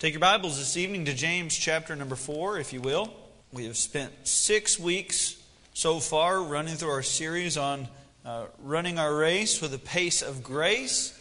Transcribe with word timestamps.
Take 0.00 0.14
your 0.14 0.20
Bibles 0.20 0.56
this 0.56 0.78
evening 0.78 1.04
to 1.04 1.12
James 1.12 1.54
chapter 1.54 1.94
number 1.94 2.16
4, 2.16 2.58
if 2.58 2.72
you 2.72 2.80
will. 2.80 3.12
We 3.52 3.66
have 3.66 3.76
spent 3.76 4.26
six 4.26 4.78
weeks 4.78 5.36
so 5.74 6.00
far 6.00 6.42
running 6.42 6.76
through 6.76 6.88
our 6.88 7.02
series 7.02 7.58
on 7.58 7.86
uh, 8.24 8.46
running 8.62 8.98
our 8.98 9.14
race 9.14 9.60
with 9.60 9.74
a 9.74 9.78
pace 9.78 10.22
of 10.22 10.42
grace, 10.42 11.20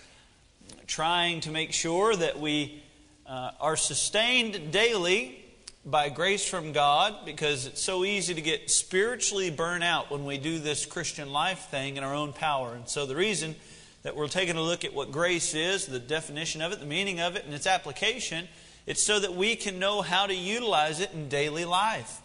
trying 0.88 1.42
to 1.42 1.52
make 1.52 1.73
sure 1.73 2.15
that 2.15 2.39
we 2.39 2.81
uh, 3.28 3.52
are 3.60 3.76
sustained 3.76 4.71
daily 4.71 5.43
by 5.86 6.07
grace 6.07 6.48
from 6.48 6.71
God 6.71 7.25
because 7.25 7.66
it's 7.66 7.82
so 7.82 8.05
easy 8.05 8.34
to 8.34 8.41
get 8.41 8.71
spiritually 8.71 9.50
burnt 9.50 9.84
out 9.84 10.09
when 10.09 10.23
we 10.23 10.38
do 10.38 10.57
this 10.57 10.86
Christian 10.86 11.34
life 11.34 11.68
thing 11.70 11.98
in 11.98 12.05
our 12.05 12.16
own 12.16 12.32
power. 12.32 12.75
And 12.75 12.88
so 12.88 13.05
the 13.05 13.18
reason 13.18 13.57
that 14.04 14.16
we're 14.16 14.30
taking 14.30 14.55
a 14.55 14.61
look 14.61 14.86
at 14.86 14.93
what 14.93 15.11
grace 15.11 15.54
is, 15.54 15.86
the 15.86 16.00
definition 16.00 16.61
of 16.61 16.71
it, 16.71 16.80
the 16.80 16.86
meaning 16.86 17.20
of 17.20 17.36
it, 17.36 17.43
and 17.43 17.54
its 17.54 17.68
application 17.68 18.48
it's 18.86 19.04
so 19.04 19.20
that 19.20 19.36
we 19.36 19.55
can 19.55 19.80
know 19.80 20.02
how 20.02 20.25
to 20.25 20.34
utilize 20.34 20.99
it 20.99 21.12
in 21.13 21.30
daily 21.30 21.66
life. 21.66 22.22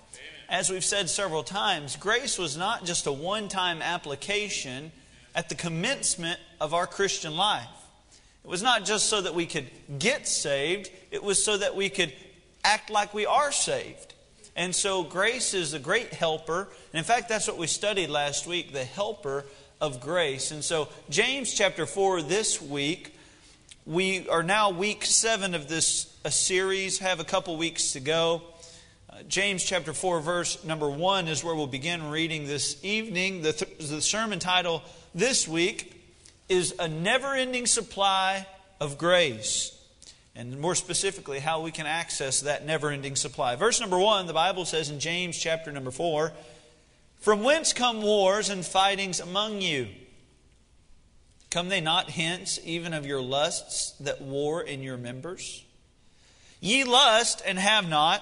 As 0.48 0.70
we've 0.70 0.84
said 0.84 1.08
several 1.08 1.42
times, 1.42 1.96
grace 1.96 2.38
was 2.38 2.56
not 2.56 2.84
just 2.84 3.06
a 3.06 3.12
one 3.12 3.48
time 3.48 3.82
application 3.82 4.92
at 5.34 5.48
the 5.48 5.54
commencement 5.54 6.38
of 6.60 6.74
our 6.74 6.86
Christian 6.86 7.36
life. 7.36 7.66
It 8.44 8.48
was 8.48 8.62
not 8.62 8.84
just 8.84 9.06
so 9.06 9.22
that 9.22 9.34
we 9.34 9.46
could 9.46 9.70
get 9.98 10.28
saved, 10.28 10.90
it 11.10 11.22
was 11.22 11.42
so 11.42 11.56
that 11.56 11.74
we 11.74 11.88
could 11.88 12.12
act 12.62 12.90
like 12.90 13.14
we 13.14 13.26
are 13.26 13.52
saved. 13.52 14.14
And 14.56 14.74
so 14.74 15.02
grace 15.02 15.54
is 15.54 15.74
a 15.74 15.78
great 15.78 16.12
helper. 16.12 16.68
And 16.92 16.98
in 16.98 17.04
fact, 17.04 17.28
that's 17.28 17.48
what 17.48 17.58
we 17.58 17.66
studied 17.66 18.10
last 18.10 18.46
week 18.46 18.72
the 18.72 18.84
helper 18.84 19.44
of 19.80 20.00
grace. 20.00 20.50
And 20.50 20.62
so, 20.62 20.88
James 21.10 21.52
chapter 21.52 21.86
4 21.86 22.22
this 22.22 22.62
week, 22.62 23.13
we 23.86 24.26
are 24.30 24.42
now 24.42 24.70
week 24.70 25.04
7 25.04 25.54
of 25.54 25.68
this 25.68 26.16
series, 26.30 27.00
have 27.00 27.20
a 27.20 27.24
couple 27.24 27.56
weeks 27.58 27.92
to 27.92 28.00
go. 28.00 28.42
Uh, 29.10 29.22
James 29.28 29.62
chapter 29.62 29.92
4, 29.92 30.20
verse 30.20 30.64
number 30.64 30.88
1 30.88 31.28
is 31.28 31.44
where 31.44 31.54
we'll 31.54 31.66
begin 31.66 32.08
reading 32.08 32.46
this 32.46 32.82
evening. 32.82 33.42
The, 33.42 33.52
th- 33.52 33.90
the 33.90 34.00
sermon 34.00 34.38
title 34.38 34.82
this 35.14 35.46
week 35.46 36.02
is 36.48 36.74
A 36.78 36.88
Never 36.88 37.34
Ending 37.34 37.66
Supply 37.66 38.46
of 38.80 38.96
Grace. 38.96 39.78
And 40.34 40.58
more 40.58 40.74
specifically, 40.74 41.38
how 41.38 41.60
we 41.60 41.70
can 41.70 41.84
access 41.84 42.40
that 42.40 42.64
never 42.64 42.90
ending 42.90 43.16
supply. 43.16 43.54
Verse 43.54 43.80
number 43.80 43.98
1, 43.98 44.26
the 44.26 44.32
Bible 44.32 44.64
says 44.64 44.88
in 44.88 44.98
James 44.98 45.38
chapter 45.38 45.70
number 45.70 45.90
4 45.90 46.32
From 47.20 47.44
whence 47.44 47.74
come 47.74 48.00
wars 48.00 48.48
and 48.48 48.64
fightings 48.64 49.20
among 49.20 49.60
you? 49.60 49.88
Come 51.54 51.68
they 51.68 51.80
not 51.80 52.10
hence, 52.10 52.58
even 52.64 52.92
of 52.92 53.06
your 53.06 53.22
lusts 53.22 53.92
that 54.00 54.20
war 54.20 54.60
in 54.60 54.82
your 54.82 54.96
members? 54.96 55.64
Ye 56.58 56.82
lust 56.82 57.42
and 57.46 57.60
have 57.60 57.88
not, 57.88 58.20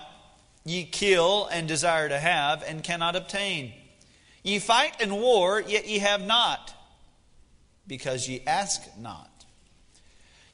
ye 0.66 0.84
kill 0.84 1.46
and 1.46 1.66
desire 1.66 2.10
to 2.10 2.18
have 2.18 2.62
and 2.62 2.84
cannot 2.84 3.16
obtain. 3.16 3.72
Ye 4.42 4.58
fight 4.58 5.00
and 5.00 5.12
war, 5.12 5.62
yet 5.62 5.88
ye 5.88 6.00
have 6.00 6.26
not, 6.26 6.74
because 7.86 8.28
ye 8.28 8.42
ask 8.46 8.82
not. 8.98 9.46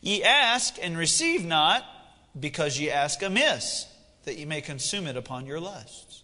Ye 0.01 0.23
ask 0.23 0.77
and 0.81 0.97
receive 0.97 1.45
not, 1.45 1.85
because 2.39 2.79
ye 2.79 2.92
ask 2.92 3.20
amiss, 3.25 3.89
that 4.23 4.39
ye 4.39 4.45
may 4.45 4.61
consume 4.61 5.09
it 5.09 5.17
upon 5.17 5.47
your 5.47 5.59
lusts. 5.59 6.23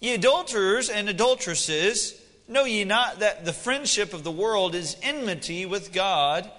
Ye 0.00 0.14
adulterers 0.14 0.88
and 0.88 1.10
adulteresses, 1.10 2.18
know 2.48 2.64
ye 2.64 2.84
not 2.84 3.20
that 3.20 3.44
the 3.44 3.52
friendship 3.52 4.14
of 4.14 4.24
the 4.24 4.30
world 4.30 4.74
is 4.74 4.96
enmity 5.02 5.66
with 5.66 5.92
God? 5.92 6.50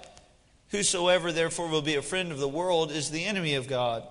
Whosoever 0.69 1.31
therefore 1.31 1.69
will 1.69 1.81
be 1.81 1.95
a 1.95 2.01
friend 2.01 2.31
of 2.31 2.39
the 2.39 2.47
world 2.47 2.91
is 2.91 3.09
the 3.09 3.25
enemy 3.25 3.55
of 3.55 3.67
God. 3.67 4.03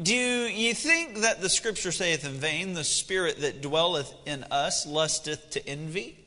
Do 0.00 0.14
ye 0.14 0.72
think 0.72 1.18
that 1.18 1.40
the 1.40 1.48
scripture 1.48 1.92
saith 1.92 2.24
in 2.24 2.32
vain, 2.32 2.74
the 2.74 2.84
spirit 2.84 3.40
that 3.40 3.60
dwelleth 3.60 4.12
in 4.24 4.44
us 4.44 4.86
lusteth 4.86 5.50
to 5.50 5.66
envy? 5.68 6.18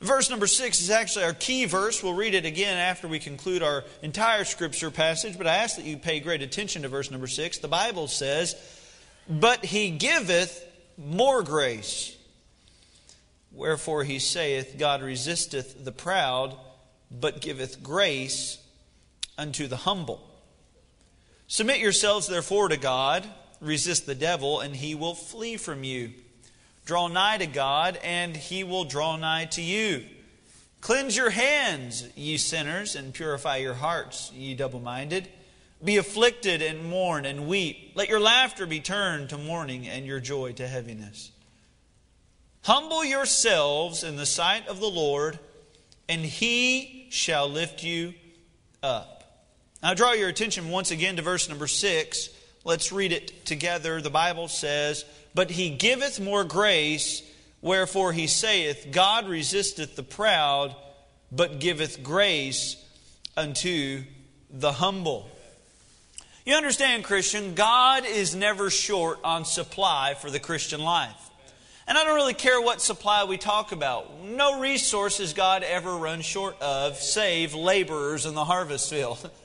Verse 0.00 0.30
number 0.30 0.46
six 0.46 0.80
is 0.80 0.90
actually 0.90 1.24
our 1.24 1.34
key 1.34 1.64
verse. 1.64 2.02
We'll 2.02 2.14
read 2.14 2.34
it 2.34 2.44
again 2.44 2.76
after 2.76 3.08
we 3.08 3.18
conclude 3.18 3.62
our 3.62 3.84
entire 4.02 4.44
scripture 4.44 4.92
passage, 4.92 5.36
but 5.36 5.48
I 5.48 5.56
ask 5.56 5.76
that 5.76 5.84
you 5.84 5.96
pay 5.96 6.20
great 6.20 6.40
attention 6.40 6.82
to 6.82 6.88
verse 6.88 7.10
number 7.10 7.26
six. 7.26 7.58
The 7.58 7.68
Bible 7.68 8.06
says, 8.06 8.54
But 9.28 9.64
he 9.64 9.90
giveth 9.90 10.64
more 10.96 11.42
grace. 11.42 12.16
Wherefore 13.52 14.04
he 14.04 14.18
saith, 14.18 14.76
God 14.78 15.02
resisteth 15.02 15.84
the 15.84 15.92
proud, 15.92 16.56
but 17.10 17.40
giveth 17.40 17.82
grace 17.82 18.58
unto 19.36 19.66
the 19.66 19.76
humble. 19.76 20.28
Submit 21.46 21.80
yourselves, 21.80 22.26
therefore, 22.26 22.68
to 22.68 22.76
God. 22.76 23.26
Resist 23.60 24.06
the 24.06 24.14
devil, 24.14 24.60
and 24.60 24.76
he 24.76 24.94
will 24.94 25.14
flee 25.14 25.56
from 25.56 25.82
you. 25.82 26.12
Draw 26.84 27.08
nigh 27.08 27.38
to 27.38 27.46
God, 27.46 27.98
and 28.04 28.36
he 28.36 28.64
will 28.64 28.84
draw 28.84 29.16
nigh 29.16 29.46
to 29.46 29.62
you. 29.62 30.04
Cleanse 30.80 31.16
your 31.16 31.30
hands, 31.30 32.06
ye 32.14 32.36
sinners, 32.36 32.94
and 32.94 33.12
purify 33.12 33.56
your 33.56 33.74
hearts, 33.74 34.30
ye 34.32 34.54
double 34.54 34.80
minded. 34.80 35.28
Be 35.82 35.96
afflicted 35.96 36.62
and 36.62 36.88
mourn 36.88 37.24
and 37.24 37.48
weep. 37.48 37.92
Let 37.94 38.08
your 38.08 38.20
laughter 38.20 38.66
be 38.66 38.80
turned 38.80 39.30
to 39.30 39.38
mourning 39.38 39.88
and 39.88 40.06
your 40.06 40.20
joy 40.20 40.52
to 40.52 40.66
heaviness. 40.66 41.30
Humble 42.68 43.02
yourselves 43.02 44.04
in 44.04 44.16
the 44.16 44.26
sight 44.26 44.68
of 44.68 44.78
the 44.78 44.90
Lord, 44.90 45.38
and 46.06 46.20
he 46.20 47.06
shall 47.08 47.48
lift 47.48 47.82
you 47.82 48.12
up. 48.82 49.24
Now, 49.82 49.92
I 49.92 49.94
draw 49.94 50.12
your 50.12 50.28
attention 50.28 50.68
once 50.68 50.90
again 50.90 51.16
to 51.16 51.22
verse 51.22 51.48
number 51.48 51.66
six. 51.66 52.28
Let's 52.64 52.92
read 52.92 53.12
it 53.12 53.46
together. 53.46 54.02
The 54.02 54.10
Bible 54.10 54.48
says, 54.48 55.06
But 55.34 55.50
he 55.50 55.70
giveth 55.70 56.20
more 56.20 56.44
grace, 56.44 57.22
wherefore 57.62 58.12
he 58.12 58.26
saith, 58.26 58.88
God 58.90 59.30
resisteth 59.30 59.96
the 59.96 60.02
proud, 60.02 60.76
but 61.32 61.60
giveth 61.60 62.02
grace 62.02 62.76
unto 63.34 64.02
the 64.50 64.72
humble. 64.72 65.30
You 66.44 66.54
understand, 66.54 67.04
Christian, 67.04 67.54
God 67.54 68.04
is 68.04 68.34
never 68.34 68.68
short 68.68 69.20
on 69.24 69.46
supply 69.46 70.12
for 70.12 70.30
the 70.30 70.38
Christian 70.38 70.82
life. 70.82 71.27
And 71.88 71.96
I 71.96 72.04
don't 72.04 72.16
really 72.16 72.34
care 72.34 72.60
what 72.60 72.82
supply 72.82 73.24
we 73.24 73.38
talk 73.38 73.72
about. 73.72 74.22
No 74.22 74.60
resources 74.60 75.32
God 75.32 75.62
ever 75.62 75.96
run 75.96 76.20
short 76.20 76.60
of, 76.60 76.98
save 76.98 77.54
laborers 77.54 78.26
in 78.26 78.34
the 78.34 78.44
harvest 78.44 78.90
field. 78.90 79.30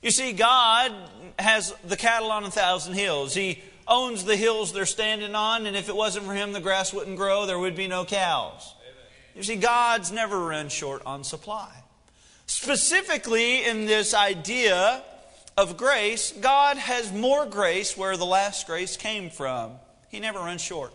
You 0.00 0.12
see, 0.12 0.32
God 0.32 0.92
has 1.40 1.74
the 1.84 1.96
cattle 1.96 2.30
on 2.30 2.44
a 2.44 2.52
thousand 2.52 2.94
hills. 2.94 3.34
He 3.34 3.60
owns 3.88 4.24
the 4.24 4.36
hills 4.36 4.72
they're 4.72 4.86
standing 4.86 5.34
on, 5.34 5.66
and 5.66 5.76
if 5.76 5.88
it 5.88 5.96
wasn't 5.96 6.24
for 6.24 6.34
Him, 6.34 6.52
the 6.52 6.60
grass 6.60 6.92
wouldn't 6.92 7.16
grow, 7.16 7.46
there 7.46 7.58
would 7.58 7.74
be 7.74 7.88
no 7.88 8.04
cows. 8.04 8.76
You 9.34 9.42
see, 9.42 9.56
God's 9.56 10.12
never 10.12 10.38
run 10.38 10.68
short 10.68 11.02
on 11.04 11.24
supply. 11.24 11.82
Specifically, 12.46 13.64
in 13.64 13.86
this 13.86 14.14
idea 14.14 15.02
of 15.56 15.76
grace, 15.76 16.30
God 16.30 16.76
has 16.76 17.12
more 17.12 17.44
grace 17.44 17.96
where 17.96 18.16
the 18.16 18.24
last 18.24 18.68
grace 18.68 18.96
came 18.96 19.30
from. 19.30 19.72
He 20.10 20.20
never 20.20 20.38
runs 20.38 20.62
short. 20.62 20.92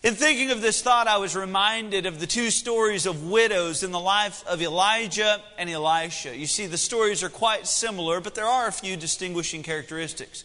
In 0.00 0.14
thinking 0.14 0.52
of 0.52 0.60
this 0.60 0.80
thought, 0.80 1.08
I 1.08 1.16
was 1.16 1.34
reminded 1.34 2.06
of 2.06 2.20
the 2.20 2.26
two 2.26 2.50
stories 2.50 3.04
of 3.04 3.28
widows 3.28 3.82
in 3.82 3.90
the 3.90 3.98
life 3.98 4.46
of 4.46 4.62
Elijah 4.62 5.42
and 5.58 5.68
Elisha. 5.68 6.36
You 6.36 6.46
see, 6.46 6.66
the 6.66 6.78
stories 6.78 7.24
are 7.24 7.28
quite 7.28 7.66
similar, 7.66 8.20
but 8.20 8.36
there 8.36 8.46
are 8.46 8.68
a 8.68 8.72
few 8.72 8.96
distinguishing 8.96 9.64
characteristics. 9.64 10.44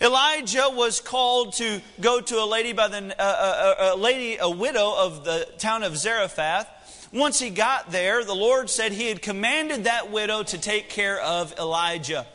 Elijah 0.00 0.70
was 0.72 1.00
called 1.00 1.52
to 1.54 1.82
go 2.00 2.22
to 2.22 2.36
a 2.36 2.46
lady 2.46 2.72
by 2.72 2.88
the 2.88 2.96
uh, 2.96 3.02
a, 3.18 3.22
uh, 3.22 3.90
uh, 3.90 3.94
a 3.94 3.96
lady, 3.96 4.38
a 4.40 4.48
widow 4.48 4.94
of 4.96 5.22
the 5.22 5.46
town 5.58 5.82
of 5.82 5.94
Zarephath. 5.94 6.66
Once 7.12 7.38
he 7.38 7.50
got 7.50 7.90
there, 7.90 8.24
the 8.24 8.34
Lord 8.34 8.70
said 8.70 8.92
he 8.92 9.08
had 9.08 9.20
commanded 9.20 9.84
that 9.84 10.10
widow 10.10 10.42
to 10.44 10.56
take 10.56 10.88
care 10.88 11.20
of 11.20 11.52
Elijah. 11.58 12.26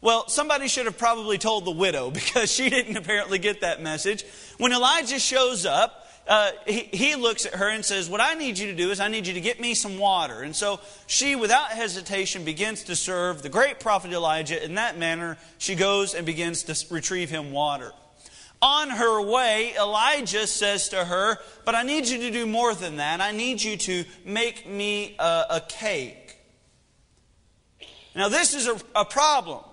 Well, 0.00 0.28
somebody 0.28 0.68
should 0.68 0.86
have 0.86 0.96
probably 0.96 1.38
told 1.38 1.64
the 1.64 1.70
widow 1.72 2.10
because 2.12 2.50
she 2.50 2.70
didn't 2.70 2.96
apparently 2.96 3.38
get 3.38 3.60
that 3.60 3.82
message. 3.82 4.24
When 4.56 4.72
Elijah 4.72 5.18
shows 5.18 5.66
up, 5.66 5.97
uh, 6.28 6.50
he, 6.66 6.80
he 6.92 7.14
looks 7.14 7.46
at 7.46 7.54
her 7.54 7.70
and 7.70 7.82
says, 7.82 8.08
What 8.08 8.20
I 8.20 8.34
need 8.34 8.58
you 8.58 8.66
to 8.66 8.74
do 8.74 8.90
is 8.90 9.00
I 9.00 9.08
need 9.08 9.26
you 9.26 9.32
to 9.32 9.40
get 9.40 9.60
me 9.60 9.74
some 9.74 9.98
water. 9.98 10.42
And 10.42 10.54
so 10.54 10.78
she, 11.06 11.34
without 11.34 11.70
hesitation, 11.70 12.44
begins 12.44 12.84
to 12.84 12.94
serve 12.94 13.40
the 13.40 13.48
great 13.48 13.80
prophet 13.80 14.12
Elijah. 14.12 14.62
In 14.62 14.74
that 14.74 14.98
manner, 14.98 15.38
she 15.56 15.74
goes 15.74 16.14
and 16.14 16.26
begins 16.26 16.64
to 16.64 16.94
retrieve 16.94 17.30
him 17.30 17.50
water. 17.50 17.92
On 18.60 18.90
her 18.90 19.22
way, 19.22 19.74
Elijah 19.78 20.46
says 20.46 20.90
to 20.90 21.02
her, 21.02 21.38
But 21.64 21.74
I 21.74 21.82
need 21.82 22.06
you 22.06 22.18
to 22.18 22.30
do 22.30 22.44
more 22.44 22.74
than 22.74 22.96
that. 22.96 23.22
I 23.22 23.32
need 23.32 23.62
you 23.62 23.78
to 23.78 24.04
make 24.26 24.68
me 24.68 25.16
a, 25.18 25.44
a 25.50 25.62
cake. 25.66 26.36
Now, 28.14 28.28
this 28.28 28.52
is 28.52 28.66
a, 28.66 28.78
a 28.94 29.04
problem 29.06 29.64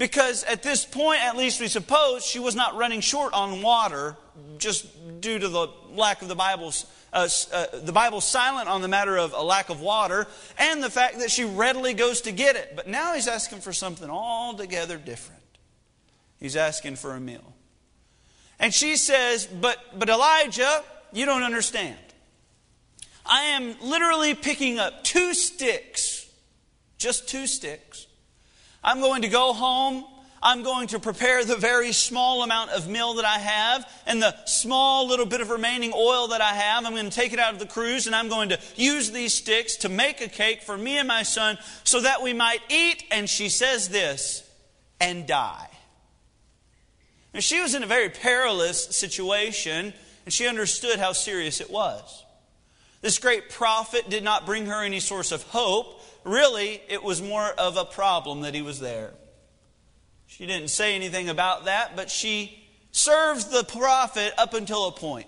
Because 0.00 0.44
at 0.44 0.62
this 0.62 0.86
point, 0.86 1.20
at 1.20 1.36
least 1.36 1.60
we 1.60 1.68
suppose, 1.68 2.24
she 2.24 2.38
was 2.38 2.56
not 2.56 2.74
running 2.74 3.02
short 3.02 3.34
on 3.34 3.60
water 3.60 4.16
just 4.56 4.86
due 5.20 5.38
to 5.38 5.46
the 5.46 5.68
lack 5.92 6.22
of 6.22 6.28
the 6.28 6.34
Bible's. 6.34 6.86
Uh, 7.12 7.28
uh, 7.52 7.66
the 7.80 7.92
Bible's 7.92 8.24
silent 8.24 8.66
on 8.66 8.80
the 8.80 8.88
matter 8.88 9.18
of 9.18 9.34
a 9.34 9.42
lack 9.42 9.68
of 9.68 9.82
water 9.82 10.26
and 10.58 10.82
the 10.82 10.88
fact 10.88 11.18
that 11.18 11.30
she 11.30 11.44
readily 11.44 11.92
goes 11.92 12.22
to 12.22 12.32
get 12.32 12.56
it. 12.56 12.72
But 12.74 12.88
now 12.88 13.12
he's 13.12 13.28
asking 13.28 13.60
for 13.60 13.74
something 13.74 14.08
altogether 14.08 14.96
different. 14.96 15.42
He's 16.38 16.56
asking 16.56 16.96
for 16.96 17.14
a 17.14 17.20
meal. 17.20 17.52
And 18.58 18.72
she 18.72 18.96
says, 18.96 19.46
But, 19.46 19.76
but 19.98 20.08
Elijah, 20.08 20.82
you 21.12 21.26
don't 21.26 21.42
understand. 21.42 21.98
I 23.26 23.42
am 23.42 23.74
literally 23.82 24.34
picking 24.34 24.78
up 24.78 25.04
two 25.04 25.34
sticks, 25.34 26.26
just 26.96 27.28
two 27.28 27.46
sticks. 27.46 28.06
I'm 28.82 29.00
going 29.00 29.22
to 29.22 29.28
go 29.28 29.52
home. 29.52 30.04
I'm 30.42 30.62
going 30.62 30.88
to 30.88 30.98
prepare 30.98 31.44
the 31.44 31.56
very 31.56 31.92
small 31.92 32.42
amount 32.42 32.70
of 32.70 32.88
meal 32.88 33.14
that 33.14 33.26
I 33.26 33.38
have 33.38 33.86
and 34.06 34.22
the 34.22 34.34
small 34.46 35.06
little 35.06 35.26
bit 35.26 35.42
of 35.42 35.50
remaining 35.50 35.92
oil 35.94 36.28
that 36.28 36.40
I 36.40 36.54
have. 36.54 36.86
I'm 36.86 36.92
going 36.92 37.10
to 37.10 37.14
take 37.14 37.34
it 37.34 37.38
out 37.38 37.52
of 37.52 37.58
the 37.58 37.66
cruse 37.66 38.06
and 38.06 38.16
I'm 38.16 38.28
going 38.28 38.48
to 38.48 38.58
use 38.74 39.10
these 39.10 39.34
sticks 39.34 39.76
to 39.78 39.90
make 39.90 40.22
a 40.22 40.28
cake 40.28 40.62
for 40.62 40.78
me 40.78 40.96
and 40.96 41.06
my 41.06 41.24
son 41.24 41.58
so 41.84 42.00
that 42.00 42.22
we 42.22 42.32
might 42.32 42.60
eat. 42.70 43.04
And 43.10 43.28
she 43.28 43.50
says 43.50 43.90
this, 43.90 44.48
and 44.98 45.26
die. 45.26 45.68
Now, 47.34 47.40
she 47.40 47.60
was 47.60 47.74
in 47.74 47.82
a 47.82 47.86
very 47.86 48.08
perilous 48.08 48.84
situation 48.84 49.92
and 50.24 50.32
she 50.32 50.46
understood 50.46 50.98
how 50.98 51.12
serious 51.12 51.60
it 51.60 51.70
was. 51.70 52.24
This 53.02 53.18
great 53.18 53.50
prophet 53.50 54.10
did 54.10 54.22
not 54.22 54.46
bring 54.46 54.66
her 54.66 54.82
any 54.82 55.00
source 55.00 55.32
of 55.32 55.42
hope. 55.44 55.99
Really, 56.24 56.80
it 56.88 57.02
was 57.02 57.22
more 57.22 57.48
of 57.58 57.76
a 57.76 57.84
problem 57.84 58.42
that 58.42 58.54
he 58.54 58.62
was 58.62 58.80
there. 58.80 59.12
She 60.26 60.46
didn't 60.46 60.68
say 60.68 60.94
anything 60.94 61.28
about 61.28 61.64
that, 61.64 61.96
but 61.96 62.10
she 62.10 62.64
served 62.92 63.50
the 63.50 63.64
prophet 63.64 64.32
up 64.38 64.54
until 64.54 64.86
a 64.86 64.92
point. 64.92 65.26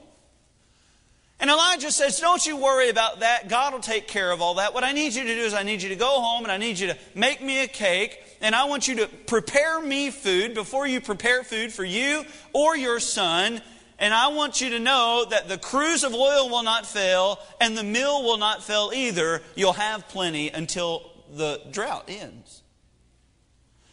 And 1.43 1.51
Elijah 1.51 1.91
says, 1.91 2.21
Don't 2.21 2.47
you 2.47 2.57
worry 2.57 2.89
about 2.89 3.21
that. 3.21 3.49
God 3.49 3.73
will 3.73 3.81
take 3.81 4.07
care 4.07 4.31
of 4.31 4.41
all 4.41 4.55
that. 4.55 4.75
What 4.75 4.85
I 4.85 4.93
need 4.93 5.13
you 5.13 5.25
to 5.25 5.35
do 5.35 5.41
is, 5.41 5.55
I 5.55 5.65
need 5.65 5.83
you 5.83 5.89
to 5.89 5.97
go 5.97 6.21
home 6.21 6.45
and 6.45 6.53
I 6.53 6.57
need 6.57 6.79
you 6.79 6.87
to 6.87 6.97
make 7.17 7.43
me 7.43 7.65
a 7.65 7.67
cake. 7.67 8.17
And 8.41 8.55
I 8.55 8.67
want 8.67 8.87
you 8.87 8.95
to 8.97 9.09
prepare 9.09 9.81
me 9.81 10.11
food 10.11 10.55
before 10.55 10.87
you 10.87 11.01
prepare 11.01 11.43
food 11.43 11.73
for 11.73 11.85
you 11.85 12.25
or 12.53 12.77
your 12.77 13.01
son. 13.01 13.61
And 14.03 14.13
I 14.13 14.29
want 14.29 14.61
you 14.61 14.71
to 14.71 14.81
know 14.81 15.25
that 15.31 15.49
the 15.49 15.57
cruse 15.57 16.03
of 16.03 16.13
oil 16.13 16.51
will 16.51 16.65
not 16.65 16.87
fail 16.87 17.39
and 17.61 17.79
the 17.79 17.85
mill 17.85 18.25
will 18.25 18.37
not 18.37 18.65
fail 18.65 18.91
either. 18.93 19.41
You'll 19.55 19.75
have 19.75 20.09
plenty 20.09 20.49
until 20.51 21.09
the 21.33 21.61
drought 21.71 22.07
ends. 22.09 22.63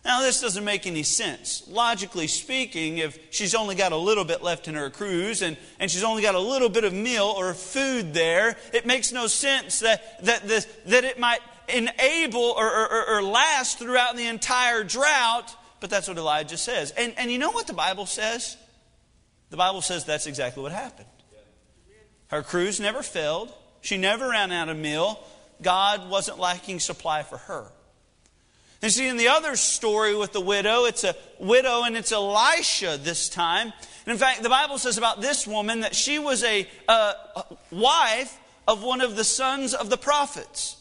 Now, 0.03 0.21
this 0.21 0.41
doesn't 0.41 0.65
make 0.65 0.87
any 0.87 1.03
sense. 1.03 1.61
Logically 1.67 2.25
speaking, 2.25 2.97
if 2.97 3.19
she's 3.29 3.53
only 3.53 3.75
got 3.75 3.91
a 3.91 3.97
little 3.97 4.25
bit 4.25 4.41
left 4.41 4.67
in 4.67 4.73
her 4.73 4.89
cruse 4.89 5.43
and, 5.43 5.57
and 5.79 5.91
she's 5.91 6.03
only 6.03 6.23
got 6.23 6.33
a 6.33 6.39
little 6.39 6.69
bit 6.69 6.85
of 6.85 6.91
meal 6.91 7.31
or 7.37 7.53
food 7.53 8.11
there, 8.15 8.57
it 8.73 8.87
makes 8.87 9.11
no 9.11 9.27
sense 9.27 9.81
that, 9.81 10.25
that, 10.25 10.47
this, 10.47 10.65
that 10.87 11.03
it 11.03 11.19
might 11.19 11.41
enable 11.67 12.41
or, 12.41 12.67
or, 12.67 13.09
or 13.17 13.21
last 13.21 13.77
throughout 13.77 14.17
the 14.17 14.25
entire 14.25 14.83
drought. 14.83 15.55
But 15.81 15.91
that's 15.91 16.07
what 16.07 16.17
Elijah 16.17 16.57
says. 16.57 16.89
And, 16.97 17.13
and 17.15 17.31
you 17.31 17.37
know 17.37 17.51
what 17.51 17.67
the 17.67 17.73
Bible 17.73 18.07
says? 18.07 18.57
The 19.49 19.57
Bible 19.57 19.81
says 19.81 20.05
that's 20.05 20.27
exactly 20.27 20.61
what 20.63 20.71
happened. 20.71 21.07
Her 22.27 22.43
cruse 22.43 22.79
never 22.79 23.01
failed. 23.01 23.51
She 23.81 23.97
never 23.97 24.29
ran 24.29 24.51
out 24.51 24.69
of 24.69 24.77
meal. 24.77 25.19
God 25.61 26.09
wasn't 26.09 26.39
lacking 26.39 26.79
supply 26.79 27.23
for 27.23 27.37
her. 27.37 27.65
And 28.81 28.91
see, 28.91 29.07
in 29.07 29.17
the 29.17 29.27
other 29.27 29.55
story 29.57 30.15
with 30.15 30.31
the 30.31 30.39
widow, 30.39 30.85
it's 30.85 31.03
a 31.03 31.15
widow 31.37 31.83
and 31.83 31.97
it's 31.97 32.11
Elisha 32.11 32.97
this 33.01 33.27
time. 33.27 33.73
And 34.05 34.13
in 34.13 34.17
fact, 34.17 34.41
the 34.41 34.49
Bible 34.49 34.77
says 34.77 34.97
about 34.97 35.19
this 35.19 35.45
woman 35.45 35.81
that 35.81 35.95
she 35.95 36.17
was 36.17 36.43
a, 36.43 36.65
a 36.87 37.13
wife 37.71 38.39
of 38.67 38.83
one 38.83 39.01
of 39.01 39.15
the 39.15 39.25
sons 39.25 39.73
of 39.73 39.89
the 39.89 39.97
prophets. 39.97 40.77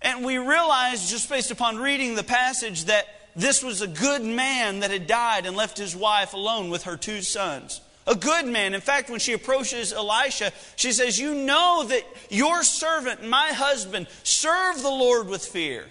And 0.00 0.24
we 0.24 0.38
realize, 0.38 1.10
just 1.10 1.28
based 1.28 1.50
upon 1.50 1.76
reading 1.76 2.14
the 2.14 2.22
passage, 2.22 2.84
that 2.84 3.06
this 3.36 3.62
was 3.62 3.82
a 3.82 3.86
good 3.86 4.22
man 4.22 4.80
that 4.80 4.90
had 4.90 5.06
died 5.06 5.44
and 5.44 5.56
left 5.56 5.76
his 5.76 5.94
wife 5.94 6.32
alone 6.32 6.70
with 6.70 6.84
her 6.84 6.96
two 6.96 7.20
sons. 7.20 7.80
A 8.06 8.14
good 8.14 8.46
man. 8.46 8.74
In 8.74 8.80
fact, 8.80 9.08
when 9.08 9.18
she 9.18 9.32
approaches 9.32 9.92
Elisha, 9.92 10.52
she 10.76 10.92
says, 10.92 11.18
You 11.18 11.34
know 11.34 11.84
that 11.88 12.04
your 12.28 12.62
servant, 12.62 13.26
my 13.26 13.48
husband, 13.48 14.08
served 14.22 14.82
the 14.82 14.90
Lord 14.90 15.28
with 15.28 15.44
fear. 15.44 15.86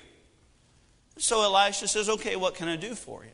So 1.18 1.42
Elisha 1.42 1.88
says, 1.88 2.10
Okay, 2.10 2.36
what 2.36 2.56
can 2.56 2.68
I 2.68 2.76
do 2.76 2.94
for 2.94 3.24
you? 3.24 3.32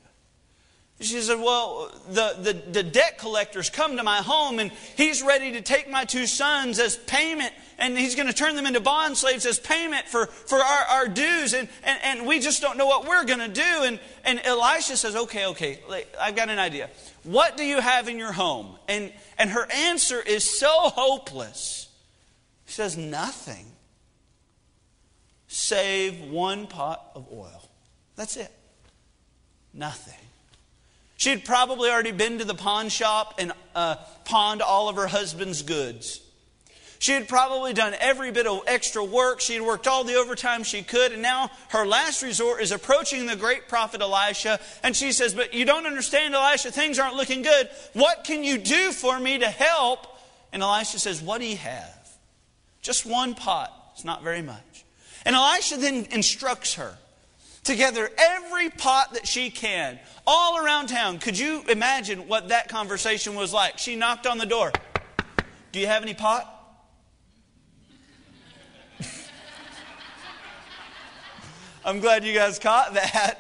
She 1.02 1.22
said, 1.22 1.40
Well, 1.40 1.92
the, 2.10 2.36
the, 2.42 2.54
the, 2.72 2.84
debt 2.84 3.18
collector's 3.18 3.70
come 3.70 3.96
to 3.98 4.04
my 4.04 4.18
home 4.18 4.60
and 4.60 4.70
he's 4.98 5.24
ready 5.24 5.54
to 5.54 5.62
take 5.62 5.90
my 5.90 6.04
two 6.04 6.28
sons 6.28 6.78
as 6.78 6.98
payment 6.98 7.54
and 7.78 7.98
he's 7.98 8.16
going 8.16 8.28
to 8.28 8.34
turn 8.34 8.58
them 8.58 8.66
into 8.66 8.82
bond 8.82 9.16
slaves 9.16 9.46
as 9.46 9.60
payment 9.60 10.08
for, 10.10 10.26
for 10.26 10.58
our, 10.58 10.84
our 10.90 11.08
dues. 11.08 11.54
And, 11.54 11.70
and, 11.84 12.00
and 12.04 12.28
we 12.28 12.42
just 12.42 12.62
don't 12.62 12.78
know 12.78 12.86
what 12.86 13.08
we're 13.08 13.24
going 13.24 13.40
to 13.40 13.48
do. 13.48 13.84
And, 13.84 14.00
and 14.26 14.42
Elisha 14.44 14.98
says, 14.98 15.16
Okay, 15.16 15.46
okay, 15.48 15.80
I've 16.20 16.36
got 16.36 16.50
an 16.50 16.60
idea. 16.60 16.90
What 17.24 17.56
do 17.56 17.64
you 17.64 17.80
have 17.80 18.10
in 18.10 18.18
your 18.18 18.34
home? 18.34 18.76
And, 18.90 19.14
and 19.38 19.50
her 19.52 19.72
answer 19.72 20.22
is 20.22 20.44
so 20.44 20.70
hopeless. 20.70 21.88
She 22.66 22.74
says, 22.74 22.98
Nothing 22.98 23.68
save 25.48 26.20
one 26.30 26.68
pot 26.68 27.12
of 27.16 27.26
oil. 27.32 27.70
That's 28.18 28.36
it. 28.36 28.52
Nothing. 29.74 30.29
She 31.20 31.32
had 31.32 31.44
probably 31.44 31.90
already 31.90 32.14
been 32.14 32.38
to 32.38 32.46
the 32.46 32.56
pawn 32.56 32.88
shop 32.88 33.36
and 33.40 33.52
uh, 33.76 33.98
pawned 34.24 34.62
all 34.62 34.88
of 34.88 34.96
her 34.96 35.06
husband's 35.06 35.64
goods. 35.64 36.22
She 36.98 37.12
had 37.12 37.28
probably 37.28 37.74
done 37.74 37.94
every 38.00 38.32
bit 38.32 38.48
of 38.48 38.62
extra 38.66 39.04
work. 39.04 39.42
She 39.42 39.56
had 39.56 39.62
worked 39.62 39.86
all 39.86 40.06
the 40.06 40.16
overtime 40.16 40.64
she 40.64 40.82
could, 40.82 41.12
and 41.12 41.22
now 41.22 41.52
her 41.70 41.86
last 41.86 42.24
resort 42.24 42.62
is 42.62 42.72
approaching 42.72 43.26
the 43.26 43.36
great 43.36 43.68
prophet 43.68 44.00
Elisha. 44.00 44.62
And 44.82 44.96
she 44.96 45.12
says, 45.12 45.34
But 45.34 45.54
you 45.54 45.66
don't 45.66 45.86
understand, 45.86 46.34
Elisha, 46.36 46.72
things 46.72 46.98
aren't 46.98 47.18
looking 47.18 47.42
good. 47.42 47.70
What 47.92 48.24
can 48.24 48.46
you 48.46 48.58
do 48.58 48.94
for 48.94 49.20
me 49.20 49.40
to 49.40 49.48
help? 49.50 50.08
And 50.54 50.64
Elisha 50.64 51.00
says, 51.00 51.22
What 51.22 51.42
do 51.42 51.48
you 51.48 51.58
have? 51.58 52.18
Just 52.82 53.06
one 53.06 53.36
pot. 53.36 53.74
It's 53.94 54.06
not 54.06 54.24
very 54.24 54.42
much. 54.42 54.86
And 55.26 55.36
Elisha 55.36 55.76
then 55.76 56.08
instructs 56.12 56.76
her 56.76 56.98
to 57.70 57.76
gather 57.76 58.10
every 58.18 58.70
pot 58.72 59.14
that 59.14 59.28
she 59.28 59.52
can 59.52 60.00
all 60.26 60.58
around 60.58 60.88
town. 60.88 61.20
Could 61.20 61.38
you 61.38 61.64
imagine 61.70 62.28
what 62.28 62.50
that 62.50 62.68
conversation 62.68 63.36
was 63.36 63.54
like? 63.54 63.78
She 63.78 63.96
knocked 63.96 64.26
on 64.26 64.40
the 64.40 64.48
door. 64.48 64.72
Do 65.72 65.80
you 65.80 65.86
have 65.86 66.02
any 66.02 66.16
pot? 66.16 66.52
I'm 71.86 72.00
glad 72.00 72.26
you 72.26 72.34
guys 72.34 72.58
caught 72.58 72.96
that. 72.96 73.38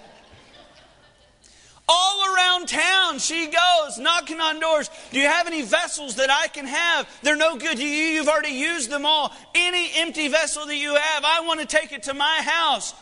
All 1.88 2.36
around 2.36 2.68
town 2.68 3.18
she 3.18 3.48
goes, 3.48 3.98
knocking 3.98 4.40
on 4.40 4.60
doors. 4.60 4.92
Do 5.12 5.20
you 5.20 5.26
have 5.26 5.48
any 5.48 5.64
vessels 5.64 6.18
that 6.18 6.30
I 6.30 6.50
can 6.50 6.68
have? 6.68 7.10
They're 7.24 7.36
no 7.36 7.58
good 7.58 7.78
to 7.78 7.84
you. 7.84 7.90
You've 7.90 8.28
already 8.28 8.54
used 8.54 8.92
them 8.92 9.08
all. 9.08 9.34
Any 9.56 9.90
empty 9.96 10.28
vessel 10.28 10.68
that 10.68 10.78
you 10.78 10.94
have, 10.94 11.24
I 11.26 11.42
want 11.48 11.62
to 11.62 11.66
take 11.66 11.92
it 11.94 12.04
to 12.04 12.14
my 12.14 12.44
house. 12.44 12.94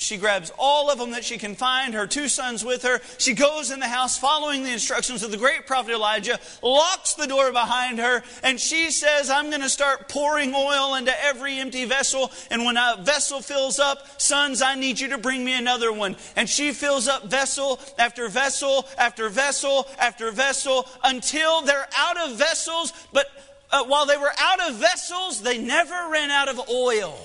She 0.00 0.16
grabs 0.16 0.50
all 0.58 0.90
of 0.90 0.98
them 0.98 1.10
that 1.10 1.26
she 1.26 1.36
can 1.36 1.54
find, 1.54 1.92
her 1.92 2.06
two 2.06 2.28
sons 2.28 2.64
with 2.64 2.84
her. 2.84 3.02
She 3.18 3.34
goes 3.34 3.70
in 3.70 3.80
the 3.80 3.86
house 3.86 4.16
following 4.18 4.62
the 4.62 4.72
instructions 4.72 5.22
of 5.22 5.30
the 5.30 5.36
great 5.36 5.66
prophet 5.66 5.92
Elijah, 5.92 6.40
locks 6.62 7.12
the 7.12 7.26
door 7.26 7.52
behind 7.52 7.98
her, 7.98 8.22
and 8.42 8.58
she 8.58 8.92
says, 8.92 9.28
I'm 9.28 9.50
going 9.50 9.60
to 9.60 9.68
start 9.68 10.08
pouring 10.08 10.54
oil 10.54 10.94
into 10.94 11.12
every 11.22 11.58
empty 11.58 11.84
vessel. 11.84 12.32
And 12.50 12.64
when 12.64 12.78
a 12.78 12.96
vessel 13.02 13.42
fills 13.42 13.78
up, 13.78 14.18
sons, 14.18 14.62
I 14.62 14.74
need 14.74 14.98
you 14.98 15.08
to 15.08 15.18
bring 15.18 15.44
me 15.44 15.52
another 15.52 15.92
one. 15.92 16.16
And 16.34 16.48
she 16.48 16.72
fills 16.72 17.06
up 17.06 17.26
vessel 17.26 17.78
after 17.98 18.26
vessel 18.30 18.88
after 18.96 19.28
vessel 19.28 19.86
after 19.98 20.30
vessel 20.30 20.88
until 21.04 21.60
they're 21.60 21.88
out 21.94 22.16
of 22.16 22.36
vessels. 22.36 22.94
But 23.12 23.26
uh, 23.70 23.84
while 23.84 24.06
they 24.06 24.16
were 24.16 24.32
out 24.38 24.66
of 24.66 24.76
vessels, 24.76 25.42
they 25.42 25.58
never 25.58 26.08
ran 26.10 26.30
out 26.30 26.48
of 26.48 26.70
oil. 26.70 27.18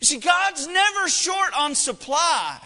You 0.00 0.06
see, 0.06 0.18
God's 0.18 0.66
never 0.66 1.08
short 1.08 1.56
on 1.56 1.74
supply. 1.74 2.60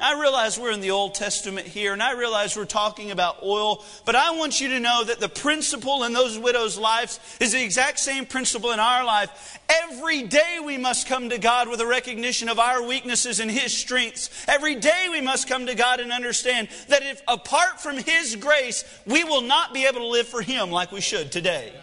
I 0.00 0.18
realize 0.18 0.58
we're 0.58 0.72
in 0.72 0.80
the 0.80 0.92
Old 0.92 1.14
Testament 1.14 1.66
here, 1.66 1.92
and 1.92 2.02
I 2.02 2.12
realize 2.12 2.56
we're 2.56 2.64
talking 2.64 3.10
about 3.10 3.42
oil, 3.42 3.84
but 4.06 4.16
I 4.16 4.30
want 4.30 4.58
you 4.58 4.70
to 4.70 4.80
know 4.80 5.04
that 5.04 5.20
the 5.20 5.28
principle 5.28 6.04
in 6.04 6.14
those 6.14 6.38
widows' 6.38 6.78
lives 6.78 7.20
is 7.38 7.52
the 7.52 7.62
exact 7.62 7.98
same 7.98 8.24
principle 8.24 8.70
in 8.72 8.80
our 8.80 9.04
life. 9.04 9.58
Every 9.68 10.22
day 10.22 10.58
we 10.64 10.78
must 10.78 11.06
come 11.06 11.28
to 11.28 11.38
God 11.38 11.68
with 11.68 11.82
a 11.82 11.86
recognition 11.86 12.48
of 12.48 12.58
our 12.58 12.82
weaknesses 12.82 13.40
and 13.40 13.50
His 13.50 13.76
strengths. 13.76 14.30
Every 14.48 14.74
day 14.74 15.08
we 15.10 15.20
must 15.20 15.48
come 15.48 15.66
to 15.66 15.74
God 15.74 16.00
and 16.00 16.12
understand 16.12 16.68
that 16.88 17.02
if 17.02 17.20
apart 17.28 17.78
from 17.78 17.98
His 17.98 18.36
grace, 18.36 18.84
we 19.04 19.24
will 19.24 19.42
not 19.42 19.74
be 19.74 19.84
able 19.84 20.00
to 20.00 20.06
live 20.06 20.28
for 20.28 20.40
Him 20.40 20.70
like 20.70 20.92
we 20.92 21.02
should 21.02 21.30
today. 21.30 21.74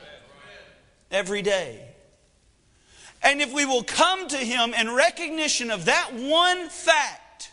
Every 1.11 1.43
day. 1.43 1.86
And 3.23 3.41
if 3.41 3.53
we 3.53 3.65
will 3.65 3.83
come 3.83 4.27
to 4.27 4.37
Him 4.37 4.73
in 4.73 4.93
recognition 4.93 5.71
of 5.71 5.85
that 5.85 6.11
one 6.13 6.69
fact, 6.69 7.51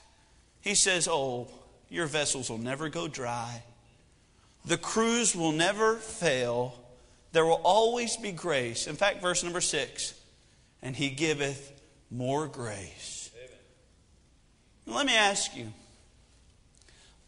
He 0.61 0.75
says, 0.75 1.09
Oh, 1.11 1.49
your 1.89 2.07
vessels 2.07 2.51
will 2.51 2.59
never 2.59 2.89
go 2.89 3.09
dry. 3.09 3.63
The 4.65 4.79
cruse 4.79 5.37
will 5.37 5.53
never 5.53 5.97
fail. 5.97 6.75
There 7.33 7.45
will 7.45 7.61
always 7.63 8.17
be 8.17 8.33
grace. 8.33 8.87
In 8.87 8.97
fact, 8.97 9.21
verse 9.21 9.43
number 9.43 9.61
six, 9.61 10.15
and 10.83 10.97
he 10.97 11.11
giveth 11.11 11.73
more 12.11 12.47
grace. 12.47 13.31
Let 14.87 15.07
me 15.07 15.15
ask 15.15 15.57
you, 15.57 15.73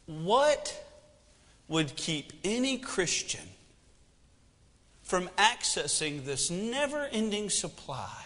what 0.07 0.83
would 1.69 1.97
keep 1.97 2.33
any 2.45 2.79
Christian 2.79 3.49
from 5.03 5.29
accessing 5.37 6.25
this 6.25 6.51
never 6.51 7.07
ending 7.07 7.51
supply 7.51 8.26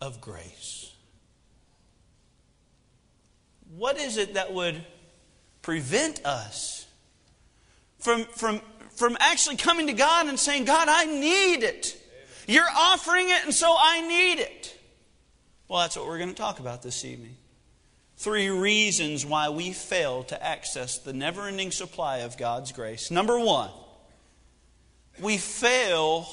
of 0.00 0.20
grace? 0.20 0.92
What 3.76 3.98
is 3.98 4.16
it 4.16 4.34
that 4.34 4.52
would 4.52 4.84
prevent 5.62 6.24
us 6.24 6.86
from, 7.98 8.24
from, 8.24 8.60
from 8.94 9.16
actually 9.20 9.56
coming 9.56 9.88
to 9.88 9.92
God 9.92 10.28
and 10.28 10.38
saying, 10.38 10.64
God, 10.64 10.88
I 10.88 11.04
need 11.04 11.62
it? 11.62 12.00
You're 12.46 12.64
offering 12.74 13.28
it, 13.28 13.44
and 13.44 13.52
so 13.52 13.74
I 13.78 14.06
need 14.06 14.40
it. 14.40 14.78
Well, 15.68 15.80
that's 15.80 15.96
what 15.96 16.06
we're 16.06 16.18
going 16.18 16.30
to 16.30 16.34
talk 16.34 16.60
about 16.60 16.82
this 16.82 17.04
evening. 17.04 17.36
Three 18.18 18.48
reasons 18.48 19.26
why 19.26 19.50
we 19.50 19.72
fail 19.72 20.22
to 20.24 20.42
access 20.42 20.98
the 20.98 21.12
never 21.12 21.48
ending 21.48 21.70
supply 21.70 22.18
of 22.18 22.38
God's 22.38 22.72
grace. 22.72 23.10
Number 23.10 23.38
one, 23.38 23.70
we 25.20 25.36
fail 25.36 26.26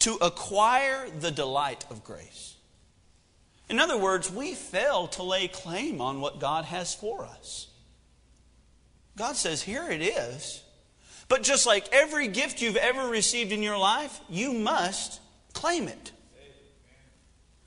to 0.00 0.16
acquire 0.20 1.08
the 1.08 1.30
delight 1.30 1.86
of 1.90 2.04
grace. 2.04 2.56
In 3.68 3.78
other 3.78 3.98
words, 3.98 4.30
we 4.30 4.54
fail 4.54 5.08
to 5.08 5.22
lay 5.22 5.48
claim 5.48 6.00
on 6.00 6.20
what 6.20 6.40
God 6.40 6.64
has 6.64 6.94
for 6.94 7.24
us. 7.24 7.68
God 9.16 9.36
says, 9.36 9.62
Here 9.62 9.90
it 9.90 10.00
is. 10.00 10.62
But 11.28 11.42
just 11.42 11.66
like 11.66 11.88
every 11.92 12.28
gift 12.28 12.62
you've 12.62 12.76
ever 12.76 13.06
received 13.06 13.52
in 13.52 13.62
your 13.62 13.76
life, 13.76 14.18
you 14.30 14.54
must 14.54 15.20
claim 15.52 15.88
it. 15.88 16.12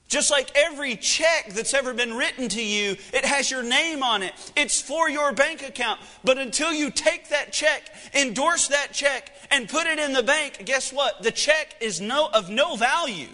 Just 0.08 0.30
like 0.30 0.52
every 0.56 0.98
check 0.98 1.54
that's 1.54 1.74
ever 1.74 1.94
been 1.94 2.16
written 2.16 2.50
to 2.50 2.62
you, 2.62 2.98
it 3.14 3.24
has 3.24 3.50
your 3.50 3.64
name 3.64 4.04
on 4.04 4.24
it. 4.24 4.34
It's 4.58 4.82
for 4.82 5.10
your 5.10 5.32
bank 5.32 5.66
account. 5.66 6.02
But 6.22 6.38
until 6.38 6.74
you 6.74 6.92
take 6.92 7.30
that 7.30 7.54
check, 7.54 7.84
endorse 8.14 8.68
that 8.68 8.92
check, 8.92 9.32
and 9.52 9.70
put 9.70 9.88
it 9.88 10.00
in 10.00 10.12
the 10.12 10.22
bank, 10.22 10.64
guess 10.66 10.92
what? 10.92 11.24
The 11.24 11.32
check 11.32 11.76
is 11.80 12.02
no, 12.02 12.30
of 12.34 12.50
no 12.50 12.76
value. 12.76 13.30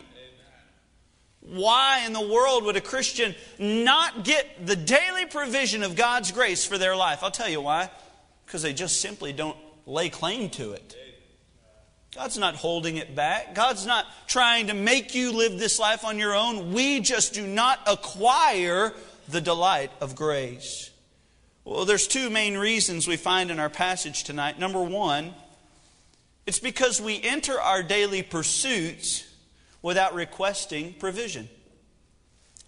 Why 1.50 2.04
in 2.06 2.14
the 2.14 2.28
world 2.28 2.66
would 2.66 2.76
a 2.76 2.82
Christian 2.82 3.36
not 3.58 4.24
get 4.24 4.66
the 4.66 4.76
daily 4.76 5.26
provision 5.26 5.84
of 5.84 5.96
God's 5.96 6.32
grace 6.32 6.66
for 6.66 6.78
their 6.78 6.96
life? 6.96 7.24
I'll 7.24 7.32
tell 7.32 7.50
you 7.50 7.62
why. 7.62 7.90
Because 8.46 8.62
they 8.62 8.74
just 8.74 9.02
simply 9.02 9.34
don't 9.34 9.58
lay 9.86 10.10
claim 10.10 10.50
to 10.52 10.74
it. 10.74 10.96
God's 12.14 12.38
not 12.38 12.56
holding 12.56 12.98
it 12.98 13.16
back. 13.16 13.54
God's 13.54 13.86
not 13.86 14.06
trying 14.28 14.68
to 14.68 14.74
make 14.74 15.14
you 15.14 15.32
live 15.32 15.60
this 15.60 15.80
life 15.80 16.04
on 16.04 16.18
your 16.18 16.36
own. 16.36 16.74
We 16.74 17.00
just 17.00 17.34
do 17.34 17.46
not 17.46 17.80
acquire 17.86 18.94
the 19.30 19.42
delight 19.42 19.92
of 20.02 20.16
grace. 20.16 20.90
Well, 21.64 21.86
there's 21.86 22.08
two 22.08 22.30
main 22.30 22.58
reasons 22.58 23.08
we 23.08 23.18
find 23.18 23.52
in 23.52 23.60
our 23.60 23.70
passage 23.70 24.24
tonight. 24.24 24.58
Number 24.58 24.82
one, 24.82 25.34
it's 26.46 26.60
because 26.60 27.02
we 27.02 27.22
enter 27.22 27.60
our 27.60 27.84
daily 27.84 28.24
pursuits 28.24 29.27
without 29.88 30.14
requesting 30.14 30.92
provision. 30.92 31.48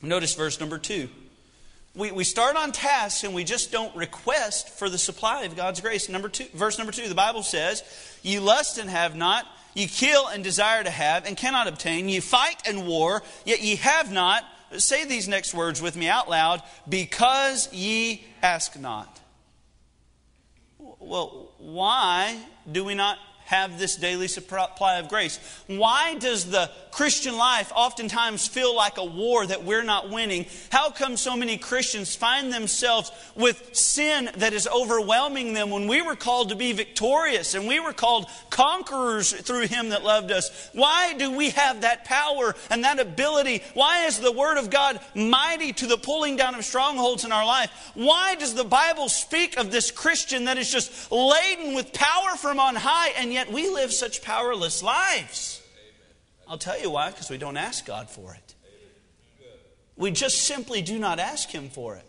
Notice 0.02 0.36
verse 0.36 0.58
number 0.62 0.78
two. 0.78 1.10
We, 1.94 2.14
we 2.14 2.24
start 2.24 2.56
on 2.56 2.72
tasks 2.72 3.26
and 3.26 3.34
we 3.36 3.44
just 3.44 3.74
don't 3.74 3.94
request 3.94 4.70
for 4.70 4.88
the 4.88 4.98
supply 4.98 5.44
of 5.44 5.54
God's 5.54 5.82
grace. 5.82 6.08
Number 6.08 6.30
two, 6.30 6.46
verse 6.54 6.78
number 6.78 6.94
two, 6.94 7.10
the 7.10 7.16
Bible 7.16 7.44
says, 7.44 7.84
You 8.24 8.40
lust 8.40 8.78
and 8.78 8.90
have 8.90 9.18
not, 9.18 9.46
you 9.74 9.90
kill 9.90 10.30
and 10.30 10.46
desire 10.46 10.82
to 10.82 10.90
have 10.90 11.26
and 11.26 11.36
cannot 11.36 11.68
obtain, 11.68 12.08
you 12.08 12.22
fight 12.22 12.62
and 12.66 12.88
war, 12.88 13.22
yet 13.44 13.62
ye 13.62 13.76
have 13.76 14.14
not. 14.14 14.46
Say 14.78 15.04
these 15.04 15.28
next 15.28 15.54
words 15.54 15.82
with 15.82 15.98
me 15.98 16.08
out 16.08 16.30
loud 16.30 16.64
because 16.88 17.68
ye 17.74 18.24
ask 18.42 18.80
not. 18.80 19.20
Well, 20.78 21.52
why 21.58 22.40
do 22.72 22.86
we 22.86 22.96
not 22.96 23.18
have 23.50 23.80
this 23.80 23.96
daily 23.96 24.28
supply 24.28 25.00
of 25.00 25.10
grace. 25.10 25.40
Why 25.66 26.14
does 26.20 26.52
the 26.52 26.70
Christian 26.92 27.38
life 27.38 27.72
oftentimes 27.76 28.48
feel 28.48 28.76
like 28.76 28.98
a 28.98 29.06
war 29.06 29.46
that 29.46 29.64
we're 29.64 29.84
not 29.84 30.10
winning? 30.10 30.46
How 30.70 30.90
come 30.90 31.18
so 31.18 31.36
many 31.36 31.58
Christians 31.58 32.16
find 32.16 32.52
themselves 32.52 33.12
with 33.36 33.76
sin 33.76 34.30
that 34.38 34.54
is 34.54 34.68
overwhelming 34.68 35.54
them 35.54 35.70
when 35.70 35.88
we 35.88 36.02
were 36.02 36.16
called 36.16 36.50
to 36.50 36.56
be 36.56 36.74
victorious 36.74 37.54
and 37.54 37.68
we 37.68 37.80
were 37.80 37.94
called 37.94 38.28
conquerors 38.50 39.32
through 39.32 39.68
Him 39.68 39.90
that 39.90 40.04
loved 40.04 40.32
us? 40.32 40.70
Why 40.74 41.14
do 41.14 41.36
we 41.36 41.52
have 41.52 41.82
that 41.82 42.06
power 42.06 42.56
and 42.70 42.84
that 42.84 43.00
ability? 43.00 43.64
Why 43.74 44.06
is 44.06 44.20
the 44.20 44.32
Word 44.32 44.58
of 44.58 44.70
God 44.70 45.00
mighty 45.16 45.74
to 45.74 45.88
the 45.88 45.98
pulling 45.98 46.36
down 46.36 46.56
of 46.56 46.66
strongholds 46.66 47.26
in 47.26 47.32
our 47.32 47.46
life? 47.46 47.92
Why 47.94 48.36
does 48.36 48.54
the 48.54 48.64
Bible 48.64 49.10
speak 49.10 49.58
of 49.58 49.72
this 49.72 49.92
Christian 49.92 50.46
that 50.46 50.58
is 50.58 50.72
just 50.72 51.12
laden 51.12 51.76
with 51.76 51.94
power 51.94 52.36
from 52.38 52.60
on 52.60 52.76
high 52.76 53.10
and 53.10 53.34
yet 53.34 53.52
we 53.52 53.70
live 53.70 53.92
such 53.92 54.22
powerless 54.22 54.82
lives. 54.84 55.59
I'll 56.50 56.58
tell 56.58 56.80
you 56.80 56.90
why, 56.90 57.12
because 57.12 57.30
we 57.30 57.38
don't 57.38 57.58
ask 57.58 57.86
God 57.86 58.10
for 58.10 58.34
it. 58.34 58.56
We 59.96 60.10
just 60.12 60.40
simply 60.40 60.82
do 60.82 60.98
not 60.98 61.20
ask 61.20 61.50
Him 61.50 61.70
for 61.70 61.96
it. 61.96 62.06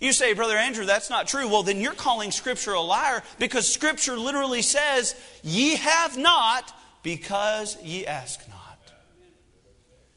You 0.00 0.12
say, 0.12 0.34
Brother 0.34 0.56
Andrew, 0.56 0.84
that's 0.84 1.08
not 1.08 1.28
true. 1.28 1.46
Well, 1.46 1.62
then 1.62 1.80
you're 1.80 1.92
calling 1.92 2.32
Scripture 2.32 2.72
a 2.72 2.80
liar 2.80 3.22
because 3.38 3.72
Scripture 3.72 4.18
literally 4.18 4.62
says, 4.62 5.14
Ye 5.42 5.76
have 5.76 6.18
not 6.18 6.74
because 7.02 7.80
ye 7.82 8.04
ask 8.04 8.40
not. 8.48 8.56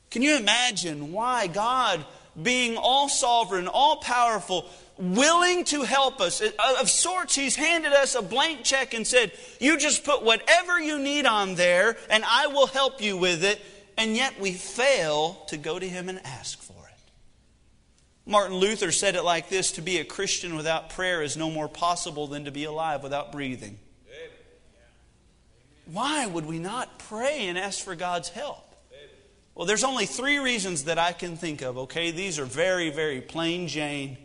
Can 0.09 0.21
you 0.23 0.37
imagine 0.37 1.11
why 1.11 1.47
God, 1.47 2.03
being 2.41 2.77
all 2.77 3.07
sovereign, 3.07 3.67
all 3.67 3.97
powerful, 3.97 4.65
willing 4.99 5.63
to 5.65 5.81
help 5.83 6.19
us. 6.19 6.41
Uh, 6.41 6.51
of 6.79 6.89
sorts, 6.89 7.33
He's 7.33 7.55
handed 7.55 7.93
us 7.93 8.15
a 8.15 8.21
blank 8.21 8.63
check 8.63 8.93
and 8.93 9.07
said, 9.07 9.31
You 9.59 9.77
just 9.77 10.03
put 10.03 10.23
whatever 10.23 10.79
you 10.79 10.99
need 10.99 11.25
on 11.25 11.55
there, 11.55 11.97
and 12.09 12.23
I 12.25 12.47
will 12.47 12.67
help 12.67 13.01
you 13.01 13.17
with 13.17 13.43
it. 13.43 13.59
And 13.97 14.15
yet 14.15 14.39
we 14.39 14.53
fail 14.53 15.43
to 15.47 15.57
go 15.57 15.79
to 15.79 15.87
Him 15.87 16.09
and 16.09 16.19
ask 16.25 16.61
for 16.61 16.73
it. 16.73 17.11
Martin 18.25 18.57
Luther 18.57 18.91
said 18.91 19.15
it 19.15 19.23
like 19.23 19.49
this 19.49 19.71
To 19.73 19.81
be 19.81 19.97
a 19.97 20.05
Christian 20.05 20.55
without 20.55 20.91
prayer 20.91 21.23
is 21.23 21.35
no 21.35 21.49
more 21.49 21.69
possible 21.69 22.27
than 22.27 22.45
to 22.45 22.51
be 22.51 22.65
alive 22.65 23.01
without 23.01 23.31
breathing. 23.31 23.79
Why 25.91 26.27
would 26.27 26.45
we 26.45 26.59
not 26.59 26.99
pray 26.99 27.47
and 27.47 27.57
ask 27.57 27.83
for 27.83 27.95
God's 27.95 28.29
help? 28.29 28.65
Well, 29.55 29.65
there's 29.65 29.83
only 29.83 30.05
three 30.05 30.37
reasons 30.37 30.83
that 30.83 30.99
I 30.99 31.11
can 31.11 31.35
think 31.35 31.61
of, 31.63 31.77
okay? 31.79 32.11
These 32.11 32.37
are 32.39 32.45
very, 32.45 32.91
very 32.91 33.19
plain 33.19 33.67
Jane 33.67 34.17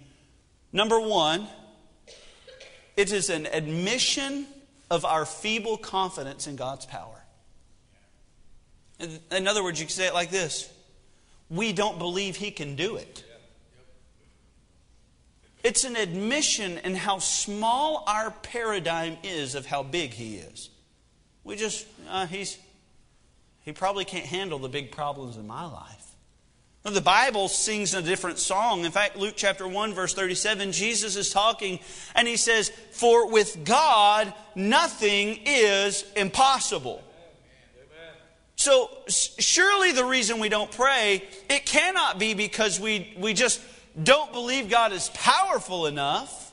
Number 0.74 0.98
one, 0.98 1.46
it 2.96 3.12
is 3.12 3.30
an 3.30 3.46
admission 3.46 4.46
of 4.90 5.04
our 5.04 5.24
feeble 5.24 5.76
confidence 5.76 6.48
in 6.48 6.56
God's 6.56 6.84
power. 6.84 7.22
In 9.30 9.46
other 9.46 9.62
words, 9.62 9.78
you 9.78 9.86
can 9.86 9.94
say 9.94 10.08
it 10.08 10.14
like 10.14 10.30
this 10.30 10.68
We 11.48 11.72
don't 11.72 11.98
believe 11.98 12.34
He 12.36 12.50
can 12.50 12.74
do 12.74 12.96
it. 12.96 13.24
It's 15.62 15.84
an 15.84 15.94
admission 15.94 16.78
in 16.78 16.96
how 16.96 17.20
small 17.20 18.02
our 18.08 18.32
paradigm 18.32 19.16
is 19.22 19.54
of 19.54 19.66
how 19.66 19.84
big 19.84 20.12
He 20.12 20.36
is. 20.36 20.70
We 21.44 21.54
just, 21.54 21.86
uh, 22.10 22.26
He's, 22.26 22.58
He 23.64 23.70
probably 23.70 24.04
can't 24.04 24.26
handle 24.26 24.58
the 24.58 24.68
big 24.68 24.90
problems 24.90 25.36
in 25.36 25.46
my 25.46 25.66
life. 25.66 26.03
The 26.84 27.00
Bible 27.00 27.48
sings 27.48 27.94
a 27.94 28.02
different 28.02 28.38
song. 28.38 28.84
In 28.84 28.92
fact, 28.92 29.16
Luke 29.16 29.32
chapter 29.36 29.66
1, 29.66 29.94
verse 29.94 30.12
37, 30.12 30.70
Jesus 30.70 31.16
is 31.16 31.30
talking 31.30 31.80
and 32.14 32.28
he 32.28 32.36
says, 32.36 32.70
For 32.90 33.26
with 33.30 33.64
God 33.64 34.34
nothing 34.54 35.40
is 35.46 36.04
impossible. 36.14 37.02
So, 38.56 38.90
surely 39.08 39.92
the 39.92 40.04
reason 40.04 40.40
we 40.40 40.50
don't 40.50 40.70
pray, 40.70 41.24
it 41.48 41.64
cannot 41.64 42.18
be 42.18 42.34
because 42.34 42.78
we, 42.78 43.14
we 43.18 43.32
just 43.32 43.62
don't 44.00 44.30
believe 44.32 44.68
God 44.68 44.92
is 44.92 45.08
powerful 45.14 45.86
enough. 45.86 46.52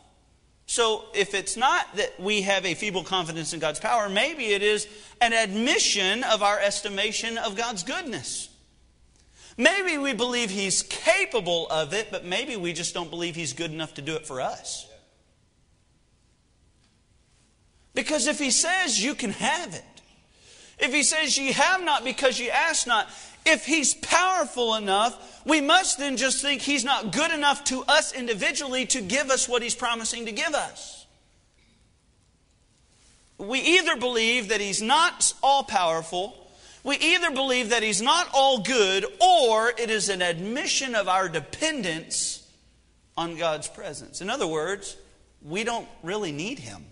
So, 0.66 1.04
if 1.14 1.34
it's 1.34 1.58
not 1.58 1.94
that 1.98 2.18
we 2.18 2.44
have 2.44 2.66
a 2.66 2.74
feeble 2.74 3.04
confidence 3.04 3.52
in 3.54 3.60
God's 3.60 3.82
power, 3.82 4.08
maybe 4.08 4.46
it 4.46 4.62
is 4.62 4.88
an 5.20 5.34
admission 5.34 6.24
of 6.24 6.42
our 6.42 6.58
estimation 6.58 7.38
of 7.38 7.58
God's 7.58 7.84
goodness. 7.84 8.48
Maybe 9.62 10.00
we 10.00 10.14
believe 10.14 10.50
He's 10.50 10.82
capable 10.82 11.68
of 11.70 11.94
it, 11.94 12.10
but 12.10 12.26
maybe 12.26 12.56
we 12.56 12.74
just 12.74 12.96
don't 12.96 13.12
believe 13.12 13.36
He's 13.36 13.54
good 13.54 13.72
enough 13.72 13.94
to 13.94 14.02
do 14.02 14.16
it 14.16 14.26
for 14.26 14.42
us. 14.42 14.88
Because 17.94 18.26
if 18.26 18.40
He 18.40 18.50
says 18.50 19.04
you 19.04 19.14
can 19.14 19.30
have 19.30 19.76
it, 19.76 19.84
if 20.80 20.92
He 20.92 21.04
says 21.04 21.38
ye 21.38 21.52
have 21.52 21.84
not 21.84 22.04
because 22.04 22.40
ye 22.40 22.50
ask 22.50 22.88
not, 22.88 23.08
if 23.46 23.66
he's 23.66 23.94
powerful 23.94 24.76
enough, 24.76 25.42
we 25.46 25.62
must 25.62 25.98
then 25.98 26.18
just 26.18 26.42
think 26.42 26.62
he's 26.62 26.84
not 26.84 27.12
good 27.12 27.32
enough 27.32 27.64
to 27.66 27.84
us 27.88 28.14
individually 28.14 28.86
to 28.88 29.02
give 29.02 29.30
us 29.32 29.50
what 29.50 29.64
he's 29.64 29.74
promising 29.74 30.28
to 30.28 30.32
give 30.32 30.54
us. 30.54 31.08
We 33.40 33.60
either 33.60 33.96
believe 33.96 34.50
that 34.50 34.62
he's 34.62 34.82
not 34.82 35.34
all 35.42 35.64
powerful, 35.64 36.41
we 36.84 36.98
either 36.98 37.32
believe 37.32 37.70
that 37.70 37.84
he's 37.84 38.02
not 38.02 38.28
all 38.34 38.60
good, 38.60 39.06
or 39.20 39.70
it 39.70 39.90
is 39.90 40.10
an 40.10 40.22
admission 40.22 40.96
of 40.96 41.08
our 41.08 41.30
dependence 41.30 42.48
on 43.16 43.38
God's 43.38 43.68
presence. 43.68 44.22
In 44.22 44.30
other 44.30 44.48
words, 44.48 44.98
we 45.44 45.64
don't 45.64 45.88
really 46.02 46.32
need 46.32 46.60
him. 46.60 46.86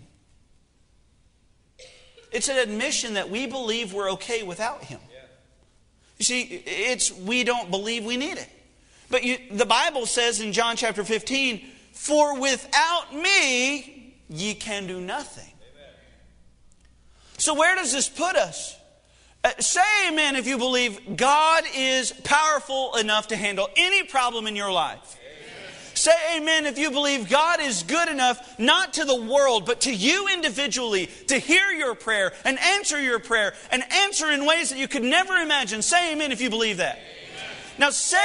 It's 2.30 2.48
an 2.48 2.56
admission 2.56 3.14
that 3.14 3.30
we 3.30 3.46
believe 3.46 3.92
we're 3.92 4.12
okay 4.12 4.42
without 4.44 4.84
him. 4.84 5.00
You 6.18 6.24
see, 6.24 6.42
it's 6.42 7.10
we 7.10 7.44
don't 7.44 7.70
believe 7.70 8.04
we 8.04 8.16
need 8.16 8.36
it. 8.36 8.48
But 9.10 9.24
you, 9.24 9.38
the 9.50 9.66
Bible 9.66 10.06
says 10.06 10.40
in 10.40 10.52
John 10.52 10.76
chapter 10.76 11.02
15, 11.02 11.66
For 11.92 12.38
without 12.38 13.14
me, 13.14 14.14
ye 14.28 14.54
can 14.54 14.86
do 14.86 15.00
nothing. 15.00 15.50
Amen. 15.72 15.94
So, 17.38 17.54
where 17.54 17.74
does 17.74 17.92
this 17.92 18.08
put 18.08 18.36
us? 18.36 18.76
Uh, 19.42 19.50
say 19.58 19.80
amen 20.08 20.36
if 20.36 20.46
you 20.46 20.58
believe 20.58 21.16
God 21.16 21.64
is 21.74 22.12
powerful 22.12 22.94
enough 22.96 23.28
to 23.28 23.36
handle 23.36 23.68
any 23.74 24.02
problem 24.02 24.46
in 24.46 24.54
your 24.54 24.70
life. 24.70 25.18
Say 25.94 26.12
amen 26.36 26.66
if 26.66 26.78
you 26.78 26.90
believe 26.90 27.28
God 27.28 27.60
is 27.60 27.82
good 27.82 28.08
enough, 28.08 28.58
not 28.58 28.94
to 28.94 29.04
the 29.04 29.16
world, 29.16 29.66
but 29.66 29.82
to 29.82 29.94
you 29.94 30.28
individually, 30.32 31.06
to 31.26 31.38
hear 31.38 31.70
your 31.72 31.94
prayer 31.94 32.32
and 32.44 32.58
answer 32.58 33.00
your 33.00 33.18
prayer 33.18 33.54
and 33.70 33.82
answer 33.92 34.30
in 34.30 34.46
ways 34.46 34.70
that 34.70 34.78
you 34.78 34.88
could 34.88 35.02
never 35.02 35.34
imagine. 35.34 35.82
Say 35.82 36.12
amen 36.12 36.32
if 36.32 36.40
you 36.40 36.48
believe 36.48 36.78
that. 36.78 36.96
Amen. 36.96 37.50
Now, 37.78 37.90
say 37.90 38.18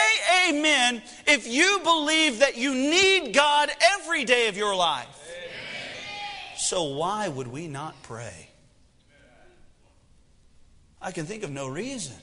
amen 0.50 1.02
if 1.28 1.48
you 1.48 1.80
believe 1.84 2.40
that 2.40 2.58
you 2.58 2.74
need 2.74 3.34
God 3.34 3.70
every 4.00 4.26
day 4.26 4.48
of 4.48 4.58
your 4.58 4.76
life. 4.76 5.08
Amen. 5.30 6.58
So, 6.58 6.84
why 6.84 7.28
would 7.28 7.48
we 7.48 7.68
not 7.68 8.02
pray? 8.04 8.45
I 11.06 11.12
can 11.12 11.26
think 11.26 11.44
of 11.44 11.52
no 11.52 11.68
reason 11.68 12.16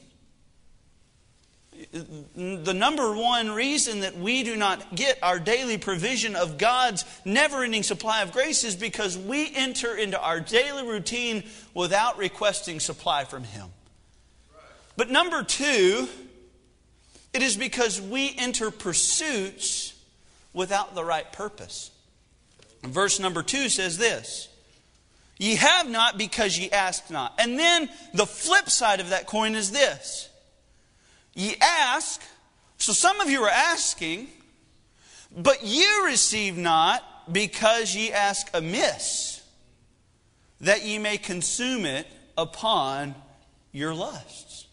the 2.34 2.74
number 2.74 3.14
one 3.14 3.50
reason 3.50 4.00
that 4.00 4.16
we 4.16 4.42
do 4.42 4.56
not 4.56 4.94
get 4.94 5.18
our 5.22 5.38
daily 5.38 5.78
provision 5.78 6.36
of 6.36 6.58
God's 6.58 7.04
never 7.24 7.64
ending 7.64 7.82
supply 7.82 8.22
of 8.22 8.32
grace 8.32 8.64
is 8.64 8.76
because 8.76 9.16
we 9.16 9.52
enter 9.54 9.96
into 9.96 10.20
our 10.20 10.40
daily 10.40 10.86
routine 10.86 11.44
without 11.74 12.18
requesting 12.18 12.78
supply 12.78 13.24
from 13.24 13.44
Him. 13.44 13.68
But 14.96 15.10
number 15.10 15.42
two, 15.42 16.08
it 17.32 17.42
is 17.42 17.56
because 17.56 18.00
we 18.00 18.34
enter 18.36 18.70
pursuits 18.70 19.94
without 20.52 20.94
the 20.94 21.04
right 21.04 21.30
purpose. 21.32 21.90
Verse 22.82 23.18
number 23.18 23.42
two 23.42 23.68
says 23.68 23.96
this 23.96 24.48
Ye 25.42 25.56
have 25.56 25.90
not 25.90 26.18
because 26.18 26.56
ye 26.56 26.70
ask 26.70 27.10
not. 27.10 27.34
And 27.36 27.58
then 27.58 27.88
the 28.14 28.26
flip 28.26 28.70
side 28.70 29.00
of 29.00 29.08
that 29.08 29.26
coin 29.26 29.56
is 29.56 29.72
this 29.72 30.30
Ye 31.34 31.56
ask, 31.60 32.22
so 32.78 32.92
some 32.92 33.20
of 33.20 33.28
you 33.28 33.42
are 33.42 33.50
asking, 33.50 34.28
but 35.36 35.64
you 35.64 36.04
receive 36.06 36.56
not 36.56 37.02
because 37.32 37.92
ye 37.92 38.12
ask 38.12 38.50
amiss, 38.54 39.42
that 40.60 40.84
ye 40.84 41.00
may 41.00 41.18
consume 41.18 41.86
it 41.86 42.06
upon 42.38 43.16
your 43.72 43.96
lusts. 43.96 44.68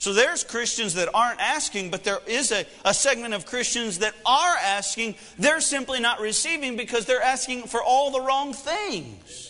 So 0.00 0.12
there's 0.12 0.44
Christians 0.44 0.92
that 0.94 1.08
aren't 1.14 1.40
asking, 1.40 1.90
but 1.90 2.04
there 2.04 2.20
is 2.26 2.52
a, 2.52 2.66
a 2.84 2.92
segment 2.92 3.32
of 3.32 3.46
Christians 3.46 4.00
that 4.00 4.12
are 4.26 4.56
asking. 4.62 5.14
They're 5.38 5.62
simply 5.62 5.98
not 5.98 6.20
receiving 6.20 6.76
because 6.76 7.06
they're 7.06 7.22
asking 7.22 7.68
for 7.68 7.82
all 7.82 8.10
the 8.10 8.20
wrong 8.20 8.52
things. 8.52 9.47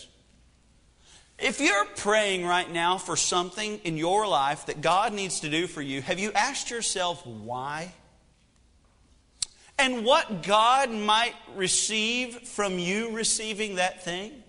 If 1.41 1.61
you're 1.61 1.85
praying 1.85 2.45
right 2.45 2.69
now 2.69 2.97
for 2.97 3.15
something 3.15 3.79
in 3.85 3.95
your 3.95 4.27
life 4.27 4.65
that 4.65 4.81
God 4.81 5.13
needs 5.13 5.39
to 5.41 5.49
do 5.49 5.67
for 5.67 5.81
you, 5.81 6.01
have 6.01 6.19
you 6.19 6.33
asked 6.33 6.69
yourself 6.69 7.25
why? 7.25 7.93
And 9.77 10.03
what 10.03 10.43
God 10.43 10.91
might 10.91 11.35
receive 11.55 12.41
from 12.41 12.77
you 12.77 13.11
receiving 13.11 13.75
that 13.75 14.03
thing? 14.03 14.43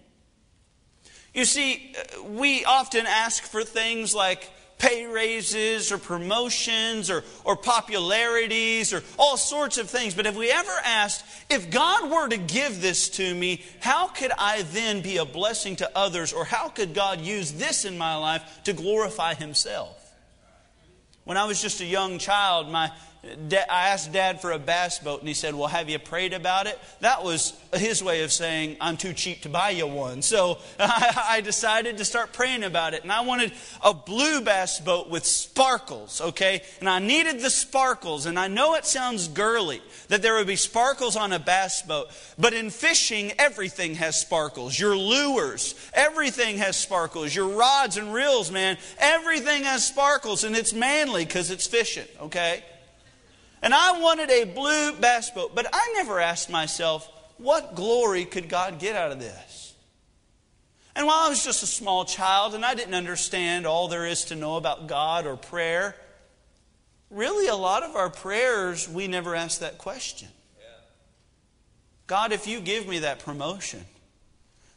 You 1.33 1.45
see, 1.45 1.95
uh, 1.97 2.25
we 2.25 2.65
often 2.65 3.07
ask 3.07 3.45
for 3.45 3.63
things 3.63 4.13
like 4.13 4.51
pay 4.81 5.07
raises 5.07 5.93
or 5.93 5.99
promotions 5.99 7.11
or, 7.11 7.23
or 7.45 7.55
popularities 7.55 8.93
or 8.93 9.05
all 9.19 9.37
sorts 9.37 9.79
of 9.79 9.89
things. 9.89 10.15
But 10.15 10.25
have 10.25 10.37
we 10.37 10.51
ever 10.51 10.73
asked, 10.85 11.25
if 11.49 11.71
God 11.71 12.11
were 12.11 12.29
to 12.29 12.39
give 12.39 12.81
this 12.81 13.11
to 13.11 13.35
me, 13.35 13.63
how 13.81 14.09
could 14.09 14.33
I 14.37 14.63
then 14.63 15.03
be 15.03 15.19
a 15.19 15.25
blessing 15.25 15.77
to 15.77 15.91
others? 15.95 16.33
Or 16.33 16.45
how 16.45 16.69
could 16.69 16.95
God 16.95 17.21
use 17.21 17.53
this 17.53 17.85
in 17.85 17.97
my 17.97 18.17
life 18.17 18.43
to 18.65 18.73
glorify 18.73 19.35
Himself? 19.35 19.97
When 21.25 21.37
I 21.37 21.45
was 21.45 21.61
just 21.61 21.81
a 21.81 21.87
young 21.87 22.19
child, 22.19 22.69
my 22.69 22.91
I 23.23 23.89
asked 23.89 24.13
dad 24.13 24.41
for 24.41 24.53
a 24.53 24.59
bass 24.59 24.99
boat, 24.99 25.21
and 25.21 25.29
he 25.29 25.35
said, 25.35 25.55
Well, 25.55 25.69
have 25.69 25.91
you 25.91 25.99
prayed 25.99 26.33
about 26.33 26.67
it? 26.67 26.79
That 27.01 27.23
was 27.23 27.53
his 27.75 28.03
way 28.03 28.23
of 28.23 28.33
saying, 28.33 28.79
I'm 28.81 28.97
too 28.97 29.13
cheap 29.13 29.43
to 29.43 29.51
buy 29.51 29.71
you 29.71 29.87
one. 29.87 30.23
So 30.23 30.59
I 30.79 31.43
decided 31.45 31.99
to 31.99 32.05
start 32.07 32.33
praying 32.33 32.65
about 32.65 32.95
it. 32.95 33.03
And 33.03 33.13
I 33.13 33.21
wanted 33.21 33.53
a 33.85 33.93
blue 33.93 34.41
bass 34.41 34.81
boat 34.81 35.11
with 35.11 35.27
sparkles, 35.27 36.23
okay? 36.23 36.63
And 36.81 36.89
I 36.89 36.99
needed 36.99 37.41
the 37.41 37.51
sparkles. 37.51 38.25
And 38.25 38.39
I 38.39 38.49
know 38.49 38.75
it 38.75 38.87
sounds 38.87 39.29
girly 39.29 39.83
that 40.09 40.23
there 40.23 40.35
would 40.37 40.47
be 40.47 40.57
sparkles 40.57 41.15
on 41.15 41.33
a 41.33 41.39
bass 41.39 41.83
boat, 41.83 42.09
but 42.39 42.55
in 42.55 42.71
fishing, 42.71 43.33
everything 43.39 43.97
has 43.97 44.19
sparkles. 44.19 44.79
Your 44.79 44.97
lures, 44.97 45.75
everything 45.93 46.57
has 46.57 46.75
sparkles. 46.75 47.35
Your 47.35 47.49
rods 47.49 47.99
and 47.99 48.15
reels, 48.15 48.51
man, 48.51 48.79
everything 48.99 49.65
has 49.65 49.87
sparkles. 49.87 50.43
And 50.43 50.57
it's 50.57 50.73
manly 50.73 51.27
because 51.27 51.51
it's 51.51 51.67
fishing, 51.67 52.07
okay? 52.23 52.65
And 53.63 53.75
I 53.75 54.01
wanted 54.01 54.31
a 54.31 54.45
blue 54.45 54.95
bass 54.95 55.31
boat, 55.31 55.55
but 55.55 55.67
I 55.73 55.93
never 55.97 56.19
asked 56.21 56.51
myself, 56.51 57.09
what 57.37 57.75
glory 57.75 58.25
could 58.25 58.49
God 58.49 58.79
get 58.79 58.97
out 58.97 59.13
of 59.13 59.21
this? 59.21 59.75
And 60.95 61.07
while 61.07 61.21
I 61.21 61.29
was 61.29 61.45
just 61.45 61.63
a 61.63 61.67
small 61.67 62.05
child 62.05 62.55
and 62.55 62.65
I 62.65 62.75
didn't 62.75 62.95
understand 62.95 63.67
all 63.67 63.89
there 63.89 64.07
is 64.07 64.25
to 64.27 64.37
know 64.37 64.57
about 64.57 64.87
God 64.87 65.27
or 65.27 65.37
prayer, 65.37 65.95
really 67.11 67.49
a 67.49 67.55
lot 67.55 67.83
of 67.83 67.97
our 67.97 68.11
prayers, 68.11 68.89
we 68.89 69.07
never 69.07 69.35
ask 69.35 69.61
that 69.61 69.79
question. 69.79 70.29
God, 72.07 72.33
if 72.33 72.47
you 72.47 72.61
give 72.61 72.89
me 72.89 73.01
that 73.01 73.21
promotion, 73.21 73.85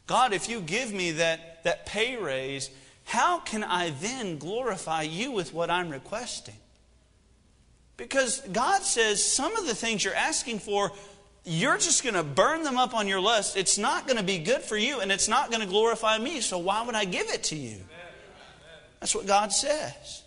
God, 0.06 0.32
if 0.32 0.48
you 0.48 0.60
give 0.60 0.92
me 0.92 1.12
that, 1.12 1.64
that 1.64 1.84
pay 1.84 2.16
raise, 2.16 2.70
how 3.04 3.40
can 3.40 3.64
I 3.64 3.90
then 3.90 4.38
glorify 4.38 5.02
you 5.02 5.32
with 5.32 5.52
what 5.52 5.68
I'm 5.68 5.90
requesting? 5.90 6.54
Because 7.96 8.40
God 8.52 8.82
says 8.82 9.24
some 9.24 9.56
of 9.56 9.66
the 9.66 9.74
things 9.74 10.04
you're 10.04 10.14
asking 10.14 10.58
for, 10.58 10.92
you're 11.44 11.78
just 11.78 12.02
going 12.02 12.14
to 12.14 12.22
burn 12.22 12.62
them 12.62 12.76
up 12.76 12.94
on 12.94 13.06
your 13.06 13.20
lust. 13.20 13.56
It's 13.56 13.78
not 13.78 14.06
going 14.06 14.16
to 14.16 14.24
be 14.24 14.38
good 14.38 14.62
for 14.62 14.76
you, 14.76 15.00
and 15.00 15.12
it's 15.12 15.28
not 15.28 15.50
going 15.50 15.60
to 15.60 15.68
glorify 15.68 16.18
me, 16.18 16.40
so 16.40 16.58
why 16.58 16.82
would 16.82 16.94
I 16.94 17.04
give 17.04 17.28
it 17.28 17.44
to 17.44 17.56
you? 17.56 17.78
That's 19.00 19.14
what 19.14 19.26
God 19.26 19.52
says. 19.52 20.22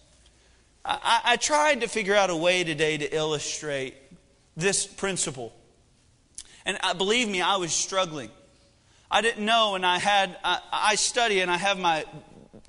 I, 0.86 1.22
I 1.26 1.36
tried 1.38 1.82
to 1.82 1.88
figure 1.88 2.16
out 2.16 2.30
a 2.30 2.36
way 2.36 2.64
today 2.64 2.98
to 2.98 3.16
illustrate 3.16 3.96
this 4.56 4.86
principle. 4.86 5.54
And 6.66 6.78
uh, 6.82 6.94
believe 6.94 7.28
me, 7.28 7.42
I 7.42 7.58
was 7.58 7.74
struggling. 7.74 8.30
I 9.10 9.22
didn't 9.22 9.46
know, 9.46 9.76
and 9.76 9.86
I 9.86 10.00
had 10.00 10.38
I, 10.44 10.60
I 10.72 10.96
study 10.96 11.40
and 11.40 11.50
I 11.50 11.58
have 11.58 11.80
my 11.80 12.06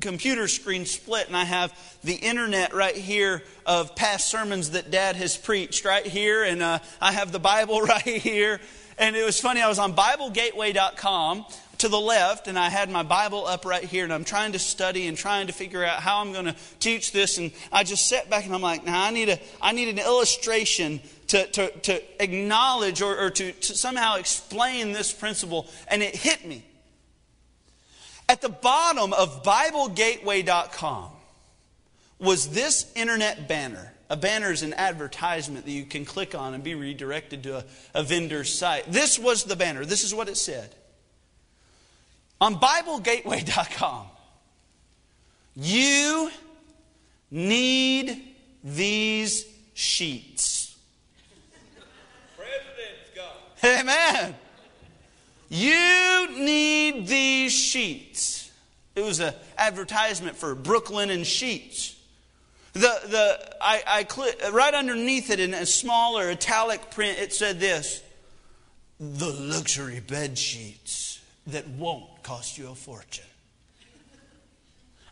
computer 0.01 0.47
screen 0.47 0.87
split 0.87 1.27
and 1.27 1.37
I 1.37 1.43
have 1.43 1.77
the 2.05 2.15
internet 2.15 2.73
right 2.73 2.95
here 2.95 3.43
of 3.67 3.97
past 3.97 4.29
sermons 4.29 4.71
that 4.71 4.93
dad 4.93 5.17
has 5.17 5.37
preached 5.37 5.85
right 5.85 6.07
here 6.07 6.45
and 6.45 6.63
uh, 6.63 6.79
I 7.01 7.11
have 7.11 7.33
the 7.33 7.41
Bible 7.41 7.83
right 7.83 8.03
here. 8.03 8.61
And 8.97 9.17
it 9.17 9.25
was 9.25 9.41
funny 9.41 9.61
I 9.61 9.67
was 9.67 9.81
on 9.81 9.97
biblegateway.com 9.97 11.47
to 11.79 11.89
the 11.89 11.99
left 11.99 12.47
and 12.47 12.57
I 12.57 12.69
had 12.69 12.91
my 12.91 13.03
Bible 13.03 13.45
up 13.45 13.65
right 13.65 13.83
here 13.83 14.05
and 14.05 14.13
I'm 14.13 14.23
trying 14.23 14.53
to 14.53 14.61
study 14.61 15.09
and 15.09 15.19
trying 15.19 15.49
to 15.49 15.53
figure 15.53 15.85
out 15.85 15.99
how 15.99 16.21
I'm 16.21 16.33
going 16.33 16.47
to 16.47 16.55
teach 16.79 17.11
this 17.11 17.39
and 17.39 17.51
I 17.73 17.83
just 17.83 18.07
sat 18.07 18.31
back 18.31 18.45
and 18.47 18.55
I'm 18.55 18.63
like 18.63 18.85
now 18.85 19.03
I 19.03 19.11
need 19.11 19.31
a 19.31 19.41
I 19.61 19.73
need 19.73 19.89
an 19.89 19.99
illustration 19.99 21.01
to, 21.27 21.45
to, 21.49 21.71
to 21.71 22.23
acknowledge 22.23 23.03
or, 23.03 23.19
or 23.19 23.31
to, 23.31 23.51
to 23.51 23.75
somehow 23.75 24.15
explain 24.15 24.93
this 24.93 25.13
principle 25.13 25.67
and 25.89 26.05
it 26.05 26.15
hit 26.15 26.47
me 26.47 26.63
at 28.29 28.41
the 28.41 28.49
bottom 28.49 29.13
of 29.13 29.43
BibleGateway.com 29.43 31.11
was 32.19 32.49
this 32.49 32.91
internet 32.95 33.49
banner. 33.49 33.93
A 34.11 34.17
banner 34.17 34.51
is 34.51 34.63
an 34.63 34.75
advertisement 34.75 35.65
that 35.65 35.71
you 35.71 35.85
can 35.85 36.05
click 36.05 36.35
on 36.35 36.55
and 36.55 36.65
be 36.65 36.75
redirected 36.75 37.43
to 37.45 37.59
a, 37.59 37.65
a 37.95 38.03
vendor's 38.03 38.53
site. 38.53 38.91
This 38.91 39.19
was 39.19 39.45
the 39.45 39.57
banner. 39.57 39.85
This 39.85 40.05
is 40.05 40.15
what 40.15 40.29
it 40.29 40.37
said. 40.37 40.75
On 42.41 42.55
BibleGateway.com, 42.57 44.07
you 45.57 46.31
need 47.31 48.35
these 48.63 49.47
sheets. 49.75 50.77
President's 52.37 53.11
God. 53.15 53.81
Amen. 53.81 54.35
You 55.49 56.29
need 56.39 57.07
these 57.07 57.53
sheets. 57.53 58.51
It 58.95 59.03
was 59.05 59.21
an 59.21 59.35
advertisement 59.57 60.37
for 60.37 60.55
Brooklinen 60.55 61.25
sheets. 61.25 61.97
The, 62.75 62.81
the, 62.81 63.57
I, 63.61 63.83
I 63.87 64.51
right 64.51 64.75
underneath 64.75 65.31
it 65.31 65.41
in 65.41 65.55
a 65.55 65.67
smaller 65.67 66.31
italic 66.31 66.91
print, 66.91 67.19
it 67.19 67.33
said 67.33 67.61
this 67.61 68.03
The 69.01 69.31
luxury 69.31 70.01
bed 70.01 70.39
sheets 70.39 71.21
that 71.47 71.67
won't 71.69 72.23
cost 72.23 72.59
you 72.59 72.69
a 72.69 72.75
fortune. 72.75 73.25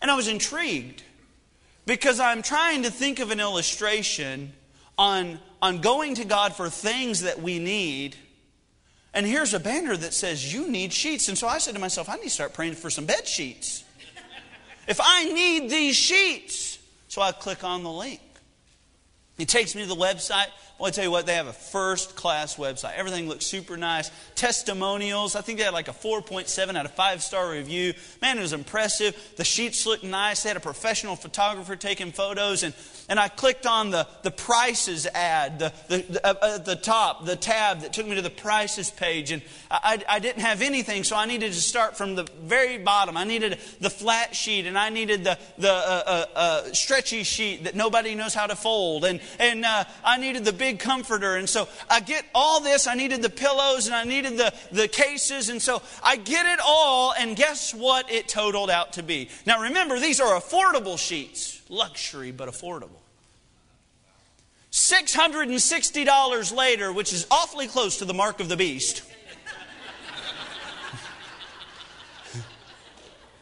And 0.03 0.11
I 0.11 0.15
was 0.15 0.29
intrigued 0.29 1.03
because 1.87 2.21
I'm 2.21 2.43
trying 2.43 2.83
to 2.83 2.91
think 2.91 3.21
of 3.21 3.31
an 3.31 3.41
illustration 3.41 4.53
on, 4.99 5.39
on 5.63 5.81
going 5.81 6.17
to 6.17 6.25
God 6.25 6.55
for 6.55 6.69
things 6.69 7.23
that 7.23 7.41
we 7.41 7.59
need. 7.59 8.17
And 9.17 9.25
here's 9.27 9.55
a 9.55 9.59
banner 9.59 9.97
that 9.97 10.13
says, 10.13 10.53
You 10.53 10.71
need 10.71 10.93
sheets. 10.93 11.29
And 11.29 11.39
so 11.39 11.49
I 11.49 11.57
said 11.57 11.73
to 11.73 11.81
myself, 11.81 12.11
I 12.11 12.17
need 12.17 12.25
to 12.25 12.31
start 12.31 12.53
praying 12.53 12.75
for 12.75 12.91
some 12.91 13.07
bed 13.07 13.27
sheets. 13.27 13.83
if 14.87 15.01
I 15.03 15.25
need 15.25 15.71
these 15.71 15.97
sheets. 15.97 16.79
So 17.09 17.23
I 17.23 17.33
click 17.33 17.65
on 17.65 17.83
the 17.83 17.91
link. 17.91 18.21
It 19.39 19.49
takes 19.49 19.75
me 19.75 19.81
to 19.81 19.89
the 19.89 19.97
website. 19.97 20.49
I 20.85 20.91
tell 20.91 21.05
you 21.05 21.11
what, 21.11 21.25
they 21.25 21.35
have 21.35 21.47
a 21.47 21.55
first 21.55 22.17
class 22.17 22.57
website. 22.57 22.95
Everything 22.97 23.29
looks 23.29 23.47
super 23.47 23.79
nice. 23.79 24.11
Testimonials, 24.35 25.35
I 25.35 25.41
think 25.41 25.59
they 25.59 25.65
had 25.65 25.73
like 25.73 25.89
a 25.89 25.93
4.7 25.93 26.77
out 26.77 26.85
of 26.85 26.93
5 26.93 27.23
star 27.23 27.51
review. 27.51 27.95
Man, 28.21 28.37
it 28.37 28.43
was 28.43 28.53
impressive. 28.53 29.17
The 29.37 29.45
sheets 29.45 29.87
looked 29.87 30.05
nice. 30.05 30.43
They 30.43 30.51
had 30.51 30.59
a 30.59 30.61
professional 30.61 31.17
photographer 31.17 31.77
taking 31.77 32.13
photos. 32.13 32.63
And, 32.63 32.75
and 33.09 33.19
I 33.19 33.29
clicked 33.29 33.65
on 33.65 33.91
the, 33.91 34.07
the 34.23 34.31
prices 34.31 35.07
ad, 35.07 35.59
the, 35.61 35.73
the, 35.89 36.05
the 36.11 36.27
uh, 36.27 36.57
at 36.57 36.67
the 36.67 36.77
top, 36.77 37.25
the 37.25 37.37
tab 37.37 37.81
that 37.81 37.95
took 37.95 38.07
me 38.07 38.15
to 38.17 38.23
the 38.23 38.29
prices 38.29 38.91
page. 38.91 39.31
And 39.31 39.41
I, 39.71 40.03
I 40.07 40.19
didn't 40.19 40.43
have 40.43 40.61
anything, 40.61 41.05
so 41.05 41.17
I 41.17 41.25
needed 41.25 41.55
to 41.55 41.61
start 41.61 41.97
from 41.97 42.17
the 42.17 42.25
very 42.43 42.77
bottom. 42.77 43.17
I 43.17 43.25
needed 43.25 43.59
the 43.81 43.91
flat 43.91 44.37
sheet, 44.37 44.67
and 44.67 44.77
I 44.77 44.91
needed 44.91 45.25
the, 45.25 45.39
the 45.57 45.73
uh, 45.73 46.03
uh, 46.07 46.25
uh 46.35 46.73
stretchy 46.73 47.23
sheet 47.23 47.65
that 47.65 47.75
nobody 47.75 48.15
knows 48.15 48.35
how 48.35 48.47
to 48.47 48.57
fold. 48.57 49.05
And 49.07 49.21
and 49.39 49.65
uh, 49.65 49.85
I 50.05 50.19
needed 50.19 50.45
the 50.45 50.53
big 50.53 50.66
comforter. 50.75 51.37
And 51.37 51.49
so 51.49 51.69
I 51.89 52.01
get 52.01 52.25
all 52.35 52.61
this. 52.61 52.87
I 52.87 52.95
needed 52.95 53.23
the 53.23 53.31
pillows 53.31 53.87
and 53.87 53.95
I 53.95 54.05
needed 54.05 54.37
the, 54.37 54.53
the 54.73 54.89
cases. 54.89 55.49
And 55.49 55.63
so 55.63 55.83
I 56.03 56.17
get 56.17 56.47
it 56.47 56.61
all. 56.65 57.15
And 57.19 57.37
guess 57.37 57.73
what 57.75 58.11
it 58.11 58.29
totaled 58.29 58.71
out 58.71 58.95
to 58.95 59.03
be? 59.03 59.29
Now 59.47 59.63
remember, 59.63 59.99
these 60.01 60.21
are 60.21 60.39
affordable 60.39 60.99
sheets. 60.99 61.63
Luxury, 61.69 62.33
but 62.33 62.49
affordable. 62.49 63.01
$660 64.73 66.55
later, 66.55 66.93
which 66.93 67.13
is 67.13 67.27
awfully 67.31 67.67
close 67.67 67.97
to 67.99 68.05
the 68.05 68.13
mark 68.13 68.41
of 68.41 68.49
the 68.49 68.57
beast. 68.57 69.03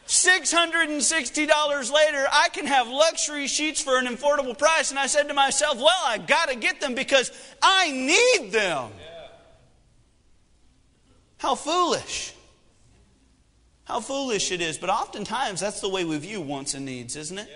$660 0.07 1.91
later, 1.91 2.27
I 2.31 2.49
can 2.53 2.67
have 2.67 2.87
luxury 2.87 3.47
sheets 3.47 3.81
for 3.81 3.97
an 3.97 4.05
affordable 4.05 4.57
price. 4.57 4.91
And 4.91 4.99
I 4.99 5.07
said 5.07 5.27
to 5.29 5.33
myself, 5.33 5.77
well, 5.77 6.03
I 6.05 6.17
got 6.19 6.49
to 6.49 6.55
get 6.55 6.79
them 6.79 6.93
because 6.95 7.31
I 7.61 7.91
need 7.91 8.51
them. 8.51 8.91
How 11.37 11.55
foolish. 11.55 12.33
How 13.85 13.99
foolish 13.99 14.51
it 14.51 14.61
is. 14.61 14.77
But 14.77 14.89
oftentimes, 14.89 15.59
that's 15.59 15.81
the 15.81 15.89
way 15.89 16.05
we 16.05 16.17
view 16.17 16.41
wants 16.41 16.73
and 16.73 16.85
needs, 16.85 17.15
isn't 17.15 17.37
it? 17.37 17.49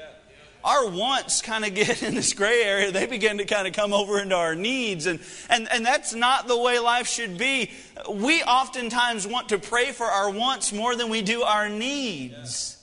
Our 0.64 0.88
wants 0.90 1.42
kind 1.42 1.66
of 1.66 1.74
get 1.76 2.04
in 2.04 2.16
this 2.16 2.34
gray 2.34 2.64
area. 2.64 2.92
They 2.92 3.06
begin 3.06 3.38
to 3.40 3.46
kind 3.46 3.68
of 3.68 3.74
come 3.74 3.94
over 3.94 4.20
into 4.20 4.36
our 4.36 4.56
needs. 4.56 5.06
And, 5.06 5.20
and, 5.50 5.68
and 5.72 5.86
that's 5.86 6.14
not 6.14 6.48
the 6.48 6.58
way 6.58 6.80
life 6.80 7.08
should 7.08 7.38
be. 7.38 7.72
We 8.10 8.44
oftentimes 8.44 9.28
want 9.28 9.50
to 9.50 9.60
pray 9.60 9.92
for 9.92 10.06
our 10.06 10.30
wants 10.30 10.72
more 10.74 10.96
than 10.96 11.10
we 11.10 11.22
do 11.22 11.42
our 11.44 11.70
needs. 11.70 12.78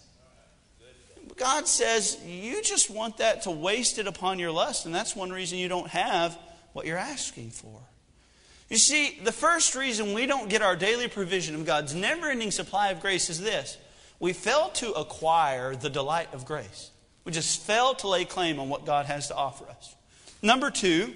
God 1.36 1.68
says, 1.68 2.18
you 2.26 2.62
just 2.62 2.88
want 2.88 3.18
that 3.18 3.42
to 3.42 3.50
waste 3.50 3.98
it 3.98 4.06
upon 4.06 4.38
your 4.38 4.50
lust, 4.50 4.86
and 4.86 4.94
that's 4.94 5.14
one 5.14 5.30
reason 5.30 5.58
you 5.58 5.68
don't 5.68 5.88
have 5.88 6.38
what 6.72 6.86
you're 6.86 6.96
asking 6.96 7.50
for. 7.50 7.80
You 8.70 8.78
see, 8.78 9.18
the 9.22 9.32
first 9.32 9.74
reason 9.74 10.12
we 10.12 10.26
don't 10.26 10.48
get 10.48 10.62
our 10.62 10.74
daily 10.74 11.08
provision 11.08 11.54
of 11.54 11.64
God's 11.64 11.94
never 11.94 12.30
ending 12.30 12.50
supply 12.50 12.88
of 12.88 13.00
grace 13.00 13.30
is 13.30 13.40
this 13.40 13.76
we 14.18 14.32
fail 14.32 14.70
to 14.70 14.92
acquire 14.92 15.76
the 15.76 15.90
delight 15.90 16.32
of 16.32 16.46
grace. 16.46 16.90
We 17.26 17.32
just 17.32 17.60
fail 17.60 17.94
to 17.96 18.08
lay 18.08 18.24
claim 18.24 18.60
on 18.60 18.68
what 18.68 18.86
God 18.86 19.06
has 19.06 19.28
to 19.28 19.34
offer 19.34 19.64
us. 19.68 19.94
Number 20.42 20.70
two, 20.70 21.12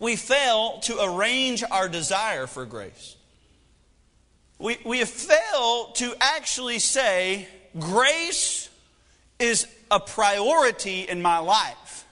we 0.00 0.16
fail 0.16 0.80
to 0.84 0.96
arrange 1.00 1.62
our 1.70 1.88
desire 1.88 2.46
for 2.46 2.64
grace. 2.64 3.14
We, 4.58 4.78
we 4.84 5.04
failed 5.04 5.96
to 5.96 6.14
actually 6.20 6.78
say, 6.78 7.46
grace 7.78 8.70
is 9.38 9.66
a 9.90 10.00
priority 10.00 11.02
in 11.02 11.20
my 11.20 11.38
life. 11.38 12.06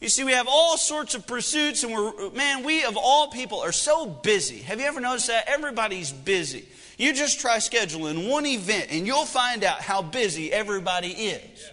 You 0.00 0.10
see, 0.10 0.24
we 0.24 0.32
have 0.32 0.46
all 0.46 0.76
sorts 0.76 1.14
of 1.14 1.26
pursuits, 1.26 1.84
and 1.84 1.92
we're, 1.92 2.30
man, 2.32 2.64
we 2.64 2.84
of 2.84 2.98
all 2.98 3.28
people 3.28 3.60
are 3.60 3.72
so 3.72 4.06
busy. 4.06 4.58
Have 4.58 4.78
you 4.78 4.86
ever 4.86 5.00
noticed 5.00 5.28
that? 5.28 5.48
Everybody's 5.48 6.12
busy. 6.12 6.68
You 6.98 7.14
just 7.14 7.40
try 7.40 7.56
scheduling 7.56 8.28
one 8.28 8.44
event, 8.44 8.88
and 8.90 9.06
you'll 9.06 9.24
find 9.24 9.64
out 9.64 9.80
how 9.80 10.02
busy 10.02 10.52
everybody 10.52 11.12
is. 11.12 11.70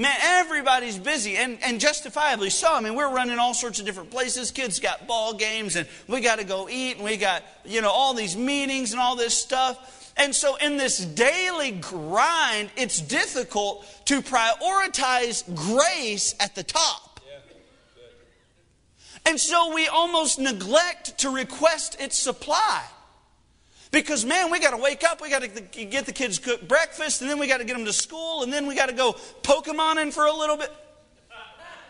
Man, 0.00 0.16
everybody's 0.22 0.96
busy 0.96 1.36
and, 1.36 1.58
and 1.60 1.80
justifiably 1.80 2.50
so. 2.50 2.72
I 2.72 2.80
mean, 2.80 2.94
we're 2.94 3.12
running 3.12 3.40
all 3.40 3.52
sorts 3.52 3.80
of 3.80 3.86
different 3.86 4.12
places. 4.12 4.52
Kids 4.52 4.78
got 4.78 5.08
ball 5.08 5.34
games 5.34 5.74
and 5.74 5.88
we 6.06 6.20
got 6.20 6.38
to 6.38 6.44
go 6.44 6.68
eat 6.68 6.96
and 6.96 7.04
we 7.04 7.16
got, 7.16 7.42
you 7.64 7.82
know, 7.82 7.90
all 7.90 8.14
these 8.14 8.36
meetings 8.36 8.92
and 8.92 9.00
all 9.00 9.16
this 9.16 9.34
stuff. 9.36 10.12
And 10.16 10.32
so 10.32 10.54
in 10.56 10.76
this 10.76 10.98
daily 11.04 11.72
grind, 11.72 12.70
it's 12.76 13.00
difficult 13.00 13.84
to 14.04 14.22
prioritize 14.22 15.42
grace 15.54 16.36
at 16.38 16.54
the 16.54 16.62
top. 16.62 17.20
And 19.26 19.38
so 19.38 19.74
we 19.74 19.88
almost 19.88 20.38
neglect 20.38 21.18
to 21.18 21.30
request 21.30 22.00
its 22.00 22.16
supply. 22.16 22.84
Because, 23.90 24.24
man, 24.24 24.50
we 24.50 24.60
got 24.60 24.72
to 24.72 24.82
wake 24.82 25.02
up, 25.04 25.20
we 25.20 25.30
got 25.30 25.42
to 25.42 25.48
get 25.48 26.04
the 26.04 26.12
kids 26.12 26.38
cook 26.38 26.66
breakfast, 26.68 27.22
and 27.22 27.30
then 27.30 27.38
we 27.38 27.46
got 27.46 27.58
to 27.58 27.64
get 27.64 27.74
them 27.76 27.86
to 27.86 27.92
school, 27.92 28.42
and 28.42 28.52
then 28.52 28.66
we 28.66 28.74
got 28.74 28.88
to 28.88 28.94
go 28.94 29.12
Pokemon 29.42 30.02
in 30.02 30.12
for 30.12 30.26
a 30.26 30.32
little 30.32 30.56
bit. 30.56 30.70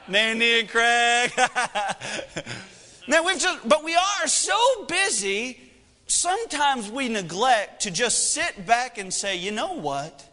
Mandy 0.06 0.60
and 0.60 0.68
Craig. 0.68 1.32
now, 3.08 3.24
we've 3.24 3.38
just, 3.38 3.68
but 3.68 3.84
we 3.84 3.94
are 3.94 4.26
so 4.26 4.54
busy, 4.86 5.58
sometimes 6.06 6.90
we 6.90 7.08
neglect 7.08 7.82
to 7.82 7.90
just 7.90 8.32
sit 8.32 8.64
back 8.64 8.98
and 8.98 9.12
say, 9.12 9.36
you 9.36 9.50
know 9.50 9.74
what? 9.74 10.24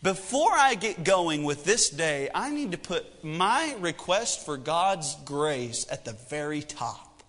Before 0.00 0.52
I 0.52 0.76
get 0.76 1.02
going 1.02 1.42
with 1.42 1.64
this 1.64 1.90
day, 1.90 2.30
I 2.32 2.50
need 2.50 2.70
to 2.70 2.78
put 2.78 3.24
my 3.24 3.74
request 3.80 4.44
for 4.46 4.56
God's 4.56 5.16
grace 5.24 5.86
at 5.90 6.04
the 6.04 6.12
very 6.30 6.62
top. 6.62 7.24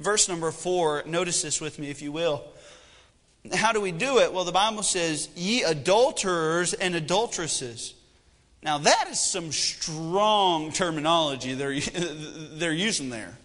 Verse 0.00 0.28
number 0.28 0.50
four, 0.50 1.04
notice 1.06 1.42
this 1.42 1.60
with 1.60 1.78
me 1.78 1.90
if 1.90 2.02
you 2.02 2.10
will. 2.10 2.44
How 3.52 3.72
do 3.72 3.80
we 3.80 3.92
do 3.92 4.18
it? 4.18 4.32
Well, 4.32 4.44
the 4.44 4.52
Bible 4.52 4.82
says, 4.82 5.28
ye 5.36 5.62
adulterers 5.64 6.72
and 6.72 6.94
adulteresses. 6.94 7.94
Now, 8.62 8.78
that 8.78 9.08
is 9.10 9.20
some 9.20 9.52
strong 9.52 10.72
terminology 10.72 11.52
they're, 11.52 11.78
they're 12.54 12.72
using 12.72 13.10
there. 13.10 13.36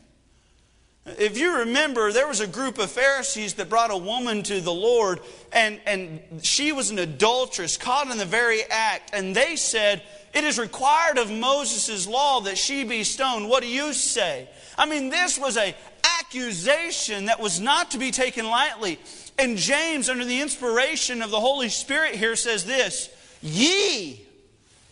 If 1.17 1.37
you 1.37 1.59
remember, 1.59 2.11
there 2.11 2.27
was 2.27 2.39
a 2.39 2.47
group 2.47 2.77
of 2.77 2.91
Pharisees 2.91 3.55
that 3.55 3.67
brought 3.67 3.91
a 3.91 3.97
woman 3.97 4.43
to 4.43 4.61
the 4.61 4.73
Lord, 4.73 5.19
and, 5.51 5.81
and 5.85 6.21
she 6.43 6.71
was 6.71 6.91
an 6.91 6.99
adulteress, 6.99 7.77
caught 7.77 8.09
in 8.09 8.17
the 8.17 8.25
very 8.25 8.61
act, 8.69 9.11
and 9.13 9.35
they 9.35 9.55
said, 9.55 10.03
It 10.33 10.43
is 10.43 10.59
required 10.59 11.17
of 11.17 11.31
Moses' 11.31 12.07
law 12.07 12.41
that 12.41 12.57
she 12.57 12.83
be 12.83 13.03
stoned. 13.03 13.49
What 13.49 13.63
do 13.63 13.69
you 13.69 13.91
say? 13.93 14.47
I 14.77 14.85
mean, 14.85 15.09
this 15.09 15.37
was 15.37 15.57
a 15.57 15.75
accusation 16.21 17.25
that 17.25 17.39
was 17.39 17.59
not 17.59 17.91
to 17.91 17.97
be 17.97 18.11
taken 18.11 18.47
lightly. 18.47 18.99
And 19.39 19.57
James, 19.57 20.09
under 20.09 20.25
the 20.25 20.41
inspiration 20.41 21.21
of 21.21 21.31
the 21.31 21.39
Holy 21.39 21.69
Spirit, 21.69 22.15
here 22.15 22.35
says 22.35 22.65
this 22.65 23.09
Ye 23.41 24.27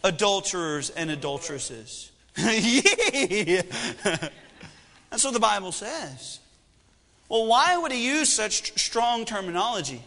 adulterers 0.06 0.90
and 0.90 1.12
adulteresses. 1.12 2.12
Ye. 2.38 2.82
That's 5.10 5.24
what 5.24 5.34
the 5.34 5.40
Bible 5.40 5.74
says. 5.74 6.40
Well, 7.28 7.46
why 7.46 7.78
would 7.78 7.92
he 7.92 8.06
use 8.06 8.32
such 8.32 8.80
strong 8.80 9.26
terminology? 9.26 10.02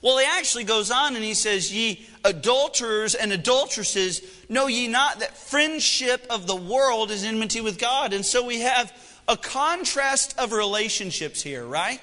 Well, 0.00 0.18
he 0.18 0.26
actually 0.26 0.64
goes 0.64 0.92
on 0.92 1.16
and 1.16 1.24
he 1.24 1.34
says, 1.34 1.72
Ye 1.74 2.06
adulterers 2.24 3.16
and 3.16 3.32
adulteresses, 3.32 4.22
know 4.48 4.68
ye 4.68 4.86
not 4.86 5.20
that 5.20 5.36
friendship 5.36 6.24
of 6.30 6.46
the 6.46 6.54
world 6.54 7.10
is 7.10 7.24
enmity 7.24 7.60
with 7.60 7.78
God? 7.78 8.12
And 8.12 8.24
so 8.24 8.44
we 8.44 8.60
have 8.60 8.92
a 9.26 9.36
contrast 9.36 10.38
of 10.38 10.52
relationships 10.52 11.42
here, 11.42 11.64
right? 11.64 12.00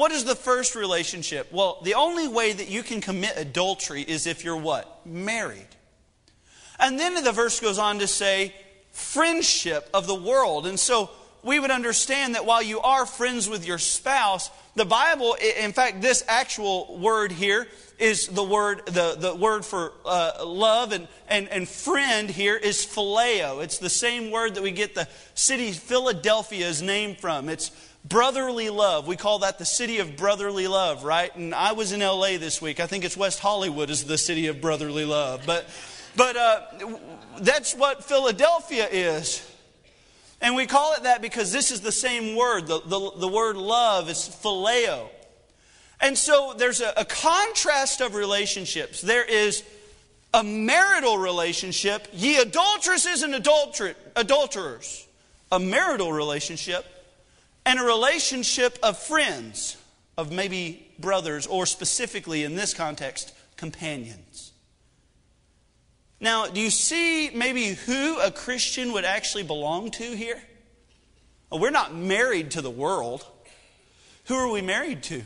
What 0.00 0.12
is 0.12 0.24
the 0.24 0.34
first 0.34 0.76
relationship? 0.76 1.52
Well, 1.52 1.78
the 1.84 1.92
only 1.92 2.26
way 2.26 2.54
that 2.54 2.70
you 2.70 2.82
can 2.82 3.02
commit 3.02 3.34
adultery 3.36 4.00
is 4.00 4.26
if 4.26 4.44
you're 4.44 4.56
what? 4.56 5.06
Married. 5.06 5.68
And 6.78 6.98
then 6.98 7.22
the 7.22 7.32
verse 7.32 7.60
goes 7.60 7.78
on 7.78 7.98
to 7.98 8.06
say, 8.06 8.54
friendship 8.92 9.90
of 9.92 10.06
the 10.06 10.14
world. 10.14 10.66
And 10.66 10.80
so 10.80 11.10
we 11.42 11.60
would 11.60 11.70
understand 11.70 12.34
that 12.34 12.46
while 12.46 12.62
you 12.62 12.80
are 12.80 13.04
friends 13.04 13.46
with 13.46 13.66
your 13.66 13.76
spouse, 13.76 14.50
the 14.74 14.86
Bible, 14.86 15.36
in 15.58 15.74
fact, 15.74 16.00
this 16.00 16.24
actual 16.26 16.96
word 16.98 17.30
here 17.30 17.68
is 17.98 18.28
the 18.28 18.42
word, 18.42 18.86
the, 18.86 19.16
the 19.18 19.34
word 19.34 19.66
for 19.66 19.92
uh, 20.06 20.42
love 20.46 20.92
and, 20.92 21.08
and, 21.28 21.46
and 21.50 21.68
friend 21.68 22.30
here 22.30 22.56
is 22.56 22.86
phileo. 22.86 23.62
It's 23.62 23.76
the 23.76 23.90
same 23.90 24.30
word 24.30 24.54
that 24.54 24.62
we 24.62 24.70
get 24.70 24.94
the 24.94 25.08
city 25.34 25.72
Philadelphia's 25.72 26.80
name 26.80 27.16
from. 27.16 27.50
It's 27.50 27.70
brotherly 28.04 28.70
love. 28.70 29.06
We 29.06 29.16
call 29.16 29.40
that 29.40 29.58
the 29.58 29.64
city 29.64 29.98
of 29.98 30.16
brotherly 30.16 30.66
love, 30.68 31.04
right? 31.04 31.34
And 31.36 31.54
I 31.54 31.72
was 31.72 31.92
in 31.92 32.00
LA 32.00 32.38
this 32.38 32.60
week. 32.60 32.80
I 32.80 32.86
think 32.86 33.04
it's 33.04 33.16
West 33.16 33.40
Hollywood 33.40 33.90
is 33.90 34.04
the 34.04 34.18
city 34.18 34.46
of 34.46 34.60
brotherly 34.60 35.04
love. 35.04 35.42
But, 35.46 35.68
but 36.16 36.36
uh, 36.36 36.60
that's 37.40 37.74
what 37.74 38.04
Philadelphia 38.04 38.88
is. 38.90 39.46
And 40.40 40.56
we 40.56 40.66
call 40.66 40.94
it 40.94 41.02
that 41.02 41.20
because 41.20 41.52
this 41.52 41.70
is 41.70 41.82
the 41.82 41.92
same 41.92 42.34
word. 42.34 42.66
The, 42.66 42.80
the, 42.80 43.10
the 43.18 43.28
word 43.28 43.56
love 43.56 44.08
is 44.08 44.18
phileo. 44.42 45.08
And 46.00 46.16
so 46.16 46.54
there's 46.56 46.80
a, 46.80 46.94
a 46.96 47.04
contrast 47.04 48.00
of 48.00 48.14
relationships. 48.14 49.02
There 49.02 49.24
is 49.24 49.62
a 50.32 50.42
marital 50.42 51.18
relationship, 51.18 52.08
ye 52.12 52.40
adulteresses 52.40 53.22
and 53.22 53.34
adulter- 53.34 53.96
adulterers. 54.16 55.06
A 55.52 55.58
marital 55.58 56.12
relationship 56.12 56.86
and 57.70 57.78
a 57.78 57.84
relationship 57.84 58.80
of 58.82 58.98
friends, 58.98 59.76
of 60.18 60.32
maybe 60.32 60.90
brothers, 60.98 61.46
or 61.46 61.66
specifically 61.66 62.42
in 62.42 62.56
this 62.56 62.74
context, 62.74 63.32
companions. 63.56 64.50
Now, 66.18 66.48
do 66.48 66.60
you 66.60 66.70
see 66.70 67.30
maybe 67.30 67.66
who 67.68 68.18
a 68.18 68.32
Christian 68.32 68.92
would 68.92 69.04
actually 69.04 69.44
belong 69.44 69.92
to 69.92 70.02
here? 70.16 70.42
Well, 71.48 71.60
we're 71.60 71.70
not 71.70 71.94
married 71.94 72.50
to 72.52 72.60
the 72.60 72.70
world. 72.70 73.24
Who 74.24 74.34
are 74.34 74.50
we 74.50 74.62
married 74.62 75.04
to? 75.04 75.22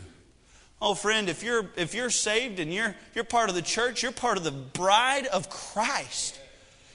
Oh, 0.82 0.92
friend, 0.92 1.30
if 1.30 1.42
you're, 1.42 1.70
if 1.76 1.94
you're 1.94 2.10
saved 2.10 2.60
and 2.60 2.70
you're, 2.70 2.94
you're 3.14 3.24
part 3.24 3.48
of 3.48 3.54
the 3.54 3.62
church, 3.62 4.02
you're 4.02 4.12
part 4.12 4.36
of 4.36 4.44
the 4.44 4.50
bride 4.50 5.26
of 5.28 5.48
Christ. 5.48 6.38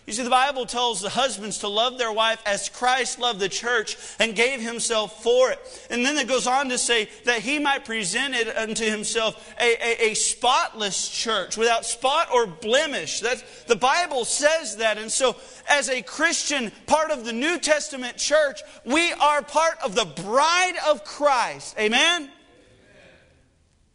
You 0.10 0.13
see, 0.13 0.24
the 0.24 0.32
Bible 0.32 0.65
tells 0.65 1.02
the 1.02 1.10
husbands 1.10 1.60
to 1.60 1.67
love 1.67 2.00
their 2.00 2.12
wife 2.12 2.41
as 2.43 2.67
Christ 2.67 3.19
loved 3.19 3.39
the 3.39 3.48
church 3.48 3.95
and 4.17 4.36
gave 4.36 4.60
himself 4.60 5.22
for 5.22 5.52
it. 5.52 5.60
And 5.91 6.04
then 6.04 6.17
it 6.17 6.28
goes 6.28 6.48
on 6.48 6.69
to 6.69 6.80
say 6.80 7.10
that 7.26 7.43
he 7.43 7.60
might 7.60 7.86
present 7.86 8.34
it 8.34 8.58
unto 8.58 8.86
himself 8.86 9.54
a, 9.62 9.76
a, 9.76 10.10
a 10.10 10.13
spotless 10.15 11.10
church 11.10 11.58
without 11.58 11.86
spot 11.86 12.30
or 12.34 12.48
blemish. 12.48 13.19
That's, 13.19 13.43
the 13.65 13.76
Bible 13.76 14.26
says 14.26 14.78
that. 14.78 14.98
And 14.98 15.12
so, 15.12 15.36
as 15.69 15.89
a 15.89 16.02
Christian, 16.02 16.72
part 16.88 17.12
of 17.12 17.24
the 17.24 17.32
New 17.32 17.60
Testament 17.60 18.17
church, 18.17 18.63
we 18.86 19.13
are 19.13 19.43
part 19.43 19.78
of 19.84 19.93
the 19.93 20.06
bride 20.06 20.78
of 20.88 21.04
Christ. 21.04 21.78
Amen? 21.78 22.32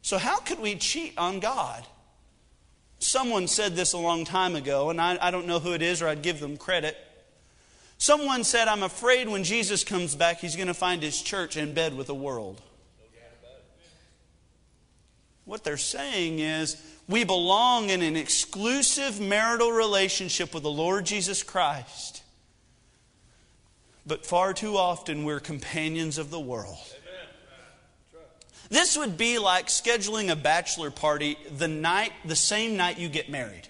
So, 0.03 0.19
how 0.19 0.39
could 0.39 0.61
we 0.61 0.77
cheat 0.77 1.15
on 1.19 1.41
God? 1.41 1.85
Someone 3.05 3.49
said 3.49 3.77
this 3.77 3.93
a 3.93 3.99
long 3.99 4.25
time 4.25 4.57
ago, 4.57 4.89
and 4.89 4.99
I, 4.99 5.19
I 5.21 5.31
don't 5.31 5.47
know 5.47 5.59
who 5.59 5.75
it 5.75 5.83
is 5.83 6.01
or 6.01 6.09
I'd 6.09 6.23
give 6.23 6.41
them 6.41 6.57
credit. 6.57 6.97
Someone 7.99 8.45
said, 8.45 8.67
I'm 8.67 8.83
afraid 8.83 9.29
when 9.29 9.45
Jesus 9.45 9.85
comes 9.85 10.15
back, 10.15 10.41
he's 10.41 10.57
going 10.57 10.69
to 10.69 10.75
find 10.75 11.03
his 11.03 11.21
church 11.21 11.59
in 11.59 11.75
bed 11.75 11.95
with 11.95 12.07
the 12.07 12.15
world. 12.15 12.63
What 15.45 15.65
they're 15.65 15.77
saying 15.77 16.39
is, 16.39 16.83
we 17.07 17.25
belong 17.25 17.91
in 17.91 18.01
an 18.01 18.17
exclusive 18.17 19.21
marital 19.21 19.71
relationship 19.71 20.55
with 20.55 20.63
the 20.63 20.71
Lord 20.71 21.05
Jesus 21.05 21.43
Christ. 21.43 22.23
But 24.07 24.25
far 24.25 24.55
too 24.55 24.79
often, 24.79 25.25
we're 25.25 25.41
companions 25.41 26.17
of 26.17 26.31
the 26.31 26.41
world. 26.41 26.97
This 28.69 28.97
would 28.97 29.17
be 29.17 29.39
like 29.39 29.67
scheduling 29.69 30.31
a 30.31 30.37
bachelor 30.37 30.91
party 30.91 31.37
the 31.57 31.69
night, 31.69 32.13
the 32.25 32.37
same 32.37 32.77
night 32.77 32.99
you 32.99 33.09
get 33.09 33.29
married. 33.29 33.69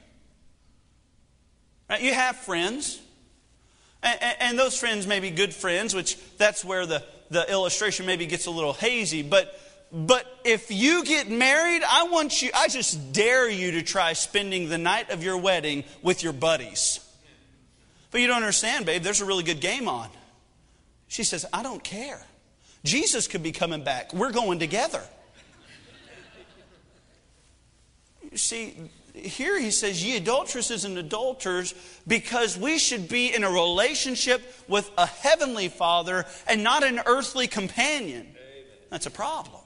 Right? 1.90 2.00
You 2.00 2.14
have 2.14 2.36
friends, 2.36 3.00
and, 4.02 4.18
and 4.40 4.58
those 4.58 4.78
friends 4.78 5.06
may 5.06 5.20
be 5.20 5.30
good 5.30 5.52
friends, 5.52 5.94
which 5.94 6.16
that's 6.36 6.64
where 6.64 6.86
the, 6.86 7.02
the 7.30 7.50
illustration 7.50 8.06
maybe 8.06 8.26
gets 8.26 8.46
a 8.46 8.50
little 8.50 8.72
hazy. 8.72 9.22
But 9.22 9.60
but 9.94 10.26
if 10.44 10.72
you 10.72 11.04
get 11.04 11.30
married, 11.30 11.82
I 11.88 12.08
want 12.08 12.42
you, 12.42 12.50
I 12.52 12.66
just 12.66 13.12
dare 13.12 13.48
you 13.48 13.72
to 13.72 13.82
try 13.82 14.12
spending 14.14 14.68
the 14.68 14.76
night 14.76 15.10
of 15.10 15.22
your 15.22 15.38
wedding 15.38 15.84
with 16.02 16.24
your 16.24 16.32
buddies. 16.32 16.98
But 18.10 18.20
you 18.20 18.26
don't 18.26 18.38
understand, 18.38 18.86
babe, 18.86 19.04
there's 19.04 19.20
a 19.20 19.24
really 19.24 19.44
good 19.44 19.60
game 19.60 19.88
on. 19.88 20.08
She 21.06 21.22
says, 21.22 21.46
I 21.52 21.62
don't 21.62 21.82
care. 21.82 22.20
Jesus 22.84 23.26
could 23.26 23.42
be 23.42 23.52
coming 23.52 23.82
back. 23.82 24.12
We're 24.12 24.32
going 24.32 24.58
together. 24.58 25.02
You 28.30 28.38
see, 28.38 28.76
here 29.14 29.58
he 29.58 29.70
says, 29.70 30.04
Ye 30.04 30.16
adulteresses 30.16 30.84
and 30.84 30.98
adulterers, 30.98 31.74
because 32.06 32.58
we 32.58 32.78
should 32.78 33.08
be 33.08 33.34
in 33.34 33.44
a 33.44 33.50
relationship 33.50 34.42
with 34.68 34.90
a 34.98 35.06
heavenly 35.06 35.68
father 35.68 36.26
and 36.46 36.62
not 36.62 36.84
an 36.84 37.00
earthly 37.06 37.46
companion. 37.46 38.26
That's 38.90 39.06
a 39.06 39.10
problem. 39.10 39.62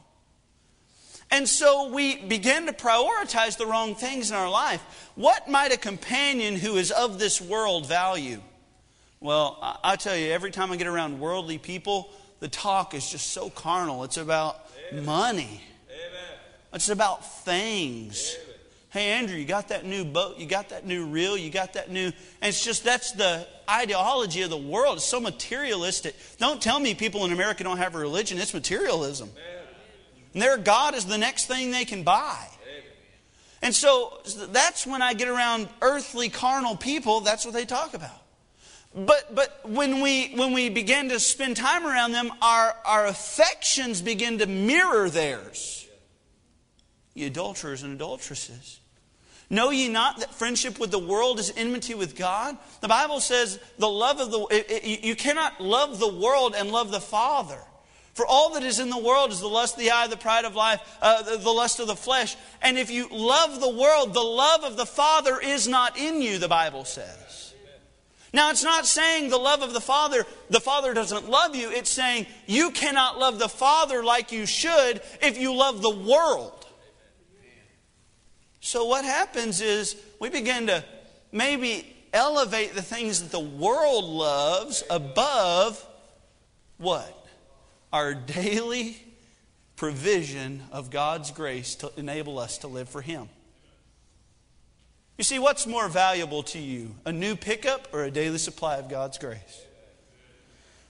And 1.31 1.48
so 1.48 1.90
we 1.90 2.16
begin 2.16 2.66
to 2.66 2.72
prioritize 2.72 3.59
the 3.59 3.66
wrong 3.66 3.94
things 3.94 4.31
in 4.31 4.37
our 4.37 4.48
life. 4.48 5.11
What 5.14 5.48
might 5.48 5.72
a 5.72 5.76
companion 5.76 6.57
who 6.57 6.76
is 6.76 6.90
of 6.90 7.18
this 7.18 7.40
world 7.40 7.87
value? 7.87 8.40
Well, 9.20 9.59
I 9.83 9.96
tell 9.96 10.16
you, 10.16 10.31
every 10.31 10.50
time 10.50 10.70
I 10.70 10.76
get 10.76 10.87
around 10.87 11.20
worldly 11.20 11.59
people, 11.59 12.11
the 12.40 12.48
talk 12.48 12.94
is 12.94 13.11
just 13.11 13.33
so 13.33 13.51
carnal. 13.51 14.05
It's 14.05 14.16
about 14.16 14.66
Amen. 14.92 15.05
money, 15.05 15.62
Amen. 15.88 16.38
it's 16.72 16.88
about 16.88 17.44
things. 17.44 18.35
Amen. 18.35 18.44
Hey, 18.90 19.11
Andrew, 19.11 19.37
you 19.37 19.44
got 19.44 19.68
that 19.68 19.85
new 19.85 20.05
boat, 20.05 20.38
you 20.38 20.46
got 20.46 20.70
that 20.70 20.87
new 20.87 21.07
reel, 21.07 21.37
you 21.37 21.51
got 21.51 21.74
that 21.74 21.90
new. 21.90 22.07
And 22.07 22.14
it's 22.42 22.64
just 22.64 22.85
that's 22.85 23.12
the 23.12 23.46
ideology 23.68 24.42
of 24.42 24.51
the 24.51 24.57
world. 24.57 24.96
It's 24.96 25.05
so 25.05 25.20
materialistic. 25.20 26.16
Don't 26.38 26.61
tell 26.61 26.81
me 26.81 26.94
people 26.94 27.27
in 27.27 27.33
America 27.33 27.64
don't 27.64 27.77
have 27.77 27.94
a 27.94 27.98
religion, 27.98 28.38
it's 28.38 28.55
materialism. 28.55 29.31
And 30.33 30.42
their 30.42 30.57
God 30.57 30.94
is 30.94 31.05
the 31.05 31.18
next 31.18 31.46
thing 31.46 31.70
they 31.70 31.85
can 31.85 32.03
buy. 32.03 32.48
And 33.61 33.74
so 33.74 34.20
that's 34.53 34.87
when 34.87 35.03
I 35.03 35.14
get 35.14 35.29
around 35.29 35.68
earthly, 35.83 36.29
carnal 36.29 36.77
people, 36.77 37.20
that's 37.20 37.44
what 37.44 37.55
they 37.55 37.64
talk 37.64 37.94
about. 37.94 38.22
But, 38.98 39.32
but 39.32 39.61
when, 39.68 40.00
we, 40.00 40.32
when 40.34 40.52
we 40.52 40.70
begin 40.70 41.11
to 41.11 41.20
spend 41.20 41.56
time 41.56 41.87
around 41.87 42.12
them, 42.12 42.32
our, 42.42 42.74
our 42.84 43.06
affections 43.06 44.02
begin 44.02 44.38
to 44.38 44.46
mirror 44.46 45.08
theirs. 45.08 45.87
Ye 47.14 47.26
adulterers 47.26 47.84
and 47.84 47.94
adulteresses. 47.94 48.80
Know 49.50 49.70
ye 49.70 49.88
not 49.88 50.18
that 50.18 50.34
friendship 50.34 50.80
with 50.80 50.90
the 50.90 50.98
world 50.98 51.38
is 51.38 51.52
enmity 51.56 51.94
with 51.94 52.16
God? 52.16 52.58
The 52.80 52.88
Bible 52.88 53.20
says 53.20 53.61
the 53.78 53.88
love 53.88 54.18
of 54.18 54.30
the 54.32 54.40
it, 54.50 54.66
it, 54.68 55.04
you 55.04 55.14
cannot 55.14 55.61
love 55.61 56.00
the 56.00 56.12
world 56.12 56.54
and 56.56 56.70
love 56.70 56.90
the 56.90 57.00
Father. 57.00 57.58
For 58.14 58.26
all 58.26 58.54
that 58.54 58.64
is 58.64 58.80
in 58.80 58.90
the 58.90 58.98
world 58.98 59.30
is 59.30 59.38
the 59.38 59.46
lust 59.46 59.74
of 59.74 59.80
the 59.80 59.92
eye, 59.92 60.08
the 60.08 60.16
pride 60.16 60.44
of 60.44 60.56
life, 60.56 60.80
uh, 61.00 61.22
the, 61.22 61.37
the 61.37 61.50
lust 61.50 61.78
of 61.78 61.87
the 61.87 61.94
flesh. 61.94 62.37
And 62.61 62.76
if 62.76 62.90
you 62.90 63.08
love 63.12 63.61
the 63.61 63.70
world, 63.70 64.12
the 64.12 64.20
love 64.20 64.64
of 64.64 64.76
the 64.76 64.87
Father 64.87 65.38
is 65.40 65.68
not 65.68 65.96
in 65.96 66.20
you, 66.20 66.38
the 66.38 66.48
Bible 66.48 66.84
says. 66.84 67.27
Now, 68.32 68.50
it's 68.50 68.64
not 68.64 68.86
saying 68.86 69.30
the 69.30 69.38
love 69.38 69.62
of 69.62 69.72
the 69.72 69.80
Father, 69.80 70.26
the 70.50 70.60
Father 70.60 70.92
doesn't 70.92 71.30
love 71.30 71.56
you. 71.56 71.70
It's 71.70 71.90
saying 71.90 72.26
you 72.46 72.70
cannot 72.70 73.18
love 73.18 73.38
the 73.38 73.48
Father 73.48 74.04
like 74.04 74.32
you 74.32 74.44
should 74.44 75.00
if 75.22 75.38
you 75.38 75.54
love 75.54 75.80
the 75.80 75.94
world. 75.94 76.66
So, 78.60 78.84
what 78.84 79.04
happens 79.04 79.60
is 79.60 79.96
we 80.20 80.28
begin 80.28 80.66
to 80.66 80.84
maybe 81.32 81.96
elevate 82.12 82.74
the 82.74 82.82
things 82.82 83.22
that 83.22 83.30
the 83.30 83.40
world 83.40 84.04
loves 84.04 84.82
above 84.90 85.84
what? 86.76 87.26
Our 87.92 88.14
daily 88.14 89.02
provision 89.76 90.62
of 90.70 90.90
God's 90.90 91.30
grace 91.30 91.76
to 91.76 91.90
enable 91.96 92.38
us 92.38 92.58
to 92.58 92.66
live 92.66 92.88
for 92.88 93.00
Him. 93.00 93.28
You 95.18 95.24
see, 95.24 95.40
what's 95.40 95.66
more 95.66 95.88
valuable 95.88 96.44
to 96.44 96.61
you, 96.61 96.94
a 97.04 97.11
new 97.11 97.35
pickup 97.35 97.88
or 97.92 98.04
a 98.04 98.11
daily 98.11 98.38
supply 98.38 98.76
of 98.76 98.88
God's 98.88 99.18
grace? 99.18 99.66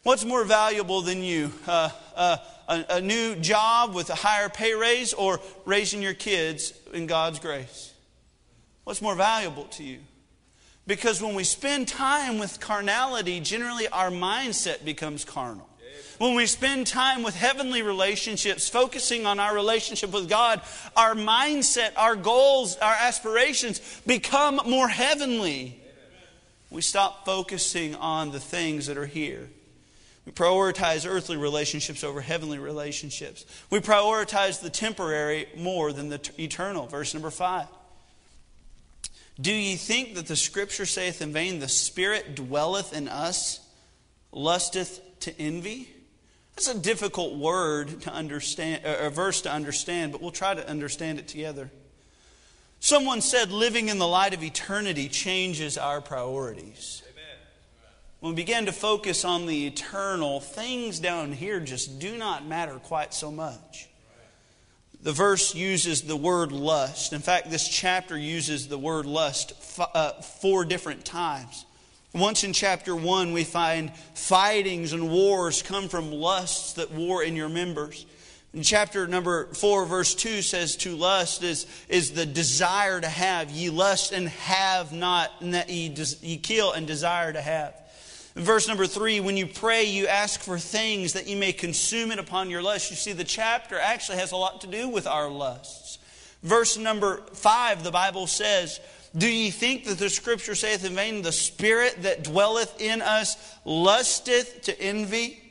What's 0.03 0.23
more 0.23 0.45
valuable 0.45 1.01
than 1.01 1.23
you, 1.23 1.51
uh, 1.67 1.89
uh, 2.15 2.37
a, 2.69 2.85
a 2.91 3.01
new 3.01 3.37
job 3.37 3.95
with 3.95 4.11
a 4.11 4.15
higher 4.15 4.51
pay 4.51 4.75
raise 4.75 5.15
or 5.15 5.41
raising 5.65 6.03
your 6.03 6.13
kids 6.13 6.75
in 6.93 7.07
God's 7.07 7.39
grace? 7.39 7.95
What's 8.85 9.01
more 9.01 9.15
valuable 9.15 9.65
to 9.65 9.83
you? 9.83 10.01
Because 10.87 11.23
when 11.23 11.35
we 11.35 11.45
spend 11.45 11.89
time 11.89 12.39
with 12.39 12.61
carnality, 12.61 13.41
generally 13.41 13.89
our 13.89 14.11
mindset 14.11 14.85
becomes 14.85 15.25
carnal. 15.25 15.68
When 16.19 16.35
we 16.35 16.47
spend 16.47 16.87
time 16.87 17.23
with 17.23 17.35
heavenly 17.35 17.83
relationships, 17.83 18.69
focusing 18.69 19.27
on 19.27 19.39
our 19.39 19.55
relationship 19.55 20.13
with 20.13 20.29
God, 20.29 20.61
our 20.97 21.15
mindset, 21.15 21.93
our 21.97 22.17
goals, 22.17 22.77
our 22.79 22.95
aspirations 22.95 23.81
become 24.07 24.61
more 24.67 24.89
heavenly. 24.89 25.81
We 26.71 26.83
stop 26.83 27.25
focusing 27.25 27.95
on 27.95 28.31
the 28.31 28.41
things 28.41 28.87
that 28.87 28.99
are 28.99 29.07
here. 29.07 29.49
We 30.27 30.33
prioritize 30.33 31.09
earthly 31.09 31.39
relationships 31.39 32.05
over 32.05 32.21
heavenly 32.21 32.59
relationships. 32.59 33.47
We 33.71 33.79
prioritize 33.81 34.61
the 34.61 34.69
temporary 34.69 35.49
more 35.57 35.91
than 35.93 36.11
the 36.11 36.21
eternal. 36.39 36.87
Verse 36.87 37.15
number 37.15 37.31
five. 37.31 37.67
Do 39.41 39.53
ye 39.53 39.77
think 39.77 40.17
that 40.17 40.27
the 40.27 40.37
scripture 40.37 40.85
saith 40.85 41.23
in 41.23 41.33
vain, 41.33 41.61
The 41.61 41.69
Spirit 41.69 42.35
dwelleth 42.35 42.93
in 42.93 43.09
us, 43.09 43.61
lusteth 44.33 45.01
to 45.23 45.41
envy? 45.41 45.89
That's 46.55 46.69
a 46.69 46.79
difficult 46.79 47.37
word 47.37 48.03
to 48.03 48.13
understand, 48.13 48.83
a 48.85 49.11
verse 49.11 49.43
to 49.43 49.51
understand, 49.51 50.13
but 50.13 50.21
we'll 50.21 50.31
try 50.31 50.55
to 50.55 50.69
understand 50.69 51.19
it 51.19 51.29
together. 51.29 51.71
Someone 52.81 53.21
said 53.21 53.51
living 53.51 53.89
in 53.89 53.99
the 53.99 54.09
light 54.09 54.35
of 54.35 54.43
eternity 54.43 55.09
changes 55.09 55.79
our 55.79 56.01
priorities. 56.01 57.03
When 58.21 58.33
we 58.33 58.37
begin 58.43 58.67
to 58.67 58.73
focus 58.73 59.25
on 59.25 59.47
the 59.47 59.69
eternal, 59.69 60.41
things 60.41 60.99
down 60.99 61.33
here 61.33 61.61
just 61.61 62.01
do 62.01 62.17
not 62.19 62.45
matter 62.45 62.75
quite 62.75 63.15
so 63.15 63.31
much. 63.31 63.89
The 65.01 65.13
verse 65.13 65.55
uses 65.55 66.03
the 66.03 66.17
word 66.17 66.51
lust. 66.51 67.13
In 67.13 67.21
fact, 67.21 67.51
this 67.51 67.69
chapter 67.69 68.19
uses 68.19 68.67
the 68.67 68.79
word 68.79 69.07
lust 69.07 69.53
uh, 69.79 70.21
four 70.21 70.65
different 70.65 71.05
times. 71.05 71.65
Once 72.15 72.43
in 72.43 72.53
chapter 72.53 72.97
1, 72.97 73.33
we 73.33 73.45
find 73.45 73.95
fightings 74.15 74.93
and 74.93 75.11
wars 75.11 75.63
come 75.63 75.89
from 75.89 76.11
lusts 76.11 76.75
that 76.75 76.91
war 76.91 77.23
in 77.23 77.37
your 77.37 77.51
members. 77.51 78.07
In 78.55 78.63
chapter 78.63 79.07
number 79.07 79.53
4, 79.53 79.85
verse 79.85 80.15
2 80.15 80.41
says, 80.41 80.77
To 80.77 80.97
lust 80.97 81.43
is, 81.43 81.67
is 81.89 82.13
the 82.13 82.25
desire 82.25 82.99
to 82.99 83.09
have. 83.09 83.51
Ye 83.51 83.69
lust 83.69 84.13
and 84.13 84.29
have 84.31 84.91
not, 84.91 85.31
and 85.41 85.53
that 85.53 85.69
ye, 85.69 85.91
des, 85.91 86.17
ye 86.23 86.39
kill 86.39 86.73
and 86.73 86.87
desire 86.87 87.33
to 87.33 87.43
have. 87.43 87.75
In 88.35 88.43
verse 88.43 88.67
number 88.67 88.87
3, 88.87 89.21
when 89.21 89.37
you 89.37 89.47
pray, 89.47 89.85
you 89.85 90.07
ask 90.07 90.41
for 90.41 90.59
things 90.59 91.13
that 91.13 91.27
you 91.27 91.37
may 91.37 91.53
consume 91.53 92.11
it 92.11 92.19
upon 92.19 92.49
your 92.49 92.63
lust. 92.63 92.91
You 92.91 92.97
see, 92.97 93.13
the 93.13 93.23
chapter 93.23 93.79
actually 93.79 94.19
has 94.19 94.33
a 94.33 94.37
lot 94.37 94.63
to 94.63 94.67
do 94.67 94.89
with 94.89 95.07
our 95.07 95.29
lusts. 95.29 95.99
Verse 96.43 96.79
number 96.79 97.19
5, 97.35 97.85
the 97.85 97.91
Bible 97.91 98.27
says, 98.27 98.81
do 99.17 99.29
ye 99.29 99.51
think 99.51 99.85
that 99.85 99.99
the 99.99 100.11
scripture 100.11 100.55
saith 100.55 100.85
in 100.85 100.95
vain, 100.95 101.23
the 101.23 101.33
spirit 101.33 102.03
that 102.03 102.25
dwelleth 102.25 102.81
in 102.81 103.01
us 103.01 103.37
lusteth 103.65 104.63
to 104.63 104.81
envy? 104.81 105.43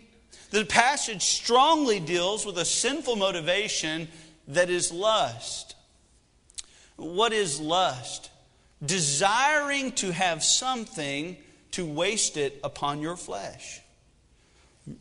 The 0.52 0.66
passage 0.66 1.24
strongly 1.24 2.00
deals 2.00 2.46
with 2.46 2.58
a 2.58 2.66
sinful 2.66 3.16
motivation 3.16 4.08
that 4.48 4.70
is 4.70 4.92
lust. 4.92 5.76
What 6.96 7.34
is 7.34 7.60
lust? 7.60 8.30
Desiring 8.86 9.92
to 9.94 10.12
have 10.12 10.44
something 10.44 11.38
to 11.72 11.86
waste 11.86 12.38
it 12.38 12.60
upon 12.64 13.02
your 13.02 13.18
flesh. 13.18 13.82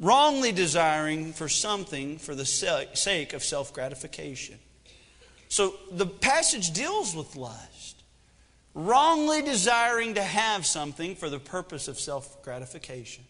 Wrongly 0.00 0.50
desiring 0.50 1.32
for 1.32 1.48
something 1.48 2.18
for 2.18 2.34
the 2.34 2.44
sake 2.44 3.32
of 3.34 3.44
self 3.44 3.72
gratification. 3.72 4.58
So 5.48 5.74
the 5.92 6.06
passage 6.06 6.72
deals 6.72 7.14
with 7.14 7.36
lust 7.36 7.75
wrongly 8.76 9.40
desiring 9.40 10.14
to 10.14 10.22
have 10.22 10.66
something 10.66 11.16
for 11.16 11.30
the 11.30 11.38
purpose 11.40 11.88
of 11.88 11.98
self 11.98 12.42
gratification. 12.42 13.24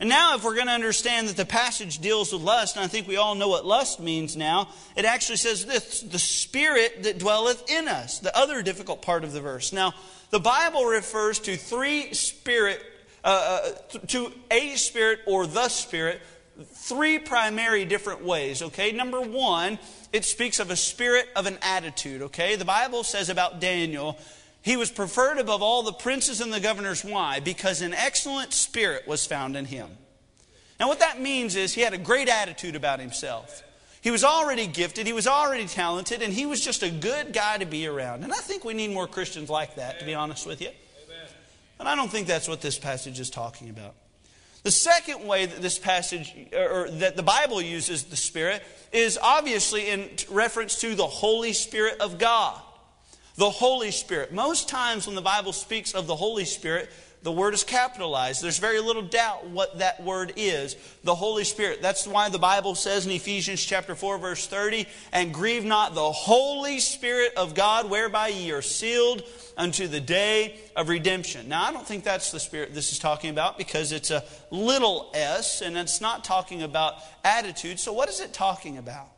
And 0.00 0.08
now, 0.08 0.34
if 0.34 0.42
we're 0.42 0.54
going 0.54 0.66
to 0.66 0.72
understand 0.72 1.28
that 1.28 1.36
the 1.36 1.44
passage 1.44 1.98
deals 1.98 2.32
with 2.32 2.42
lust, 2.42 2.76
and 2.76 2.84
I 2.84 2.88
think 2.88 3.06
we 3.06 3.16
all 3.16 3.34
know 3.34 3.48
what 3.48 3.66
lust 3.66 4.00
means 4.00 4.36
now, 4.36 4.68
it 4.96 5.04
actually 5.04 5.36
says 5.36 5.66
this 5.66 6.00
the 6.00 6.18
spirit 6.18 7.02
that 7.02 7.18
dwelleth 7.18 7.70
in 7.70 7.88
us, 7.88 8.20
the 8.20 8.36
other 8.36 8.62
difficult 8.62 9.02
part 9.02 9.24
of 9.24 9.32
the 9.32 9.40
verse. 9.40 9.72
Now, 9.72 9.94
the 10.30 10.40
Bible 10.40 10.84
refers 10.84 11.40
to 11.40 11.56
three 11.56 12.14
spirit, 12.14 12.80
uh, 13.24 13.72
uh 13.94 13.98
to 14.08 14.32
a 14.50 14.76
spirit 14.76 15.20
or 15.26 15.46
the 15.46 15.68
spirit, 15.68 16.20
three 16.64 17.18
primary 17.18 17.84
different 17.84 18.24
ways, 18.24 18.62
okay? 18.62 18.92
Number 18.92 19.20
one, 19.20 19.78
it 20.12 20.24
speaks 20.24 20.60
of 20.60 20.70
a 20.70 20.76
spirit 20.76 21.28
of 21.34 21.46
an 21.46 21.58
attitude, 21.62 22.22
okay? 22.22 22.56
The 22.56 22.64
Bible 22.64 23.04
says 23.04 23.28
about 23.28 23.60
Daniel, 23.60 24.18
he 24.62 24.76
was 24.76 24.90
preferred 24.90 25.38
above 25.38 25.60
all 25.60 25.82
the 25.82 25.92
princes 25.92 26.40
and 26.40 26.52
the 26.52 26.60
governors. 26.60 27.04
Why? 27.04 27.40
Because 27.40 27.82
an 27.82 27.92
excellent 27.92 28.52
spirit 28.52 29.06
was 29.06 29.26
found 29.26 29.56
in 29.56 29.64
him. 29.66 29.90
Now, 30.80 30.88
what 30.88 31.00
that 31.00 31.20
means 31.20 31.54
is 31.54 31.74
he 31.74 31.82
had 31.82 31.92
a 31.92 31.98
great 31.98 32.28
attitude 32.28 32.74
about 32.74 33.00
himself. 33.00 33.62
He 34.00 34.10
was 34.10 34.24
already 34.24 34.66
gifted, 34.66 35.06
he 35.06 35.12
was 35.12 35.28
already 35.28 35.66
talented, 35.66 36.22
and 36.22 36.32
he 36.32 36.44
was 36.44 36.60
just 36.60 36.82
a 36.82 36.90
good 36.90 37.32
guy 37.32 37.58
to 37.58 37.66
be 37.66 37.86
around. 37.86 38.24
And 38.24 38.32
I 38.32 38.36
think 38.36 38.64
we 38.64 38.74
need 38.74 38.90
more 38.90 39.06
Christians 39.06 39.48
like 39.48 39.76
that, 39.76 40.00
to 40.00 40.04
be 40.04 40.14
honest 40.14 40.46
with 40.46 40.60
you. 40.60 40.70
But 41.78 41.86
I 41.86 41.94
don't 41.94 42.10
think 42.10 42.26
that's 42.26 42.48
what 42.48 42.60
this 42.60 42.78
passage 42.78 43.20
is 43.20 43.30
talking 43.30 43.70
about. 43.70 43.94
The 44.62 44.70
second 44.70 45.26
way 45.26 45.46
that 45.46 45.60
this 45.60 45.78
passage, 45.78 46.32
or 46.52 46.88
that 46.90 47.16
the 47.16 47.22
Bible 47.22 47.60
uses 47.60 48.04
the 48.04 48.16
Spirit, 48.16 48.62
is 48.92 49.18
obviously 49.20 49.88
in 49.88 50.08
reference 50.30 50.80
to 50.80 50.94
the 50.94 51.06
Holy 51.06 51.52
Spirit 51.52 52.00
of 52.00 52.18
God. 52.18 52.60
The 53.36 53.50
Holy 53.50 53.90
Spirit. 53.90 54.32
Most 54.32 54.68
times 54.68 55.06
when 55.06 55.16
the 55.16 55.22
Bible 55.22 55.52
speaks 55.52 55.94
of 55.94 56.06
the 56.06 56.16
Holy 56.16 56.44
Spirit, 56.44 56.90
the 57.22 57.32
word 57.32 57.54
is 57.54 57.62
capitalized. 57.62 58.42
There's 58.42 58.58
very 58.58 58.80
little 58.80 59.02
doubt 59.02 59.46
what 59.46 59.78
that 59.78 60.02
word 60.02 60.32
is. 60.36 60.76
The 61.04 61.14
Holy 61.14 61.44
Spirit. 61.44 61.80
That's 61.80 62.06
why 62.06 62.28
the 62.28 62.38
Bible 62.38 62.74
says 62.74 63.06
in 63.06 63.12
Ephesians 63.12 63.64
chapter 63.64 63.94
4 63.94 64.18
verse 64.18 64.46
30, 64.46 64.86
and 65.12 65.32
grieve 65.32 65.64
not 65.64 65.94
the 65.94 66.10
Holy 66.12 66.80
Spirit 66.80 67.32
of 67.36 67.54
God 67.54 67.88
whereby 67.88 68.28
ye 68.28 68.50
are 68.50 68.62
sealed 68.62 69.22
unto 69.56 69.86
the 69.86 70.00
day 70.00 70.58
of 70.74 70.88
redemption. 70.88 71.48
Now, 71.48 71.64
I 71.64 71.72
don't 71.72 71.86
think 71.86 72.02
that's 72.02 72.32
the 72.32 72.40
spirit 72.40 72.74
this 72.74 72.90
is 72.90 72.98
talking 72.98 73.30
about 73.30 73.56
because 73.56 73.92
it's 73.92 74.10
a 74.10 74.24
little 74.50 75.10
s 75.14 75.62
and 75.62 75.76
it's 75.76 76.00
not 76.00 76.24
talking 76.24 76.62
about 76.62 76.96
attitude. 77.22 77.78
So 77.78 77.92
what 77.92 78.08
is 78.08 78.20
it 78.20 78.32
talking 78.32 78.78
about? 78.78 79.08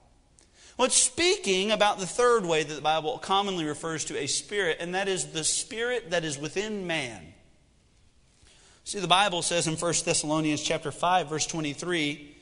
Well, 0.76 0.86
it's 0.86 0.96
speaking 0.96 1.70
about 1.70 2.00
the 2.00 2.06
third 2.06 2.44
way 2.44 2.64
that 2.64 2.74
the 2.74 2.80
Bible 2.80 3.18
commonly 3.18 3.64
refers 3.64 4.04
to 4.06 4.18
a 4.18 4.26
spirit, 4.26 4.78
and 4.80 4.94
that 4.94 5.06
is 5.06 5.26
the 5.26 5.44
spirit 5.44 6.10
that 6.10 6.24
is 6.24 6.36
within 6.36 6.86
man. 6.86 7.34
See, 8.82 8.98
the 8.98 9.06
Bible 9.06 9.42
says 9.42 9.66
in 9.66 9.76
1 9.76 9.94
Thessalonians 10.04 10.62
chapter 10.62 10.90
5, 10.90 11.28
verse 11.28 11.46
23, 11.46 12.36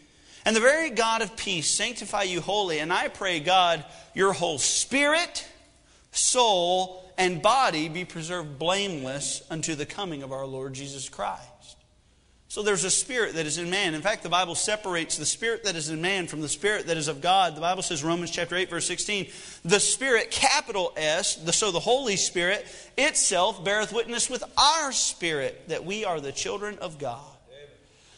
And 0.47 0.57
the 0.57 0.61
very 0.61 0.91
God 0.91 1.21
of 1.21 1.37
peace 1.37 1.69
sanctify 1.69 2.23
you 2.23 2.41
wholly, 2.41 2.79
and 2.79 2.93
I 2.93 3.09
pray, 3.09 3.39
God, 3.39 3.85
your 4.15 4.33
whole 4.33 4.59
spirit, 4.59 5.47
soul, 6.11 7.05
and 7.19 7.43
body 7.43 7.89
be 7.89 8.07
preserved 8.07 8.59
blameless 8.59 9.43
unto 9.51 9.75
the 9.75 9.87
coming 9.87 10.23
of 10.23 10.33
our 10.33 10.47
Lord 10.47 10.73
Jesus 10.73 11.09
Christ. 11.09 11.77
So 12.53 12.63
there's 12.63 12.85
a 12.85 12.91
spirit 12.91 13.37
that 13.37 13.47
is 13.47 13.57
in 13.57 13.71
man. 13.71 13.95
In 13.95 14.03
fact, 14.03 14.23
the 14.23 14.29
Bible 14.29 14.55
separates 14.55 15.17
the 15.17 15.25
spirit 15.25 15.65
that 15.65 15.75
is 15.75 15.89
in 15.89 16.03
man 16.03 16.27
from 16.27 16.43
the 16.43 16.51
spirit 16.51 16.87
that 16.89 16.99
is 16.99 17.09
of 17.09 17.23
God. 17.23 17.57
The 17.57 17.63
Bible 17.63 17.81
says, 17.81 18.05
Romans 18.05 18.31
chapter 18.31 18.55
8, 18.55 18.69
verse 18.69 18.87
16, 18.87 19.29
the 19.65 19.81
spirit, 19.81 20.31
capital 20.31 20.93
S, 20.95 21.37
the, 21.37 21.51
so 21.51 21.71
the 21.71 21.81
Holy 21.81 22.17
Spirit 22.17 22.67
itself 22.99 23.65
beareth 23.65 23.95
witness 23.95 24.29
with 24.29 24.45
our 24.59 24.93
spirit 24.93 25.67
that 25.69 25.87
we 25.87 26.05
are 26.05 26.21
the 26.21 26.31
children 26.31 26.77
of 26.81 26.99
God. 26.99 27.25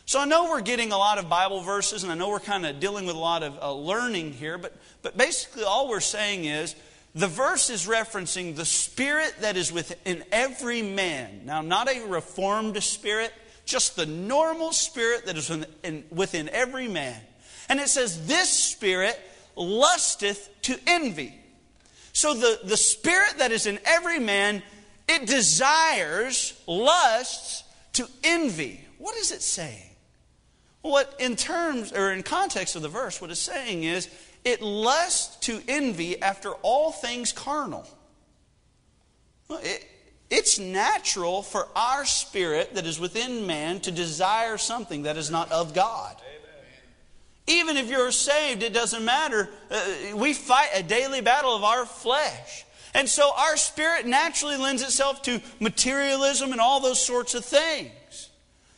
So 0.05 0.18
I 0.18 0.25
know 0.25 0.51
we're 0.51 0.62
getting 0.62 0.90
a 0.90 0.99
lot 0.99 1.18
of 1.18 1.29
Bible 1.29 1.61
verses, 1.61 2.03
and 2.03 2.11
I 2.11 2.16
know 2.16 2.29
we're 2.29 2.40
kind 2.40 2.66
of 2.66 2.81
dealing 2.81 3.07
with 3.07 3.14
a 3.14 3.20
lot 3.20 3.44
of 3.44 3.57
uh, 3.62 3.73
learning 3.73 4.33
here, 4.33 4.59
but, 4.59 4.77
but 5.03 5.16
basically 5.16 5.62
all 5.62 5.88
we're 5.88 6.01
saying 6.01 6.44
is 6.44 6.75
the 7.14 7.29
verse 7.29 7.70
is 7.70 7.87
referencing 7.87 8.57
the 8.57 8.64
spirit 8.64 9.33
that 9.42 9.57
is 9.57 9.70
within 9.70 10.25
every 10.33 10.83
man. 10.83 11.42
Now, 11.44 11.62
not 11.62 11.88
a 11.88 12.05
reformed 12.09 12.83
spirit, 12.83 13.33
just 13.64 13.96
the 13.96 14.07
normal 14.07 14.72
spirit 14.72 15.27
that 15.27 15.37
is 15.37 15.50
within, 16.11 16.48
every 16.50 16.88
man. 16.88 17.20
And 17.68 17.81
it 17.81 17.88
says, 17.88 18.27
This 18.27 18.50
spirit 18.50 19.18
lusteth 19.57 20.50
to 20.62 20.79
envy. 20.87 21.35
So 22.12 22.35
the, 22.35 22.61
the 22.64 22.77
spirit 22.77 23.38
that 23.38 23.53
is 23.53 23.66
in 23.66 23.79
every 23.85 24.20
man, 24.20 24.62
it 25.09 25.27
desires, 25.27 26.61
lusts 26.66 27.64
to 27.94 28.09
envy. 28.22 28.85
What 28.98 29.16
is 29.16 29.33
it 29.33 29.42
saying? 29.42 29.90
What, 30.83 31.14
in 31.18 31.35
terms 31.35 31.92
or 31.92 32.12
in 32.12 32.22
context 32.22 32.77
of 32.77 32.83
the 32.83 32.88
verse, 32.88 33.20
what 33.20 33.31
it's 33.31 33.40
saying 33.40 33.85
is 33.85 34.09
it 34.44 34.61
lusts 34.61 35.37
to 35.46 35.62
envy 35.66 36.20
after 36.20 36.53
all 36.62 36.92
things 36.92 37.33
carnal. 37.33 37.88
It, 39.50 39.87
it's 40.35 40.59
natural 40.59 41.42
for 41.42 41.69
our 41.77 42.04
spirit 42.04 42.75
that 42.75 42.87
is 42.87 42.98
within 42.98 43.46
man 43.46 43.79
to 43.81 43.92
desire 43.92 44.58
something 44.58 45.04
that 45.04 45.17
is 45.17 45.31
not 45.31 45.52
of 45.52 45.75
God. 45.75 46.17
Even 47.46 47.77
if 47.77 47.88
you're 47.88 48.11
saved, 48.11 48.63
it 48.63 48.73
doesn't 48.73 49.04
matter. 49.04 49.48
Uh, 49.71 50.17
we 50.17 50.33
fight 50.33 50.71
a 50.75 50.83
daily 50.83 51.21
battle 51.21 51.54
of 51.54 51.63
our 51.63 51.87
flesh. 51.87 52.65
And 52.94 53.08
so 53.08 53.31
our 53.37 53.56
spirit 53.56 54.06
naturally 54.06 54.56
lends 54.56 54.83
itself 54.83 55.23
to 55.23 55.40
materialism 55.61 56.50
and 56.52 56.61
all 56.61 56.81
those 56.81 57.04
sorts 57.04 57.35
of 57.35 57.44
things. 57.44 58.31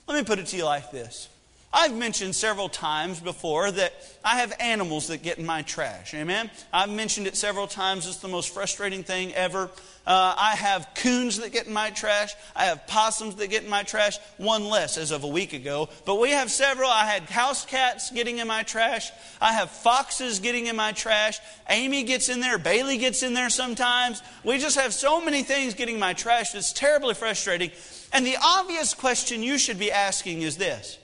Let 0.06 0.18
me 0.18 0.24
put 0.24 0.38
it 0.38 0.46
to 0.48 0.56
you 0.56 0.64
like 0.64 0.90
this 0.90 1.28
I've 1.72 1.94
mentioned 1.94 2.34
several 2.34 2.68
times 2.68 3.20
before 3.20 3.70
that 3.70 3.92
I 4.24 4.38
have 4.38 4.54
animals 4.60 5.08
that 5.08 5.22
get 5.22 5.38
in 5.38 5.44
my 5.44 5.62
trash. 5.62 6.14
Amen? 6.14 6.50
I've 6.72 6.88
mentioned 6.88 7.26
it 7.26 7.36
several 7.36 7.66
times. 7.66 8.06
It's 8.06 8.16
the 8.18 8.28
most 8.28 8.54
frustrating 8.54 9.02
thing 9.02 9.34
ever. 9.34 9.70
Uh, 10.06 10.34
I 10.38 10.54
have 10.56 10.88
coons 10.94 11.38
that 11.40 11.52
get 11.52 11.66
in 11.66 11.72
my 11.72 11.90
trash. 11.90 12.32
I 12.54 12.66
have 12.66 12.86
possums 12.86 13.34
that 13.36 13.50
get 13.50 13.64
in 13.64 13.68
my 13.68 13.82
trash. 13.82 14.18
One 14.38 14.64
less 14.64 14.96
as 14.96 15.10
of 15.10 15.24
a 15.24 15.28
week 15.28 15.52
ago. 15.52 15.88
But 16.04 16.20
we 16.20 16.30
have 16.30 16.50
several. 16.50 16.88
I 16.88 17.04
had 17.04 17.24
house 17.24 17.66
cats 17.66 18.10
getting 18.10 18.38
in 18.38 18.46
my 18.46 18.62
trash. 18.62 19.10
I 19.42 19.52
have 19.52 19.70
foxes 19.70 20.38
getting 20.38 20.66
in 20.66 20.76
my 20.76 20.92
trash. 20.92 21.40
Amy 21.68 22.04
gets 22.04 22.28
in 22.28 22.40
there. 22.40 22.56
Bailey 22.56 22.98
gets 22.98 23.24
in 23.24 23.34
there 23.34 23.50
sometimes. 23.50 24.22
We 24.44 24.58
just 24.58 24.78
have 24.78 24.94
so 24.94 25.20
many 25.20 25.42
things 25.42 25.74
getting 25.74 25.96
in 25.96 26.00
my 26.00 26.12
trash. 26.12 26.54
It's 26.54 26.72
terribly 26.72 27.14
frustrating. 27.14 27.72
And 28.12 28.24
the 28.24 28.36
obvious 28.42 28.94
question 28.94 29.42
you 29.42 29.58
should 29.58 29.78
be 29.78 29.90
asking 29.90 30.42
is 30.42 30.56
this 30.56 30.98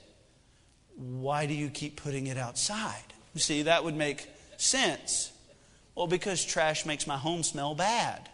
Why 1.03 1.47
do 1.47 1.55
you 1.55 1.69
keep 1.69 1.97
putting 1.97 2.29
it 2.29 2.39
outside? 2.39 3.03
You 3.35 3.41
see, 3.41 3.63
that 3.63 3.83
would 3.83 3.97
make 3.97 4.29
sense. 4.57 5.33
Well, 5.95 6.07
because 6.07 6.45
trash 6.45 6.87
makes 6.87 7.07
my 7.07 7.17
home 7.17 7.43
smell 7.43 7.75
bad. 7.75 8.29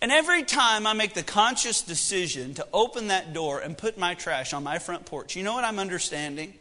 And 0.00 0.12
every 0.12 0.42
time 0.42 0.86
I 0.86 0.92
make 0.92 1.14
the 1.14 1.22
conscious 1.22 1.82
decision 1.82 2.54
to 2.54 2.66
open 2.72 3.08
that 3.08 3.32
door 3.32 3.60
and 3.60 3.78
put 3.78 3.96
my 3.96 4.14
trash 4.14 4.52
on 4.52 4.62
my 4.62 4.78
front 4.78 5.06
porch, 5.06 5.36
you 5.36 5.42
know 5.42 5.54
what 5.54 5.64
I'm 5.64 5.78
understanding? 5.78 6.52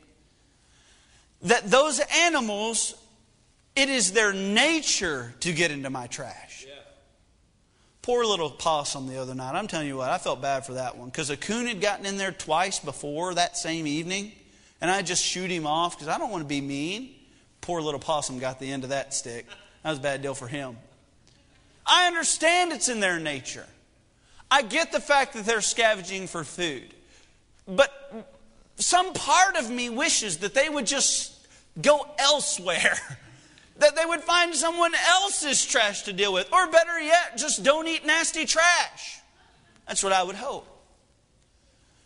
That 1.42 1.70
those 1.70 2.00
animals, 2.00 2.96
it 3.76 3.90
is 3.90 4.14
their 4.14 4.34
nature 4.34 5.34
to 5.42 5.52
get 5.52 5.72
into 5.72 5.90
my 5.90 6.08
trash. 6.08 6.45
Poor 8.06 8.24
little 8.24 8.52
possum 8.52 9.08
the 9.08 9.20
other 9.20 9.34
night. 9.34 9.56
I'm 9.56 9.66
telling 9.66 9.88
you 9.88 9.98
what, 9.98 10.12
I 10.12 10.20
felt 10.20 10.40
bad 10.40 10.64
for 10.64 10.74
that 10.74 10.96
one 10.96 11.10
because 11.10 11.32
a 11.32 11.38
coon 11.38 11.66
had 11.66 11.82
gotten 11.82 12.06
in 12.06 12.18
there 12.18 12.32
twice 12.32 12.78
before 12.78 13.34
that 13.34 13.58
same 13.58 13.88
evening, 13.88 14.32
and 14.80 14.92
I 14.92 15.02
just 15.02 15.26
shoot 15.26 15.50
him 15.50 15.66
off 15.66 15.98
because 15.98 16.08
I 16.08 16.20
don't 16.20 16.30
want 16.30 16.44
to 16.44 16.48
be 16.48 16.62
mean. 16.62 17.16
Poor 17.62 17.82
little 17.82 18.00
possum 18.00 18.38
got 18.38 18.60
the 18.60 18.72
end 18.72 18.84
of 18.84 18.92
that 18.92 19.16
stick. 19.16 19.48
That 19.82 19.90
was 19.90 19.98
a 19.98 20.04
bad 20.04 20.22
deal 20.22 20.36
for 20.36 20.48
him. 20.48 20.78
I 21.84 22.06
understand 22.06 22.74
it's 22.74 22.90
in 22.90 23.00
their 23.00 23.20
nature. 23.20 23.66
I 24.52 24.62
get 24.62 24.92
the 24.92 25.00
fact 25.00 25.34
that 25.34 25.48
they're 25.48 25.62
scavenging 25.62 26.28
for 26.28 26.44
food. 26.44 26.94
But 27.68 27.92
some 28.76 29.14
part 29.14 29.56
of 29.56 29.72
me 29.72 29.90
wishes 29.90 30.38
that 30.38 30.54
they 30.54 30.70
would 30.70 30.86
just 30.86 31.48
go 31.82 32.06
elsewhere. 32.20 33.00
that 33.78 33.96
they 33.96 34.06
would 34.06 34.22
find 34.22 34.56
someone 34.56 34.94
else's 35.08 35.66
trash 35.66 36.04
to 36.04 36.14
deal 36.14 36.32
with. 36.32 36.52
Or 36.54 36.70
better 36.70 37.00
yet, 37.00 37.38
just 37.38 37.64
don't 37.64 37.88
eat 37.88 38.06
nasty 38.06 38.46
trash. 38.46 39.20
That's 39.88 40.04
what 40.04 40.14
I 40.14 40.24
would 40.24 40.36
hope. 40.36 40.68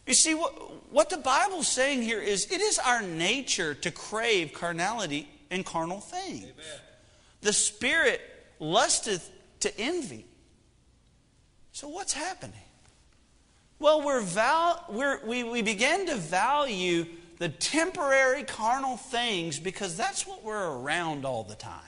You 0.07 0.15
see, 0.15 0.33
what, 0.33 0.91
what 0.91 1.09
the 1.09 1.17
Bible's 1.17 1.67
saying 1.67 2.01
here 2.01 2.19
is 2.19 2.51
it 2.51 2.61
is 2.61 2.79
our 2.79 3.03
nature 3.03 3.75
to 3.75 3.91
crave 3.91 4.53
carnality 4.53 5.29
and 5.51 5.63
carnal 5.63 5.99
things. 5.99 6.43
Amen. 6.43 6.79
The 7.41 7.53
Spirit 7.53 8.21
lusteth 8.59 9.29
to 9.59 9.79
envy. 9.79 10.25
So, 11.71 11.87
what's 11.87 12.13
happening? 12.13 12.59
Well, 13.77 14.01
we're 14.01 14.21
val- 14.21 14.83
we're, 14.89 15.23
we, 15.25 15.43
we 15.43 15.61
begin 15.61 16.07
to 16.07 16.15
value 16.15 17.05
the 17.39 17.49
temporary 17.49 18.43
carnal 18.43 18.97
things 18.97 19.59
because 19.59 19.97
that's 19.97 20.27
what 20.27 20.43
we're 20.43 20.77
around 20.77 21.25
all 21.25 21.43
the 21.43 21.55
time. 21.55 21.81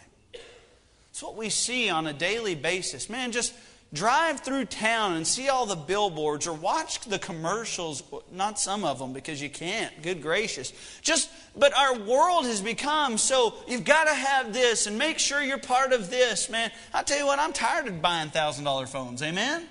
It's 1.12 1.22
what 1.22 1.36
we 1.36 1.49
see 1.49 1.89
on 1.89 2.08
a 2.08 2.14
daily 2.14 2.56
basis. 2.56 3.10
Man, 3.10 3.34
just 3.34 3.54
drive 3.93 4.39
through 4.39 4.64
town 4.64 5.18
and 5.18 5.28
see 5.28 5.49
all 5.49 5.66
the 5.66 5.76
billboards 5.76 6.47
or 6.47 6.54
watch 6.54 7.02
the 7.02 7.20
commercials. 7.20 8.02
Not 8.32 8.58
some 8.60 8.86
of 8.86 8.97
them 8.97 9.12
because 9.12 9.41
you 9.41 9.49
can't. 9.49 10.02
Good 10.02 10.22
gracious. 10.22 10.72
Just 11.02 11.30
but 11.54 11.78
our 11.78 11.99
world 11.99 12.45
has 12.45 12.62
become 12.62 13.18
so 13.18 13.54
you've 13.68 13.84
got 13.84 14.06
to 14.06 14.14
have 14.14 14.54
this 14.54 14.88
and 14.88 14.97
make 14.97 15.20
sure 15.20 15.43
you're 15.43 15.58
part 15.58 15.91
of 15.91 16.10
this 16.10 16.49
man. 16.49 16.72
I 16.93 17.04
tell 17.04 17.20
you 17.20 17.26
what 17.26 17.39
i'm 17.39 17.52
tired 17.52 17.88
of 17.88 18.02
buying 18.02 18.30
thousand 18.30 18.64
dollar 18.64 18.88
phones. 18.88 19.22
Amen 19.22 19.68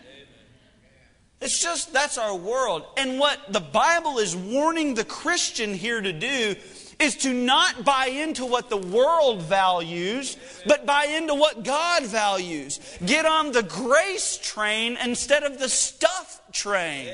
it's 1.41 1.61
just 1.61 1.93
that's 1.93 2.19
our 2.19 2.37
world 2.37 2.85
and 2.97 3.19
what 3.19 3.53
the 3.53 3.61
bible 3.61 4.19
is 4.19 4.37
warning 4.37 4.95
the 4.95 5.05
christian 5.05 5.75
here 5.75 6.01
to 6.01 6.13
do 6.13 6.55
is 7.01 7.17
to 7.17 7.33
not 7.33 7.85
buy 7.85 8.07
into 8.07 8.45
what 8.45 8.69
the 8.69 8.77
world 8.77 9.43
values, 9.43 10.37
but 10.67 10.85
buy 10.85 11.07
into 11.07 11.35
what 11.35 11.65
God 11.65 12.05
values. 12.05 12.79
Get 13.05 13.25
on 13.25 13.53
the 13.53 13.63
grace 13.63 14.37
train 14.37 14.99
instead 15.03 15.43
of 15.43 15.59
the 15.59 15.69
stuff 15.69 16.41
train. 16.53 17.09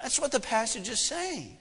That's 0.00 0.20
what 0.20 0.32
the 0.32 0.40
passage 0.40 0.88
is 0.88 1.00
saying. 1.00 1.56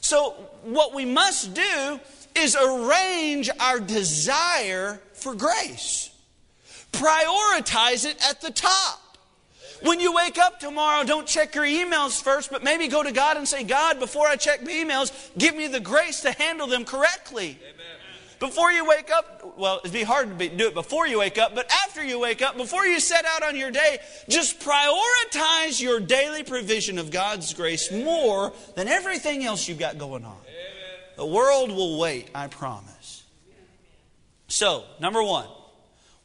So, 0.00 0.30
what 0.62 0.94
we 0.94 1.04
must 1.04 1.54
do 1.54 2.00
is 2.34 2.56
arrange 2.56 3.50
our 3.60 3.80
desire 3.80 5.00
for 5.12 5.34
grace, 5.34 6.10
prioritize 6.92 8.04
it 8.04 8.16
at 8.28 8.40
the 8.40 8.50
top. 8.50 9.00
When 9.82 10.00
you 10.00 10.14
wake 10.14 10.38
up 10.38 10.60
tomorrow, 10.60 11.04
don't 11.04 11.26
check 11.26 11.54
your 11.54 11.64
emails 11.64 12.22
first, 12.22 12.50
but 12.50 12.62
maybe 12.62 12.88
go 12.88 13.02
to 13.02 13.12
God 13.12 13.36
and 13.36 13.46
say, 13.46 13.64
God, 13.64 13.98
before 13.98 14.26
I 14.26 14.36
check 14.36 14.62
my 14.62 14.70
emails, 14.70 15.12
give 15.36 15.56
me 15.56 15.66
the 15.66 15.80
grace 15.80 16.20
to 16.22 16.32
handle 16.32 16.66
them 16.66 16.84
correctly. 16.84 17.58
Amen. 17.60 17.94
Before 18.40 18.70
you 18.72 18.84
wake 18.84 19.10
up, 19.10 19.56
well, 19.56 19.80
it'd 19.82 19.92
be 19.92 20.02
hard 20.02 20.28
to 20.28 20.34
be, 20.34 20.48
do 20.48 20.66
it 20.66 20.74
before 20.74 21.06
you 21.06 21.20
wake 21.20 21.38
up, 21.38 21.54
but 21.54 21.70
after 21.86 22.04
you 22.04 22.18
wake 22.18 22.42
up, 22.42 22.56
before 22.56 22.84
you 22.84 23.00
set 23.00 23.24
out 23.24 23.42
on 23.42 23.56
your 23.56 23.70
day, 23.70 23.98
just 24.28 24.60
prioritize 24.60 25.80
your 25.80 26.00
daily 26.00 26.42
provision 26.42 26.98
of 26.98 27.10
God's 27.10 27.54
grace 27.54 27.90
more 27.90 28.52
than 28.74 28.88
everything 28.88 29.44
else 29.44 29.66
you've 29.68 29.78
got 29.78 29.98
going 29.98 30.24
on. 30.24 30.36
Amen. 30.42 31.16
The 31.16 31.26
world 31.26 31.70
will 31.70 31.98
wait, 31.98 32.28
I 32.34 32.48
promise. 32.48 33.22
So, 34.48 34.84
number 35.00 35.22
one, 35.22 35.48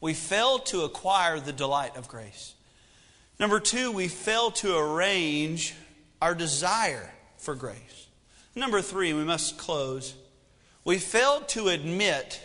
we 0.01 0.13
fail 0.13 0.59
to 0.59 0.81
acquire 0.81 1.39
the 1.39 1.53
delight 1.53 1.95
of 1.95 2.07
grace. 2.07 2.53
Number 3.39 3.59
two, 3.59 3.91
we 3.91 4.09
fail 4.09 4.51
to 4.51 4.77
arrange 4.77 5.73
our 6.21 6.35
desire 6.35 7.09
for 7.37 7.55
grace. 7.55 8.07
Number 8.53 8.81
three, 8.81 9.13
we 9.13 9.23
must 9.23 9.57
close. 9.57 10.13
We 10.83 10.97
fail 10.97 11.41
to 11.41 11.69
admit 11.69 12.41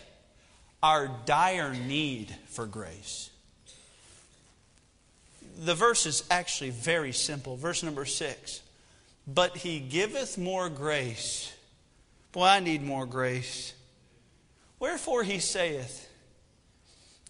our 0.81 1.09
dire 1.25 1.73
need 1.73 2.33
for 2.47 2.65
grace. 2.65 3.29
The 5.57 5.75
verse 5.75 6.05
is 6.05 6.23
actually 6.29 6.69
very 6.69 7.11
simple. 7.11 7.57
Verse 7.57 7.83
number 7.83 8.05
six. 8.05 8.61
But 9.27 9.57
he 9.57 9.79
giveth 9.79 10.37
more 10.37 10.69
grace. 10.69 11.51
Boy, 12.31 12.45
I 12.45 12.59
need 12.59 12.83
more 12.83 13.05
grace. 13.05 13.73
Wherefore 14.79 15.23
he 15.23 15.39
saith, 15.39 16.09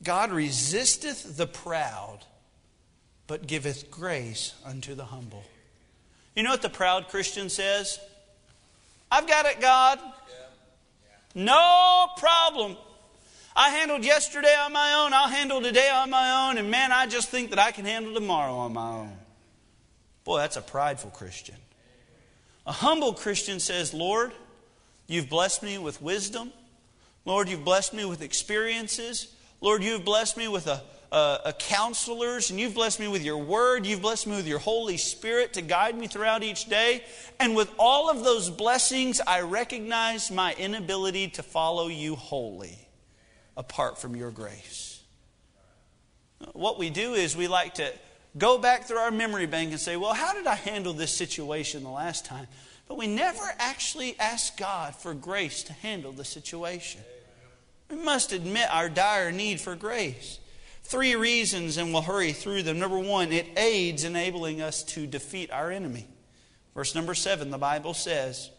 God 0.03 0.31
resisteth 0.31 1.37
the 1.37 1.47
proud 1.47 2.19
but 3.27 3.47
giveth 3.47 3.89
grace 3.89 4.53
unto 4.65 4.95
the 4.95 5.05
humble. 5.05 5.43
You 6.35 6.43
know 6.43 6.51
what 6.51 6.61
the 6.61 6.69
proud 6.69 7.07
Christian 7.07 7.49
says? 7.49 7.99
I've 9.09 9.27
got 9.27 9.45
it, 9.45 9.61
God. 9.61 9.99
No 11.33 12.07
problem. 12.17 12.77
I 13.55 13.69
handled 13.69 14.03
yesterday 14.03 14.53
on 14.59 14.73
my 14.73 14.93
own. 14.93 15.13
I'll 15.13 15.29
handle 15.29 15.61
today 15.61 15.89
on 15.89 16.09
my 16.09 16.49
own. 16.49 16.57
And 16.57 16.69
man, 16.69 16.91
I 16.91 17.07
just 17.07 17.29
think 17.29 17.51
that 17.51 17.59
I 17.59 17.71
can 17.71 17.85
handle 17.85 18.13
tomorrow 18.13 18.53
on 18.53 18.73
my 18.73 18.89
own. 18.89 19.17
Boy, 20.25 20.39
that's 20.39 20.57
a 20.57 20.61
prideful 20.61 21.11
Christian. 21.11 21.55
A 22.67 22.71
humble 22.71 23.13
Christian 23.13 23.59
says, 23.59 23.93
Lord, 23.93 24.33
you've 25.07 25.29
blessed 25.29 25.63
me 25.63 25.77
with 25.77 26.01
wisdom. 26.01 26.51
Lord, 27.23 27.47
you've 27.47 27.63
blessed 27.63 27.93
me 27.93 28.05
with 28.05 28.21
experiences. 28.21 29.27
Lord, 29.61 29.83
you've 29.83 30.03
blessed 30.03 30.35
me 30.35 30.47
with 30.47 30.67
a 30.67 30.81
uh, 31.11 31.37
uh, 31.45 31.51
counselors, 31.53 32.49
and 32.49 32.59
you've 32.59 32.73
blessed 32.73 32.99
me 32.99 33.07
with 33.07 33.23
your 33.23 33.37
word. 33.37 33.85
You've 33.85 34.01
blessed 34.01 34.27
me 34.27 34.35
with 34.35 34.47
your 34.47 34.59
Holy 34.59 34.97
Spirit 34.97 35.53
to 35.53 35.61
guide 35.61 35.97
me 35.97 36.07
throughout 36.07 36.43
each 36.43 36.65
day. 36.65 37.03
And 37.39 37.55
with 37.55 37.71
all 37.77 38.09
of 38.09 38.23
those 38.23 38.49
blessings, 38.49 39.21
I 39.25 39.41
recognize 39.41 40.31
my 40.31 40.53
inability 40.55 41.29
to 41.29 41.43
follow 41.43 41.87
you 41.87 42.15
wholly 42.15 42.77
apart 43.55 43.97
from 43.97 44.15
your 44.15 44.31
grace. 44.31 45.01
What 46.53 46.77
we 46.77 46.89
do 46.89 47.13
is 47.13 47.35
we 47.35 47.47
like 47.47 47.75
to 47.75 47.91
go 48.37 48.57
back 48.57 48.83
through 48.85 48.97
our 48.97 49.11
memory 49.11 49.45
bank 49.45 49.71
and 49.71 49.79
say, 49.79 49.95
well, 49.95 50.13
how 50.13 50.33
did 50.33 50.47
I 50.47 50.55
handle 50.55 50.93
this 50.93 51.11
situation 51.11 51.83
the 51.83 51.89
last 51.89 52.25
time? 52.25 52.47
But 52.87 52.97
we 52.97 53.07
never 53.07 53.43
actually 53.57 54.15
ask 54.19 54.57
God 54.57 54.95
for 54.95 55.13
grace 55.13 55.63
to 55.63 55.73
handle 55.73 56.11
the 56.11 56.25
situation. 56.25 57.01
We 57.89 57.97
must 57.97 58.31
admit 58.31 58.67
our 58.71 58.89
dire 58.89 59.31
need 59.31 59.59
for 59.59 59.75
grace. 59.75 60.39
Three 60.85 61.15
reasons, 61.15 61.77
and 61.77 61.91
we'll 61.91 62.03
hurry 62.03 62.31
through 62.31 62.61
them. 62.61 62.77
Number 62.77 62.99
one, 62.99 63.31
it 63.31 63.57
aids 63.57 64.03
enabling 64.03 64.61
us 64.61 64.83
to 64.83 65.07
defeat 65.07 65.49
our 65.49 65.71
enemy. 65.71 66.05
Verse 66.75 66.93
number 66.93 67.15
seven, 67.15 67.49
the 67.49 67.57
Bible 67.57 67.95
says, 67.95 68.51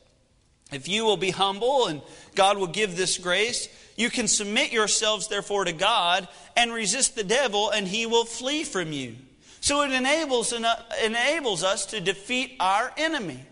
If 0.73 0.89
you 0.89 1.05
will 1.05 1.17
be 1.17 1.31
humble 1.31 1.87
and 1.87 2.03
God 2.35 2.59
will 2.59 2.67
give 2.67 2.97
this 2.97 3.17
grace, 3.17 3.69
you 3.95 4.11
can 4.11 4.27
submit 4.27 4.73
yourselves 4.73 5.29
therefore 5.29 5.67
to 5.67 5.73
God 5.73 6.27
and 6.57 6.73
resist 6.73 7.15
the 7.15 7.23
devil, 7.23 7.71
and 7.71 7.87
he 7.87 8.07
will 8.07 8.25
flee 8.25 8.65
from 8.65 8.91
you. 8.91 9.15
So 9.61 9.83
it 9.83 9.93
enables, 9.93 10.53
uh, 10.53 10.83
enables 11.05 11.63
us 11.63 11.87
to 11.87 12.01
defeat 12.01 12.57
our 12.59 12.93
enemy. 12.97 13.45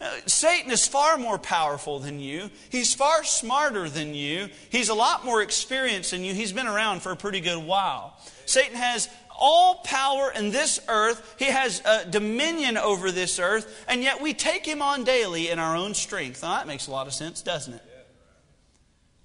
Uh, 0.00 0.10
Satan 0.26 0.70
is 0.70 0.86
far 0.86 1.18
more 1.18 1.38
powerful 1.38 1.98
than 1.98 2.20
you. 2.20 2.50
He's 2.70 2.94
far 2.94 3.24
smarter 3.24 3.88
than 3.88 4.14
you. 4.14 4.48
He's 4.70 4.90
a 4.90 4.94
lot 4.94 5.24
more 5.24 5.42
experienced 5.42 6.12
than 6.12 6.22
you. 6.22 6.34
He's 6.34 6.52
been 6.52 6.68
around 6.68 7.02
for 7.02 7.10
a 7.10 7.16
pretty 7.16 7.40
good 7.40 7.64
while. 7.64 8.16
Satan 8.46 8.76
has 8.76 9.08
all 9.40 9.76
power 9.84 10.32
in 10.34 10.50
this 10.50 10.80
earth. 10.88 11.34
He 11.38 11.46
has 11.46 11.82
uh, 11.84 12.04
dominion 12.04 12.76
over 12.76 13.10
this 13.10 13.40
earth, 13.40 13.84
and 13.88 14.02
yet 14.02 14.20
we 14.20 14.34
take 14.34 14.64
him 14.64 14.82
on 14.82 15.02
daily 15.02 15.48
in 15.48 15.58
our 15.58 15.76
own 15.76 15.94
strength. 15.94 16.42
Now, 16.42 16.56
that 16.56 16.68
makes 16.68 16.86
a 16.86 16.92
lot 16.92 17.08
of 17.08 17.12
sense, 17.12 17.42
doesn't 17.42 17.74
it? 17.74 17.82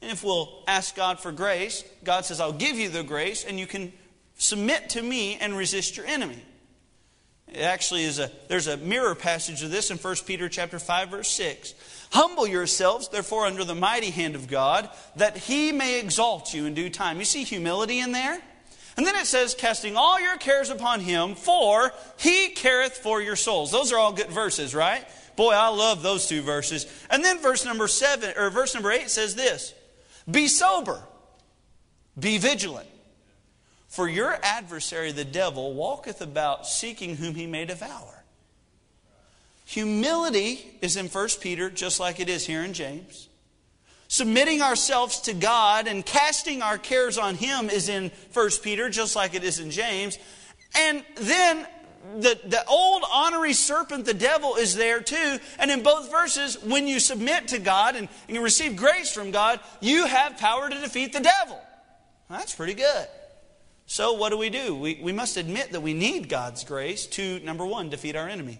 And 0.01 0.11
if 0.11 0.23
we'll 0.23 0.63
ask 0.67 0.95
God 0.95 1.19
for 1.19 1.31
grace, 1.31 1.83
God 2.03 2.25
says, 2.25 2.41
I'll 2.41 2.51
give 2.51 2.77
you 2.77 2.89
the 2.89 3.03
grace, 3.03 3.45
and 3.45 3.59
you 3.59 3.67
can 3.67 3.93
submit 4.37 4.89
to 4.89 5.01
me 5.01 5.37
and 5.37 5.55
resist 5.55 5.97
your 5.97 6.05
enemy. 6.07 6.43
It 7.53 7.61
actually 7.61 8.03
is 8.03 8.19
a 8.19 8.31
there's 8.47 8.67
a 8.67 8.77
mirror 8.77 9.15
passage 9.15 9.61
of 9.61 9.71
this 9.71 9.91
in 9.91 9.97
1 9.97 10.15
Peter 10.25 10.49
chapter 10.49 10.79
5 10.79 11.09
verse 11.09 11.29
6. 11.29 11.73
Humble 12.11 12.47
yourselves 12.47 13.09
therefore 13.09 13.45
under 13.45 13.63
the 13.63 13.75
mighty 13.75 14.09
hand 14.09 14.35
of 14.35 14.47
God 14.47 14.89
that 15.15 15.37
he 15.37 15.71
may 15.71 15.99
exalt 15.99 16.53
you 16.53 16.65
in 16.65 16.73
due 16.73 16.89
time. 16.89 17.19
You 17.19 17.25
see 17.25 17.43
humility 17.43 17.99
in 17.99 18.11
there? 18.11 18.39
And 18.97 19.05
then 19.05 19.15
it 19.15 19.25
says 19.25 19.55
casting 19.55 19.95
all 19.95 20.19
your 20.19 20.37
cares 20.37 20.69
upon 20.69 20.99
him 20.99 21.35
for 21.35 21.91
he 22.17 22.49
careth 22.49 22.97
for 22.97 23.21
your 23.21 23.35
souls. 23.35 23.71
Those 23.71 23.91
are 23.91 23.97
all 23.97 24.13
good 24.13 24.29
verses, 24.29 24.73
right? 24.73 25.05
Boy, 25.35 25.53
I 25.53 25.69
love 25.69 26.03
those 26.03 26.27
two 26.27 26.41
verses. 26.41 26.85
And 27.09 27.23
then 27.23 27.39
verse 27.39 27.65
number 27.65 27.87
7 27.87 28.33
or 28.37 28.49
verse 28.49 28.73
number 28.73 28.91
8 28.91 29.09
says 29.09 29.35
this. 29.35 29.73
Be 30.29 30.47
sober. 30.47 31.01
Be 32.19 32.37
vigilant. 32.37 32.87
For 33.93 34.09
your 34.09 34.35
adversary, 34.41 35.11
the 35.11 35.23
devil, 35.23 35.75
walketh 35.75 36.19
about 36.19 36.65
seeking 36.65 37.15
whom 37.15 37.35
he 37.35 37.45
may 37.45 37.65
devour. 37.65 38.23
Humility 39.65 40.79
is 40.81 40.97
in 40.97 41.09
1 41.09 41.27
Peter, 41.41 41.69
just 41.69 41.99
like 41.99 42.19
it 42.19 42.27
is 42.27 42.43
here 42.47 42.63
in 42.63 42.73
James. 42.73 43.29
Submitting 44.07 44.63
ourselves 44.63 45.21
to 45.21 45.33
God 45.35 45.87
and 45.87 46.03
casting 46.03 46.63
our 46.63 46.79
cares 46.79 47.19
on 47.19 47.35
Him 47.35 47.69
is 47.69 47.87
in 47.87 48.09
1 48.33 48.49
Peter, 48.63 48.89
just 48.89 49.15
like 49.15 49.35
it 49.35 49.43
is 49.43 49.59
in 49.59 49.69
James. 49.69 50.17
And 50.75 51.05
then 51.13 51.67
the, 52.15 52.39
the 52.45 52.65
old 52.65 53.03
honorary 53.13 53.53
serpent, 53.53 54.05
the 54.05 54.15
devil, 54.15 54.55
is 54.55 54.75
there 54.75 55.01
too. 55.01 55.37
And 55.59 55.69
in 55.69 55.83
both 55.83 56.09
verses, 56.09 56.59
when 56.63 56.87
you 56.87 56.99
submit 56.99 57.49
to 57.49 57.59
God 57.59 57.95
and, 57.95 58.09
and 58.27 58.35
you 58.35 58.41
receive 58.41 58.75
grace 58.75 59.13
from 59.13 59.29
God, 59.29 59.59
you 59.81 60.07
have 60.07 60.39
power 60.39 60.67
to 60.67 60.79
defeat 60.79 61.13
the 61.13 61.19
devil. 61.19 61.61
That's 62.27 62.55
pretty 62.55 62.73
good. 62.73 63.07
So, 63.93 64.13
what 64.13 64.29
do 64.29 64.39
we 64.39 64.49
do? 64.49 64.73
We, 64.73 64.99
we 65.03 65.11
must 65.11 65.37
admit 65.37 65.73
that 65.73 65.81
we 65.81 65.93
need 65.93 66.27
God's 66.27 66.63
grace 66.63 67.05
to, 67.05 67.39
number 67.41 67.63
one, 67.63 67.89
defeat 67.89 68.15
our 68.15 68.27
enemy. 68.27 68.57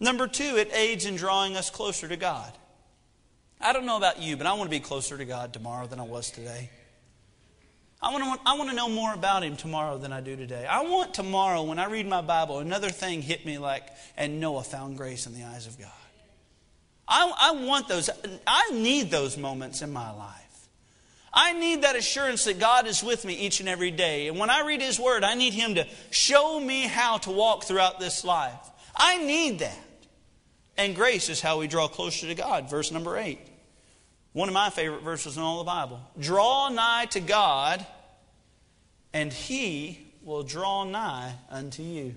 Number 0.00 0.26
two, 0.26 0.56
it 0.56 0.68
aids 0.74 1.06
in 1.06 1.14
drawing 1.14 1.56
us 1.56 1.70
closer 1.70 2.08
to 2.08 2.16
God. 2.16 2.52
I 3.60 3.72
don't 3.72 3.86
know 3.86 3.96
about 3.96 4.20
you, 4.20 4.36
but 4.36 4.48
I 4.48 4.52
want 4.54 4.64
to 4.64 4.76
be 4.76 4.80
closer 4.80 5.16
to 5.16 5.24
God 5.24 5.52
tomorrow 5.52 5.86
than 5.86 6.00
I 6.00 6.02
was 6.02 6.32
today. 6.32 6.70
I 8.02 8.10
want, 8.12 8.24
to, 8.24 8.40
I 8.44 8.58
want 8.58 8.68
to 8.70 8.74
know 8.74 8.88
more 8.88 9.14
about 9.14 9.44
Him 9.44 9.56
tomorrow 9.56 9.96
than 9.96 10.12
I 10.12 10.20
do 10.20 10.34
today. 10.34 10.66
I 10.66 10.82
want 10.82 11.14
tomorrow, 11.14 11.62
when 11.62 11.78
I 11.78 11.86
read 11.86 12.08
my 12.08 12.20
Bible, 12.20 12.58
another 12.58 12.90
thing 12.90 13.22
hit 13.22 13.46
me 13.46 13.58
like, 13.58 13.86
and 14.16 14.40
Noah 14.40 14.64
found 14.64 14.96
grace 14.96 15.28
in 15.28 15.34
the 15.34 15.44
eyes 15.44 15.68
of 15.68 15.78
God. 15.78 15.86
I, 17.06 17.32
I 17.38 17.64
want 17.64 17.86
those, 17.86 18.10
I 18.44 18.70
need 18.72 19.12
those 19.12 19.38
moments 19.38 19.82
in 19.82 19.92
my 19.92 20.10
life. 20.10 20.43
I 21.36 21.52
need 21.52 21.82
that 21.82 21.96
assurance 21.96 22.44
that 22.44 22.60
God 22.60 22.86
is 22.86 23.02
with 23.02 23.24
me 23.24 23.34
each 23.34 23.58
and 23.58 23.68
every 23.68 23.90
day. 23.90 24.28
And 24.28 24.38
when 24.38 24.50
I 24.50 24.64
read 24.64 24.80
His 24.80 25.00
Word, 25.00 25.24
I 25.24 25.34
need 25.34 25.52
Him 25.52 25.74
to 25.74 25.86
show 26.10 26.60
me 26.60 26.82
how 26.82 27.18
to 27.18 27.32
walk 27.32 27.64
throughout 27.64 27.98
this 27.98 28.24
life. 28.24 28.70
I 28.94 29.18
need 29.18 29.58
that. 29.58 29.76
And 30.76 30.94
grace 30.94 31.28
is 31.28 31.40
how 31.40 31.58
we 31.58 31.66
draw 31.66 31.88
closer 31.88 32.28
to 32.28 32.34
God. 32.36 32.70
Verse 32.70 32.92
number 32.92 33.18
8. 33.18 33.40
One 34.32 34.48
of 34.48 34.54
my 34.54 34.70
favorite 34.70 35.02
verses 35.02 35.36
in 35.36 35.42
all 35.42 35.58
the 35.58 35.64
Bible. 35.64 36.00
Draw 36.18 36.68
nigh 36.68 37.06
to 37.06 37.20
God, 37.20 37.84
and 39.12 39.32
He 39.32 40.00
will 40.22 40.44
draw 40.44 40.84
nigh 40.84 41.32
unto 41.50 41.82
you. 41.82 42.14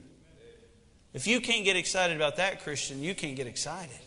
If 1.14 1.26
you 1.26 1.42
can't 1.42 1.66
get 1.66 1.76
excited 1.76 2.16
about 2.16 2.36
that, 2.36 2.64
Christian, 2.64 3.02
you 3.02 3.16
can't 3.16 3.36
get 3.36 3.48
excited. 3.48 3.98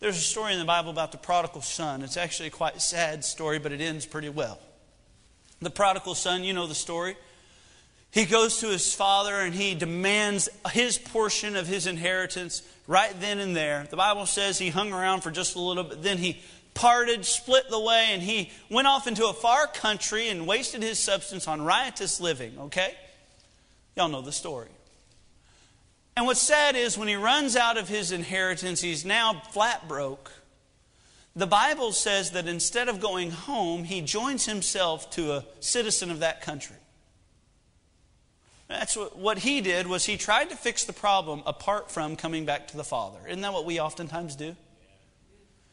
There's 0.00 0.16
a 0.16 0.20
story 0.20 0.54
in 0.54 0.58
the 0.58 0.64
Bible 0.64 0.90
about 0.90 1.12
the 1.12 1.18
prodigal 1.18 1.60
son. 1.60 2.02
It's 2.02 2.16
actually 2.16 2.46
a 2.46 2.52
quite 2.52 2.80
sad 2.80 3.22
story, 3.22 3.58
but 3.58 3.70
it 3.70 3.82
ends 3.82 4.06
pretty 4.06 4.30
well. 4.30 4.58
The 5.60 5.68
prodigal 5.68 6.14
son, 6.14 6.42
you 6.42 6.54
know 6.54 6.66
the 6.66 6.74
story. 6.74 7.16
He 8.10 8.24
goes 8.24 8.60
to 8.60 8.68
his 8.68 8.94
father 8.94 9.36
and 9.36 9.54
he 9.54 9.74
demands 9.74 10.48
his 10.72 10.96
portion 10.96 11.54
of 11.54 11.66
his 11.66 11.86
inheritance 11.86 12.62
right 12.86 13.12
then 13.20 13.38
and 13.40 13.54
there. 13.54 13.86
The 13.90 13.98
Bible 13.98 14.24
says 14.24 14.58
he 14.58 14.70
hung 14.70 14.94
around 14.94 15.20
for 15.20 15.30
just 15.30 15.54
a 15.54 15.60
little 15.60 15.84
bit, 15.84 16.02
then 16.02 16.16
he 16.16 16.40
parted, 16.72 17.26
split 17.26 17.68
the 17.68 17.78
way, 17.78 18.08
and 18.10 18.22
he 18.22 18.50
went 18.70 18.88
off 18.88 19.06
into 19.06 19.26
a 19.26 19.34
far 19.34 19.66
country 19.66 20.28
and 20.28 20.46
wasted 20.46 20.82
his 20.82 20.98
substance 20.98 21.46
on 21.46 21.60
riotous 21.60 22.20
living, 22.20 22.58
okay? 22.58 22.94
Y'all 23.96 24.08
know 24.08 24.22
the 24.22 24.32
story. 24.32 24.68
And 26.16 26.26
what's 26.26 26.42
sad 26.42 26.76
is 26.76 26.98
when 26.98 27.08
he 27.08 27.14
runs 27.14 27.56
out 27.56 27.78
of 27.78 27.88
his 27.88 28.12
inheritance, 28.12 28.80
he's 28.80 29.04
now 29.04 29.42
flat 29.50 29.88
broke. 29.88 30.32
The 31.36 31.46
Bible 31.46 31.92
says 31.92 32.32
that 32.32 32.48
instead 32.48 32.88
of 32.88 33.00
going 33.00 33.30
home, 33.30 33.84
he 33.84 34.00
joins 34.00 34.46
himself 34.46 35.10
to 35.12 35.32
a 35.32 35.44
citizen 35.60 36.10
of 36.10 36.20
that 36.20 36.42
country. 36.42 36.76
That's 38.68 38.96
what, 38.96 39.18
what 39.18 39.38
he 39.38 39.60
did 39.60 39.86
was 39.86 40.04
he 40.04 40.16
tried 40.16 40.50
to 40.50 40.56
fix 40.56 40.84
the 40.84 40.92
problem 40.92 41.42
apart 41.46 41.90
from 41.90 42.16
coming 42.16 42.44
back 42.44 42.68
to 42.68 42.76
the 42.76 42.84
Father. 42.84 43.18
Isn't 43.26 43.40
that 43.42 43.52
what 43.52 43.64
we 43.64 43.80
oftentimes 43.80 44.36
do? 44.36 44.54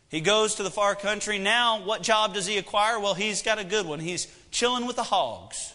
He 0.10 0.22
goes 0.22 0.56
to 0.56 0.64
the 0.64 0.72
far 0.72 0.96
country. 0.96 1.38
Now, 1.38 1.84
what 1.84 2.02
job 2.02 2.34
does 2.34 2.48
he 2.48 2.58
acquire? 2.58 3.00
Well, 3.00 3.14
he's 3.14 3.42
got 3.42 3.60
a 3.60 3.64
good 3.64 3.86
one. 3.86 4.00
He's 4.00 4.28
chilling 4.52 4.88
with 4.88 4.96
the 4.96 5.04
hogs, 5.04 5.74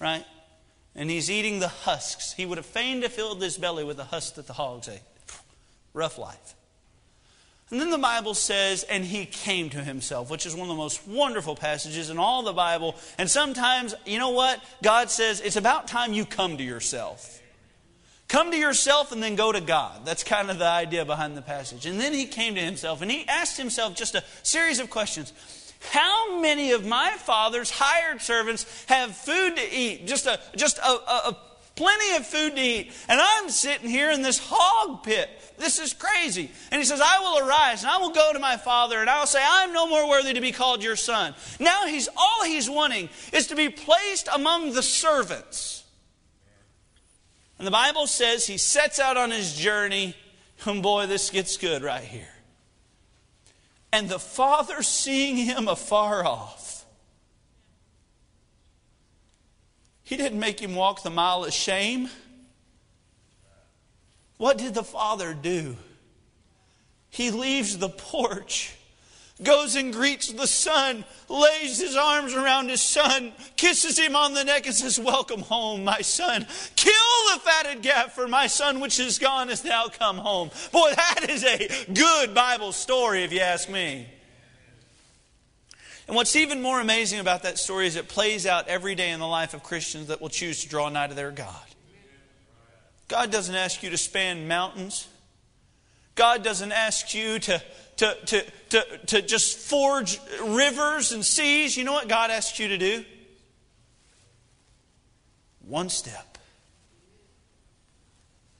right? 0.00 0.24
And 0.98 1.08
he's 1.08 1.30
eating 1.30 1.60
the 1.60 1.68
husks. 1.68 2.32
He 2.32 2.44
would 2.44 2.58
have 2.58 2.66
fain 2.66 3.00
to 3.02 3.08
filled 3.08 3.40
his 3.40 3.56
belly 3.56 3.84
with 3.84 3.96
the 3.96 4.04
husks 4.04 4.32
that 4.32 4.48
the 4.48 4.52
hogs 4.52 4.88
ate. 4.88 5.00
Rough 5.94 6.18
life. 6.18 6.54
And 7.70 7.80
then 7.80 7.90
the 7.90 7.98
Bible 7.98 8.34
says, 8.34 8.82
and 8.82 9.04
he 9.04 9.24
came 9.24 9.70
to 9.70 9.84
himself, 9.84 10.30
which 10.30 10.44
is 10.44 10.54
one 10.54 10.62
of 10.62 10.68
the 10.68 10.74
most 10.74 11.06
wonderful 11.06 11.54
passages 11.54 12.10
in 12.10 12.18
all 12.18 12.42
the 12.42 12.52
Bible. 12.52 12.96
And 13.16 13.30
sometimes, 13.30 13.94
you 14.06 14.18
know 14.18 14.30
what? 14.30 14.62
God 14.82 15.10
says, 15.10 15.40
it's 15.40 15.56
about 15.56 15.86
time 15.86 16.12
you 16.12 16.24
come 16.24 16.56
to 16.56 16.64
yourself. 16.64 17.40
Come 18.26 18.50
to 18.50 18.56
yourself 18.56 19.12
and 19.12 19.22
then 19.22 19.36
go 19.36 19.52
to 19.52 19.60
God. 19.60 20.04
That's 20.04 20.24
kind 20.24 20.50
of 20.50 20.58
the 20.58 20.66
idea 20.66 21.04
behind 21.04 21.36
the 21.36 21.42
passage. 21.42 21.86
And 21.86 22.00
then 22.00 22.12
he 22.12 22.26
came 22.26 22.54
to 22.56 22.60
himself 22.60 23.02
and 23.02 23.10
he 23.10 23.26
asked 23.28 23.56
himself 23.56 23.94
just 23.94 24.14
a 24.14 24.24
series 24.42 24.80
of 24.80 24.90
questions. 24.90 25.32
How 25.80 26.40
many 26.40 26.72
of 26.72 26.84
my 26.86 27.14
father's 27.18 27.70
hired 27.70 28.20
servants 28.20 28.84
have 28.86 29.16
food 29.16 29.56
to 29.56 29.72
eat? 29.72 30.06
Just 30.06 30.26
a, 30.26 30.40
just 30.56 30.78
a, 30.78 30.82
a, 30.82 31.20
a 31.28 31.36
plenty 31.76 32.16
of 32.16 32.26
food 32.26 32.56
to 32.56 32.60
eat. 32.60 32.92
And 33.08 33.20
I'm 33.22 33.48
sitting 33.48 33.88
here 33.88 34.10
in 34.10 34.22
this 34.22 34.40
hog 34.42 35.04
pit. 35.04 35.30
This 35.58 35.78
is 35.78 35.94
crazy. 35.94 36.50
And 36.70 36.80
he 36.80 36.84
says, 36.84 37.00
I 37.00 37.20
will 37.20 37.46
arise 37.46 37.82
and 37.82 37.90
I 37.90 37.98
will 37.98 38.10
go 38.10 38.32
to 38.32 38.38
my 38.38 38.56
father 38.56 38.98
and 38.98 39.08
I 39.08 39.20
will 39.20 39.26
say, 39.26 39.42
I'm 39.42 39.72
no 39.72 39.86
more 39.88 40.08
worthy 40.08 40.34
to 40.34 40.40
be 40.40 40.52
called 40.52 40.82
your 40.82 40.96
son. 40.96 41.34
Now 41.60 41.86
he's 41.86 42.08
all 42.16 42.44
he's 42.44 42.68
wanting 42.68 43.08
is 43.32 43.46
to 43.48 43.56
be 43.56 43.68
placed 43.68 44.28
among 44.32 44.72
the 44.72 44.82
servants. 44.82 45.84
And 47.58 47.66
the 47.66 47.72
Bible 47.72 48.06
says 48.06 48.46
he 48.46 48.58
sets 48.58 48.98
out 48.98 49.16
on 49.16 49.30
his 49.30 49.54
journey. 49.54 50.14
And 50.64 50.82
boy, 50.82 51.06
this 51.06 51.30
gets 51.30 51.56
good 51.56 51.82
right 51.82 52.02
here. 52.02 52.28
And 53.92 54.08
the 54.08 54.18
father, 54.18 54.82
seeing 54.82 55.36
him 55.36 55.68
afar 55.68 56.24
off, 56.24 56.84
he 60.02 60.16
didn't 60.16 60.40
make 60.40 60.60
him 60.60 60.74
walk 60.74 61.02
the 61.02 61.10
mile 61.10 61.44
of 61.44 61.52
shame. 61.52 62.08
What 64.38 64.56
did 64.56 64.74
the 64.74 64.84
father 64.84 65.34
do? 65.34 65.76
He 67.10 67.30
leaves 67.30 67.78
the 67.78 67.88
porch 67.88 68.74
goes 69.42 69.76
and 69.76 69.92
greets 69.92 70.32
the 70.32 70.46
son, 70.46 71.04
lays 71.28 71.80
his 71.80 71.96
arms 71.96 72.34
around 72.34 72.68
his 72.68 72.82
son, 72.82 73.32
kisses 73.56 73.98
him 73.98 74.16
on 74.16 74.34
the 74.34 74.44
neck, 74.44 74.66
and 74.66 74.74
says, 74.74 74.98
Welcome 74.98 75.42
home, 75.42 75.84
my 75.84 76.00
son. 76.00 76.46
Kill 76.76 76.92
the 77.32 77.40
fatted 77.40 77.82
calf, 77.82 78.14
for 78.14 78.26
my 78.26 78.46
son 78.46 78.80
which 78.80 78.98
is 78.98 79.18
gone 79.18 79.48
has 79.48 79.64
now 79.64 79.86
come 79.86 80.18
home. 80.18 80.50
Boy, 80.72 80.92
that 80.94 81.26
is 81.28 81.44
a 81.44 81.68
good 81.92 82.34
Bible 82.34 82.72
story, 82.72 83.22
if 83.22 83.32
you 83.32 83.40
ask 83.40 83.70
me. 83.70 84.08
And 86.08 86.16
what's 86.16 86.36
even 86.36 86.62
more 86.62 86.80
amazing 86.80 87.20
about 87.20 87.42
that 87.42 87.58
story 87.58 87.86
is 87.86 87.94
it 87.94 88.08
plays 88.08 88.46
out 88.46 88.66
every 88.66 88.94
day 88.94 89.10
in 89.10 89.20
the 89.20 89.26
life 89.26 89.52
of 89.52 89.62
Christians 89.62 90.08
that 90.08 90.22
will 90.22 90.30
choose 90.30 90.62
to 90.62 90.68
draw 90.68 90.88
nigh 90.88 91.06
to 91.06 91.14
their 91.14 91.30
God. 91.30 91.54
God 93.08 93.30
doesn't 93.30 93.54
ask 93.54 93.82
you 93.82 93.90
to 93.90 93.98
span 93.98 94.48
mountains. 94.48 95.06
God 96.14 96.42
doesn't 96.42 96.72
ask 96.72 97.14
you 97.14 97.38
to 97.40 97.62
to, 97.98 98.16
to, 98.26 98.44
to, 98.70 98.98
to 99.06 99.22
just 99.22 99.58
forge 99.58 100.20
rivers 100.42 101.12
and 101.12 101.24
seas. 101.24 101.76
You 101.76 101.84
know 101.84 101.92
what 101.92 102.08
God 102.08 102.30
asks 102.30 102.58
you 102.58 102.68
to 102.68 102.78
do? 102.78 103.04
One 105.66 105.88
step. 105.90 106.38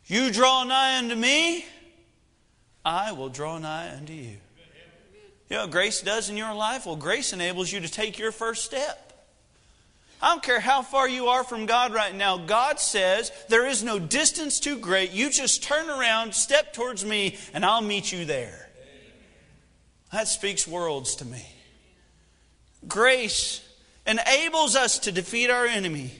You 0.07 0.31
draw 0.31 0.65
nigh 0.65 0.99
unto 0.99 1.15
me, 1.15 1.67
I 2.85 3.13
will 3.13 3.29
draw 3.29 3.59
nigh 3.59 3.95
unto 3.95 4.13
you. 4.13 4.39
You 5.51 5.57
know 5.57 5.67
grace 5.67 6.03
does 6.03 6.29
in 6.29 6.37
your 6.37 6.55
life? 6.55 6.87
Well, 6.87 6.97
grace 6.97 7.33
enables 7.33 7.73
you 7.73 7.81
to 7.81 7.89
take 7.89 8.19
your 8.19 8.33
first 8.33 8.65
step. 8.65 9.05
I 10.21 10.31
don't 10.31 10.43
care 10.43 10.61
how 10.61 10.83
far 10.83 11.09
you 11.09 11.29
are 11.29 11.45
from 11.45 11.67
God 11.67 11.95
right 11.95 12.15
now. 12.15 12.39
God 12.39 12.81
says 12.81 13.31
there 13.49 13.67
is 13.67 13.85
no 13.85 13.99
distance 13.99 14.59
too 14.59 14.79
great. 14.79 15.13
You 15.13 15.31
just 15.31 15.63
turn 15.63 15.89
around, 15.89 16.35
step 16.35 16.73
towards 16.73 17.05
me, 17.05 17.39
and 17.55 17.65
I'll 17.65 17.81
meet 17.81 18.11
you 18.11 18.25
there. 18.25 18.68
That 20.13 20.29
speaks 20.29 20.67
worlds 20.67 21.17
to 21.17 21.25
me. 21.25 21.45
Grace 22.87 23.65
enables 24.07 24.77
us 24.77 25.01
to 25.01 25.13
defeat 25.13 25.51
our 25.51 25.67
enemy, 25.67 26.13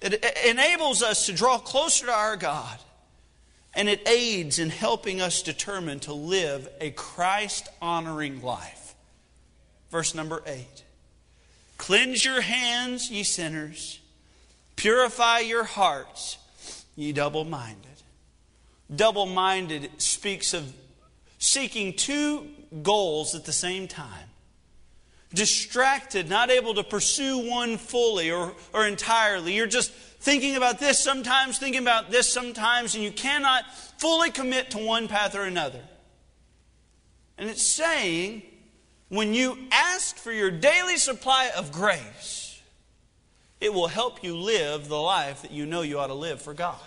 it 0.00 0.24
enables 0.46 1.02
us 1.02 1.26
to 1.26 1.32
draw 1.32 1.58
closer 1.58 2.06
to 2.06 2.12
our 2.12 2.36
God, 2.36 2.78
and 3.74 3.88
it 3.88 4.08
aids 4.08 4.58
in 4.58 4.70
helping 4.70 5.20
us 5.20 5.42
determine 5.42 6.00
to 6.00 6.12
live 6.12 6.68
a 6.80 6.90
Christ 6.90 7.68
honoring 7.82 8.42
life. 8.42 8.94
Verse 9.90 10.14
number 10.14 10.42
eight. 10.46 10.84
Cleanse 11.78 12.24
your 12.24 12.40
hands, 12.40 13.10
ye 13.10 13.22
sinners. 13.22 14.00
Purify 14.76 15.40
your 15.40 15.64
hearts, 15.64 16.38
ye 16.96 17.12
double 17.12 17.44
minded. 17.44 17.84
Double 18.94 19.26
minded 19.26 19.90
speaks 19.98 20.54
of 20.54 20.72
seeking 21.38 21.92
two 21.92 22.46
goals 22.82 23.34
at 23.34 23.44
the 23.44 23.52
same 23.52 23.88
time. 23.88 24.28
Distracted, 25.32 26.28
not 26.28 26.50
able 26.50 26.74
to 26.74 26.84
pursue 26.84 27.50
one 27.50 27.76
fully 27.76 28.30
or, 28.30 28.54
or 28.72 28.86
entirely. 28.86 29.54
You're 29.54 29.66
just 29.66 29.92
thinking 29.92 30.56
about 30.56 30.78
this 30.78 30.98
sometimes, 30.98 31.58
thinking 31.58 31.82
about 31.82 32.10
this 32.10 32.32
sometimes, 32.32 32.94
and 32.94 33.04
you 33.04 33.12
cannot 33.12 33.64
fully 33.98 34.30
commit 34.30 34.70
to 34.70 34.78
one 34.78 35.06
path 35.06 35.34
or 35.34 35.42
another. 35.42 35.82
And 37.36 37.48
it's 37.50 37.62
saying 37.62 38.42
when 39.08 39.34
you 39.34 39.58
ask 39.70 40.16
for 40.16 40.32
your 40.32 40.50
daily 40.50 40.96
supply 40.96 41.50
of 41.56 41.72
grace, 41.72 42.60
it 43.60 43.72
will 43.72 43.88
help 43.88 44.22
you 44.22 44.36
live 44.36 44.88
the 44.88 45.00
life 45.00 45.42
that 45.42 45.50
you 45.50 45.66
know 45.66 45.82
you 45.82 45.98
ought 45.98 46.08
to 46.08 46.14
live 46.14 46.40
for 46.40 46.54
God. 46.54 46.78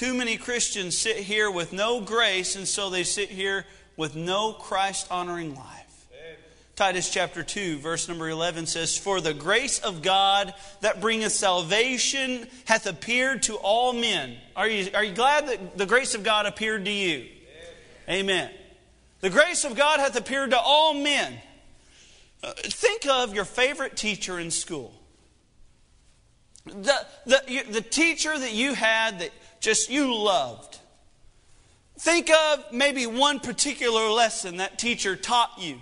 Too 0.00 0.14
many 0.14 0.38
Christians 0.38 0.96
sit 0.96 1.18
here 1.18 1.50
with 1.50 1.74
no 1.74 2.00
grace, 2.00 2.56
and 2.56 2.66
so 2.66 2.88
they 2.88 3.04
sit 3.04 3.28
here 3.28 3.66
with 3.98 4.16
no 4.16 4.54
Christ 4.54 5.06
honoring 5.10 5.54
life. 5.54 6.06
Titus 6.74 7.10
chapter 7.10 7.42
2, 7.42 7.76
verse 7.80 8.08
number 8.08 8.26
11 8.30 8.64
says, 8.64 8.96
For 8.96 9.20
the 9.20 9.34
grace 9.34 9.78
of 9.78 10.00
God 10.00 10.54
that 10.80 11.02
bringeth 11.02 11.32
salvation 11.32 12.48
hath 12.64 12.86
appeared 12.86 13.42
to 13.42 13.56
all 13.56 13.92
men. 13.92 14.38
Are 14.56 14.66
you, 14.66 14.88
are 14.94 15.04
you 15.04 15.12
glad 15.12 15.48
that 15.48 15.76
the 15.76 15.84
grace 15.84 16.14
of 16.14 16.22
God 16.22 16.46
appeared 16.46 16.86
to 16.86 16.90
you? 16.90 17.26
Amen. 18.08 18.50
The 19.20 19.28
grace 19.28 19.66
of 19.66 19.76
God 19.76 20.00
hath 20.00 20.16
appeared 20.16 20.52
to 20.52 20.58
all 20.58 20.94
men. 20.94 21.34
Uh, 22.42 22.52
think 22.54 23.06
of 23.06 23.34
your 23.34 23.44
favorite 23.44 23.98
teacher 23.98 24.38
in 24.38 24.50
school. 24.50 24.94
The, 26.64 27.06
the, 27.26 27.64
the 27.70 27.80
teacher 27.82 28.38
that 28.38 28.54
you 28.54 28.72
had 28.72 29.18
that 29.20 29.32
just 29.60 29.90
you 29.90 30.14
loved. 30.14 30.78
Think 31.98 32.30
of 32.30 32.72
maybe 32.72 33.06
one 33.06 33.40
particular 33.40 34.08
lesson 34.08 34.56
that 34.56 34.78
teacher 34.78 35.16
taught 35.16 35.52
you. 35.58 35.78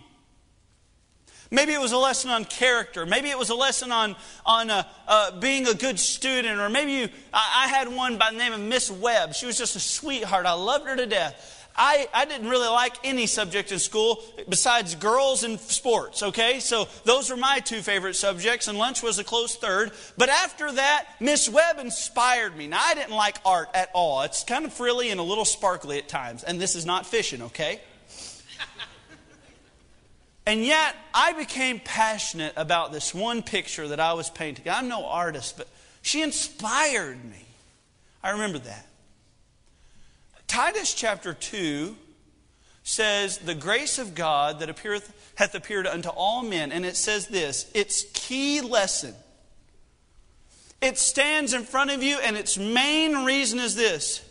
Maybe 1.51 1.73
it 1.73 1.81
was 1.81 1.93
a 1.93 1.99
lesson 1.99 2.31
on 2.31 2.45
character. 2.45 3.07
Maybe 3.07 3.31
it 3.31 3.39
was 3.39 3.49
a 3.49 3.55
lesson 3.55 3.91
on, 3.91 4.17
on 4.45 4.69
uh, 4.69 4.83
uh, 5.07 5.39
being 5.39 5.67
a 5.67 5.75
good 5.75 5.99
student. 5.99 6.61
Or 6.61 6.69
maybe 6.69 6.93
you, 6.93 7.09
I, 7.33 7.65
I 7.65 7.69
had 7.69 7.89
one 7.89 8.19
by 8.19 8.33
the 8.33 8.37
name 8.37 8.53
of 8.53 8.61
Miss 8.61 8.91
Webb. 8.91 9.35
She 9.35 9.47
was 9.47 9.57
just 9.57 9.75
a 9.75 9.81
sweetheart. 9.81 10.45
I 10.45 10.53
loved 10.53 10.87
her 10.87 10.97
to 10.97 11.07
death. 11.07 11.58
I, 11.79 12.09
I 12.13 12.25
didn't 12.25 12.49
really 12.49 12.69
like 12.69 12.97
any 13.05 13.27
subject 13.27 13.71
in 13.71 13.79
school 13.79 14.23
besides 14.49 14.97
girls 14.97 15.45
and 15.45 15.61
sports, 15.61 16.25
okay? 16.25 16.59
So 16.59 16.89
those 17.05 17.31
were 17.31 17.37
my 17.37 17.61
two 17.61 17.83
favorite 17.83 18.17
subjects, 18.17 18.67
and 18.67 18.77
lunch 18.77 19.01
was 19.01 19.21
a 19.21 19.25
close 19.25 19.55
third. 19.55 19.93
But 20.17 20.29
after 20.29 20.73
that, 20.73 21.07
Miss 21.21 21.49
Webb 21.49 21.79
inspired 21.79 22.57
me. 22.57 22.67
Now, 22.67 22.81
I 22.83 22.95
didn't 22.95 23.15
like 23.15 23.39
art 23.45 23.69
at 23.75 23.91
all. 23.95 24.23
It's 24.23 24.43
kind 24.43 24.65
of 24.65 24.73
frilly 24.73 25.11
and 25.11 25.21
a 25.21 25.23
little 25.23 25.45
sparkly 25.45 25.99
at 25.99 26.09
times, 26.09 26.43
and 26.43 26.61
this 26.61 26.75
is 26.75 26.85
not 26.85 27.07
fishing, 27.07 27.43
okay? 27.43 27.81
And 30.47 30.65
yet, 30.65 30.97
I 31.13 31.35
became 31.35 31.79
passionate 31.79 32.55
about 32.57 32.91
this 32.91 33.15
one 33.15 33.43
picture 33.43 33.89
that 33.89 34.01
I 34.01 34.15
was 34.15 34.31
painting. 34.31 34.65
I'm 34.67 34.89
no 34.89 35.05
artist, 35.05 35.59
but 35.59 35.69
she 36.01 36.23
inspired 36.23 37.23
me. 37.23 37.45
I 38.23 38.31
remember 38.31 38.59
that. 38.61 38.88
Titus 40.49 40.95
chapter 40.95 41.35
2 41.35 41.95
says, 42.83 43.39
The 43.39 43.55
grace 43.55 43.99
of 43.99 44.15
God 44.15 44.61
that 44.61 44.69
appeareth, 44.69 45.33
hath 45.37 45.55
appeared 45.55 45.87
unto 45.87 46.09
all 46.09 46.43
men. 46.43 46.73
And 46.73 46.85
it 46.85 46.97
says 46.97 47.29
this 47.29 47.71
its 47.75 48.05
key 48.13 48.61
lesson. 48.61 49.15
It 50.81 50.99
stands 50.99 51.55
in 51.55 51.63
front 51.63 51.91
of 51.91 52.03
you, 52.03 52.19
and 52.21 52.37
its 52.37 52.57
main 52.57 53.25
reason 53.25 53.59
is 53.59 53.77
this 53.77 54.25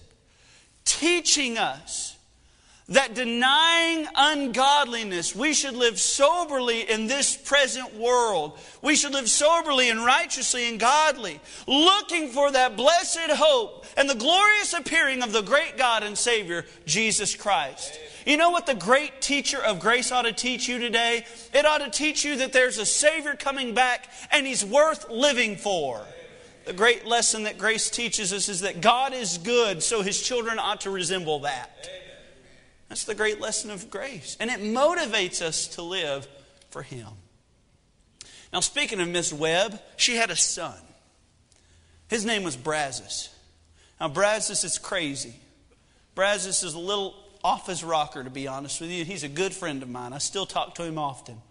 teaching 0.86 1.58
us 1.58 2.17
that 2.90 3.14
denying 3.14 4.08
ungodliness, 4.16 5.36
we 5.36 5.54
should 5.54 5.76
live 5.76 6.00
soberly 6.00 6.90
in 6.90 7.08
this 7.08 7.36
present 7.36 7.94
world. 7.96 8.58
We 8.82 8.96
should 8.96 9.12
live 9.12 9.30
soberly 9.30 9.90
and 9.90 10.06
righteously 10.06 10.70
and 10.70 10.80
godly, 10.80 11.42
looking 11.68 12.30
for 12.30 12.50
that 12.50 12.78
blessed 12.78 13.32
hope 13.32 13.86
and 13.98 14.10
the 14.10 14.16
glorious 14.16 14.74
appearing 14.74 15.22
of 15.22 15.34
the 15.34 15.42
great 15.42 15.78
God 15.78 16.04
and 16.04 16.18
Savior, 16.18 16.66
Jesus 16.86 17.36
Christ. 17.36 18.00
You 18.26 18.38
know 18.38 18.52
what 18.52 18.66
the 18.66 18.76
great 18.76 19.22
teacher 19.22 19.62
of 19.62 19.82
grace 19.82 20.12
ought 20.14 20.22
to 20.22 20.32
teach 20.32 20.70
you 20.70 20.80
today? 20.80 21.26
It 21.54 21.66
ought 21.66 21.80
to 21.80 21.90
teach 21.90 22.24
you 22.24 22.38
that 22.38 22.54
there's 22.54 22.78
a 22.78 22.86
Savior 22.86 23.36
coming 23.36 23.74
back 23.74 24.10
and 24.32 24.48
He's 24.48 24.64
worth 24.64 25.10
living 25.10 25.58
for. 25.58 26.02
The 26.64 26.74
great 26.74 27.06
lesson 27.06 27.44
that 27.44 27.58
grace 27.58 27.90
teaches 27.90 28.32
us 28.32 28.48
is 28.48 28.62
that 28.62 28.80
God 28.80 29.14
is 29.14 29.38
good, 29.38 29.84
so 29.84 30.02
His 30.02 30.22
children 30.22 30.58
ought 30.58 30.82
to 30.82 30.90
resemble 30.90 31.40
that. 31.40 31.90
That's 32.90 33.04
the 33.04 33.16
great 33.16 33.42
lesson 33.42 33.72
of 33.72 33.90
grace. 33.90 34.38
And 34.40 34.50
it 34.50 34.62
motivates 34.62 35.42
us 35.42 35.68
to 35.70 35.82
live 35.82 36.28
for 36.70 36.82
Him. 36.82 37.08
Now, 38.54 38.62
speaking 38.62 39.02
of 39.02 39.08
Miss 39.08 39.34
Webb, 39.34 39.82
she 39.98 40.16
had 40.16 40.30
a 40.30 40.36
son. 40.36 40.78
His 42.08 42.26
name 42.26 42.44
was 42.44 42.56
Brazos. 42.56 43.30
Now, 44.00 44.08
Brazos 44.08 44.64
is 44.64 44.78
crazy. 44.78 45.36
Brazos 46.16 46.64
is 46.64 46.74
a 46.74 46.80
little 46.80 47.16
off 47.44 47.68
his 47.68 47.84
rocker, 47.84 48.24
to 48.24 48.30
be 48.30 48.48
honest 48.48 48.82
with 48.82 48.90
you. 48.90 49.06
He's 49.06 49.24
a 49.24 49.30
good 49.30 49.54
friend 49.54 49.84
of 49.84 49.90
mine. 49.90 50.14
I 50.14 50.18
still 50.18 50.46
talk 50.46 50.76
to 50.76 50.84
him 50.84 50.98
often. 50.98 51.42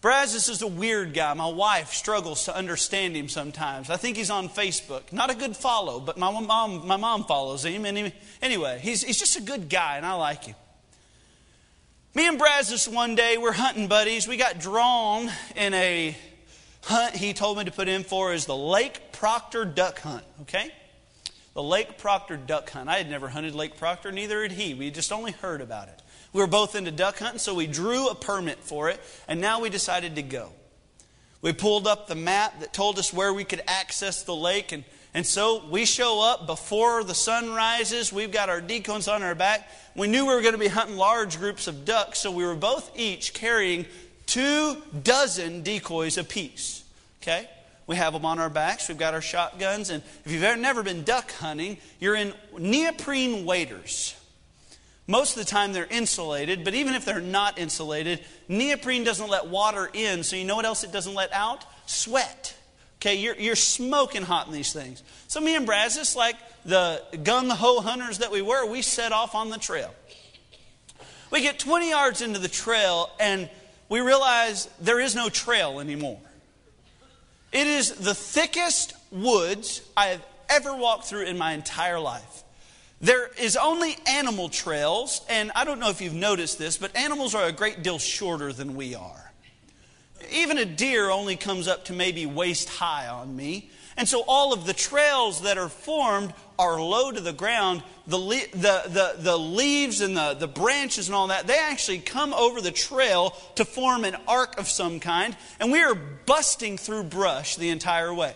Brazos 0.00 0.48
is 0.48 0.62
a 0.62 0.68
weird 0.68 1.12
guy. 1.12 1.34
My 1.34 1.48
wife 1.48 1.92
struggles 1.92 2.44
to 2.44 2.54
understand 2.54 3.16
him 3.16 3.28
sometimes. 3.28 3.90
I 3.90 3.96
think 3.96 4.16
he's 4.16 4.30
on 4.30 4.48
Facebook. 4.48 5.12
Not 5.12 5.30
a 5.30 5.34
good 5.34 5.56
follow, 5.56 5.98
but 5.98 6.16
my 6.16 6.30
mom, 6.40 6.86
my 6.86 6.96
mom 6.96 7.24
follows 7.24 7.64
him. 7.64 7.84
And 7.84 7.98
he, 7.98 8.12
anyway, 8.40 8.78
he's, 8.80 9.02
he's 9.02 9.18
just 9.18 9.36
a 9.36 9.42
good 9.42 9.68
guy, 9.68 9.96
and 9.96 10.06
I 10.06 10.12
like 10.12 10.44
him. 10.44 10.54
Me 12.14 12.28
and 12.28 12.38
Brazos 12.38 12.88
one 12.88 13.16
day, 13.16 13.38
we're 13.38 13.52
hunting 13.52 13.88
buddies. 13.88 14.28
We 14.28 14.36
got 14.36 14.60
drawn 14.60 15.30
in 15.56 15.74
a 15.74 16.16
hunt 16.84 17.16
he 17.16 17.32
told 17.32 17.58
me 17.58 17.64
to 17.64 17.72
put 17.72 17.88
in 17.88 18.04
for 18.04 18.32
is 18.32 18.46
the 18.46 18.56
Lake 18.56 19.12
Proctor 19.12 19.64
duck 19.64 19.98
hunt, 20.00 20.24
okay? 20.42 20.70
The 21.54 21.62
Lake 21.62 21.98
Proctor 21.98 22.36
duck 22.36 22.70
hunt. 22.70 22.88
I 22.88 22.98
had 22.98 23.10
never 23.10 23.28
hunted 23.28 23.54
Lake 23.54 23.76
Proctor, 23.76 24.12
neither 24.12 24.42
had 24.42 24.52
he. 24.52 24.74
We 24.74 24.90
just 24.90 25.12
only 25.12 25.32
heard 25.32 25.60
about 25.60 25.88
it. 25.88 26.00
We 26.32 26.40
were 26.40 26.46
both 26.46 26.74
into 26.74 26.90
duck 26.90 27.18
hunting, 27.18 27.38
so 27.38 27.54
we 27.54 27.66
drew 27.66 28.08
a 28.08 28.14
permit 28.14 28.58
for 28.58 28.90
it, 28.90 29.00
and 29.26 29.40
now 29.40 29.60
we 29.60 29.70
decided 29.70 30.16
to 30.16 30.22
go. 30.22 30.52
We 31.40 31.52
pulled 31.52 31.86
up 31.86 32.06
the 32.06 32.14
map 32.14 32.60
that 32.60 32.72
told 32.72 32.98
us 32.98 33.12
where 33.12 33.32
we 33.32 33.44
could 33.44 33.62
access 33.66 34.24
the 34.24 34.34
lake, 34.34 34.72
and, 34.72 34.84
and 35.14 35.24
so 35.24 35.64
we 35.68 35.84
show 35.84 36.20
up 36.20 36.46
before 36.46 37.04
the 37.04 37.14
sun 37.14 37.50
rises. 37.54 38.12
We've 38.12 38.32
got 38.32 38.48
our 38.48 38.60
decoys 38.60 39.08
on 39.08 39.22
our 39.22 39.34
back. 39.34 39.68
We 39.94 40.08
knew 40.08 40.26
we 40.26 40.34
were 40.34 40.42
going 40.42 40.54
to 40.54 40.58
be 40.58 40.68
hunting 40.68 40.96
large 40.96 41.38
groups 41.38 41.66
of 41.66 41.84
ducks, 41.84 42.18
so 42.18 42.30
we 42.30 42.44
were 42.44 42.56
both 42.56 42.90
each 42.98 43.32
carrying 43.34 43.86
two 44.26 44.76
dozen 45.02 45.62
decoys 45.62 46.18
apiece. 46.18 46.84
Okay? 47.22 47.48
We 47.86 47.96
have 47.96 48.12
them 48.12 48.26
on 48.26 48.38
our 48.38 48.50
backs. 48.50 48.88
We've 48.88 48.98
got 48.98 49.14
our 49.14 49.22
shotguns. 49.22 49.88
And 49.90 50.02
if 50.24 50.30
you've 50.30 50.44
ever 50.44 50.60
never 50.60 50.82
been 50.82 51.04
duck 51.04 51.32
hunting, 51.32 51.78
you're 51.98 52.14
in 52.14 52.34
neoprene 52.58 53.46
waders. 53.46 54.14
Most 55.10 55.38
of 55.38 55.44
the 55.44 55.50
time 55.50 55.72
they're 55.72 55.86
insulated, 55.86 56.64
but 56.64 56.74
even 56.74 56.94
if 56.94 57.06
they're 57.06 57.18
not 57.18 57.58
insulated, 57.58 58.20
neoprene 58.46 59.04
doesn't 59.04 59.30
let 59.30 59.46
water 59.46 59.90
in. 59.92 60.22
So 60.22 60.36
you 60.36 60.44
know 60.44 60.54
what 60.54 60.66
else 60.66 60.84
it 60.84 60.92
doesn't 60.92 61.14
let 61.14 61.32
out? 61.32 61.64
Sweat. 61.86 62.54
Okay, 62.98 63.14
you're, 63.14 63.34
you're 63.36 63.56
smoking 63.56 64.22
hot 64.22 64.48
in 64.48 64.52
these 64.52 64.72
things. 64.72 65.02
So 65.26 65.40
me 65.40 65.56
and 65.56 65.64
Brazos, 65.64 66.14
like 66.14 66.36
the 66.66 67.02
gung 67.12 67.50
ho 67.50 67.80
hunters 67.80 68.18
that 68.18 68.30
we 68.30 68.42
were, 68.42 68.70
we 68.70 68.82
set 68.82 69.12
off 69.12 69.34
on 69.34 69.48
the 69.48 69.56
trail. 69.56 69.94
We 71.30 71.40
get 71.40 71.58
20 71.58 71.88
yards 71.88 72.20
into 72.20 72.38
the 72.38 72.48
trail 72.48 73.10
and 73.18 73.48
we 73.88 74.00
realize 74.00 74.68
there 74.78 75.00
is 75.00 75.14
no 75.14 75.30
trail 75.30 75.80
anymore. 75.80 76.20
It 77.50 77.66
is 77.66 77.92
the 77.92 78.14
thickest 78.14 78.94
woods 79.10 79.80
I 79.96 80.08
have 80.08 80.26
ever 80.50 80.76
walked 80.76 81.04
through 81.04 81.22
in 81.22 81.38
my 81.38 81.52
entire 81.52 81.98
life. 81.98 82.44
There 83.00 83.30
is 83.38 83.56
only 83.56 83.96
animal 84.08 84.48
trails, 84.48 85.24
and 85.28 85.52
I 85.54 85.64
don't 85.64 85.78
know 85.78 85.88
if 85.88 86.00
you've 86.00 86.14
noticed 86.14 86.58
this, 86.58 86.76
but 86.76 86.96
animals 86.96 87.34
are 87.34 87.44
a 87.44 87.52
great 87.52 87.82
deal 87.82 87.98
shorter 87.98 88.52
than 88.52 88.74
we 88.74 88.94
are. 88.96 89.32
Even 90.32 90.58
a 90.58 90.64
deer 90.64 91.08
only 91.08 91.36
comes 91.36 91.68
up 91.68 91.84
to 91.86 91.92
maybe 91.92 92.26
waist 92.26 92.68
high 92.68 93.06
on 93.06 93.36
me. 93.36 93.70
And 93.96 94.08
so 94.08 94.24
all 94.26 94.52
of 94.52 94.66
the 94.66 94.72
trails 94.72 95.42
that 95.42 95.58
are 95.58 95.68
formed 95.68 96.34
are 96.58 96.80
low 96.80 97.12
to 97.12 97.20
the 97.20 97.32
ground. 97.32 97.82
The, 98.08 98.18
the, 98.18 98.82
the, 98.88 99.14
the 99.18 99.36
leaves 99.36 100.00
and 100.00 100.16
the, 100.16 100.34
the 100.34 100.48
branches 100.48 101.08
and 101.08 101.14
all 101.14 101.28
that, 101.28 101.46
they 101.46 101.58
actually 101.58 101.98
come 101.98 102.34
over 102.34 102.60
the 102.60 102.70
trail 102.72 103.30
to 103.56 103.64
form 103.64 104.04
an 104.04 104.16
arc 104.26 104.58
of 104.58 104.68
some 104.68 104.98
kind. 104.98 105.36
And 105.60 105.70
we 105.70 105.82
are 105.82 105.94
busting 105.94 106.78
through 106.78 107.04
brush 107.04 107.56
the 107.56 107.70
entire 107.70 108.12
way. 108.12 108.34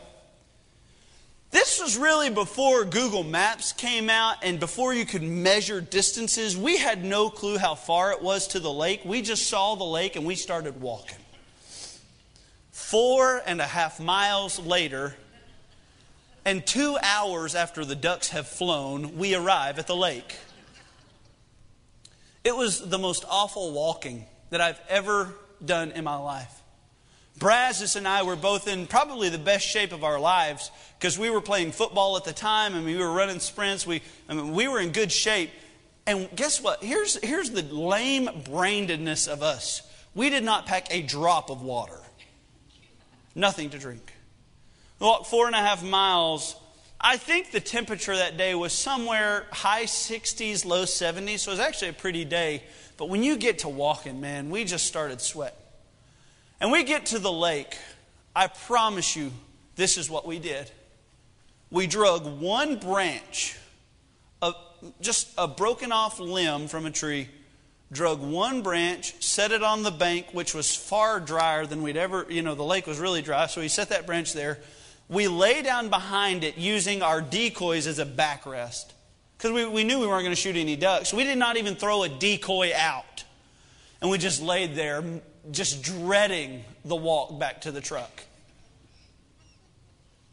This 1.52 1.82
was 1.82 1.98
really 1.98 2.30
before 2.30 2.86
Google 2.86 3.24
Maps 3.24 3.72
came 3.72 4.08
out 4.08 4.36
and 4.42 4.58
before 4.58 4.94
you 4.94 5.04
could 5.04 5.22
measure 5.22 5.82
distances. 5.82 6.56
We 6.56 6.78
had 6.78 7.04
no 7.04 7.28
clue 7.28 7.58
how 7.58 7.74
far 7.74 8.10
it 8.12 8.22
was 8.22 8.48
to 8.48 8.58
the 8.58 8.72
lake. 8.72 9.02
We 9.04 9.20
just 9.20 9.46
saw 9.46 9.74
the 9.74 9.84
lake 9.84 10.16
and 10.16 10.24
we 10.24 10.34
started 10.34 10.80
walking. 10.80 11.18
Four 12.70 13.42
and 13.44 13.60
a 13.60 13.66
half 13.66 14.00
miles 14.00 14.58
later, 14.58 15.14
and 16.46 16.66
two 16.66 16.96
hours 17.02 17.54
after 17.54 17.84
the 17.84 17.96
ducks 17.96 18.30
have 18.30 18.48
flown, 18.48 19.18
we 19.18 19.34
arrive 19.34 19.78
at 19.78 19.86
the 19.86 19.94
lake. 19.94 20.34
It 22.44 22.56
was 22.56 22.80
the 22.88 22.98
most 22.98 23.26
awful 23.28 23.72
walking 23.72 24.24
that 24.48 24.62
I've 24.62 24.80
ever 24.88 25.34
done 25.62 25.92
in 25.92 26.04
my 26.04 26.16
life. 26.16 26.61
Brazos 27.42 27.96
and 27.96 28.06
I 28.06 28.22
were 28.22 28.36
both 28.36 28.68
in 28.68 28.86
probably 28.86 29.28
the 29.28 29.36
best 29.36 29.66
shape 29.66 29.90
of 29.90 30.04
our 30.04 30.20
lives 30.20 30.70
because 30.96 31.18
we 31.18 31.28
were 31.28 31.40
playing 31.40 31.72
football 31.72 32.16
at 32.16 32.22
the 32.22 32.32
time 32.32 32.76
and 32.76 32.84
we 32.84 32.96
were 32.96 33.10
running 33.10 33.40
sprints. 33.40 33.84
We, 33.84 34.00
I 34.28 34.34
mean, 34.34 34.52
we 34.52 34.68
were 34.68 34.78
in 34.78 34.92
good 34.92 35.10
shape. 35.10 35.50
And 36.06 36.28
guess 36.36 36.62
what? 36.62 36.84
Here's, 36.84 37.16
here's 37.16 37.50
the 37.50 37.62
lame 37.62 38.30
brainedness 38.44 39.26
of 39.26 39.42
us 39.42 39.82
we 40.14 40.30
did 40.30 40.44
not 40.44 40.66
pack 40.66 40.94
a 40.94 41.02
drop 41.02 41.50
of 41.50 41.62
water, 41.62 41.98
nothing 43.34 43.70
to 43.70 43.78
drink. 43.78 44.12
We 45.00 45.06
walked 45.06 45.26
four 45.26 45.46
and 45.46 45.56
a 45.56 45.58
half 45.58 45.82
miles. 45.82 46.54
I 47.00 47.16
think 47.16 47.50
the 47.50 47.58
temperature 47.58 48.16
that 48.16 48.36
day 48.36 48.54
was 48.54 48.72
somewhere 48.72 49.46
high 49.50 49.86
60s, 49.86 50.64
low 50.64 50.84
70s, 50.84 51.40
so 51.40 51.50
it 51.50 51.54
was 51.54 51.60
actually 51.60 51.88
a 51.88 51.94
pretty 51.94 52.24
day. 52.24 52.62
But 52.96 53.08
when 53.08 53.24
you 53.24 53.36
get 53.36 53.60
to 53.60 53.68
walking, 53.68 54.20
man, 54.20 54.48
we 54.48 54.64
just 54.64 54.86
started 54.86 55.20
sweating. 55.20 55.58
And 56.62 56.70
we 56.70 56.84
get 56.84 57.06
to 57.06 57.18
the 57.18 57.32
lake. 57.32 57.76
I 58.36 58.46
promise 58.46 59.16
you, 59.16 59.32
this 59.74 59.98
is 59.98 60.08
what 60.08 60.24
we 60.24 60.38
did. 60.38 60.70
We 61.72 61.88
drug 61.88 62.24
one 62.40 62.76
branch, 62.76 63.58
of 64.40 64.54
just 65.00 65.28
a 65.36 65.48
broken 65.48 65.90
off 65.90 66.20
limb 66.20 66.68
from 66.68 66.86
a 66.86 66.92
tree, 66.92 67.28
drug 67.90 68.20
one 68.20 68.62
branch, 68.62 69.20
set 69.20 69.50
it 69.50 69.64
on 69.64 69.82
the 69.82 69.90
bank, 69.90 70.28
which 70.30 70.54
was 70.54 70.74
far 70.74 71.18
drier 71.18 71.66
than 71.66 71.82
we'd 71.82 71.96
ever, 71.96 72.26
you 72.28 72.42
know, 72.42 72.54
the 72.54 72.62
lake 72.62 72.86
was 72.86 73.00
really 73.00 73.22
dry, 73.22 73.48
so 73.48 73.60
we 73.60 73.66
set 73.66 73.88
that 73.88 74.06
branch 74.06 74.32
there. 74.32 74.60
We 75.08 75.26
lay 75.26 75.62
down 75.62 75.88
behind 75.88 76.44
it 76.44 76.58
using 76.58 77.02
our 77.02 77.20
decoys 77.20 77.88
as 77.88 77.98
a 77.98 78.06
backrest 78.06 78.92
because 79.36 79.50
we, 79.50 79.66
we 79.66 79.82
knew 79.82 79.98
we 79.98 80.06
weren't 80.06 80.22
going 80.22 80.34
to 80.34 80.40
shoot 80.40 80.54
any 80.54 80.76
ducks. 80.76 81.12
We 81.12 81.24
did 81.24 81.38
not 81.38 81.56
even 81.56 81.74
throw 81.74 82.04
a 82.04 82.08
decoy 82.08 82.70
out. 82.72 83.24
And 84.00 84.10
we 84.10 84.18
just 84.18 84.40
laid 84.40 84.76
there 84.76 85.02
just 85.50 85.82
dreading 85.82 86.64
the 86.84 86.96
walk 86.96 87.38
back 87.38 87.62
to 87.62 87.72
the 87.72 87.80
truck. 87.80 88.22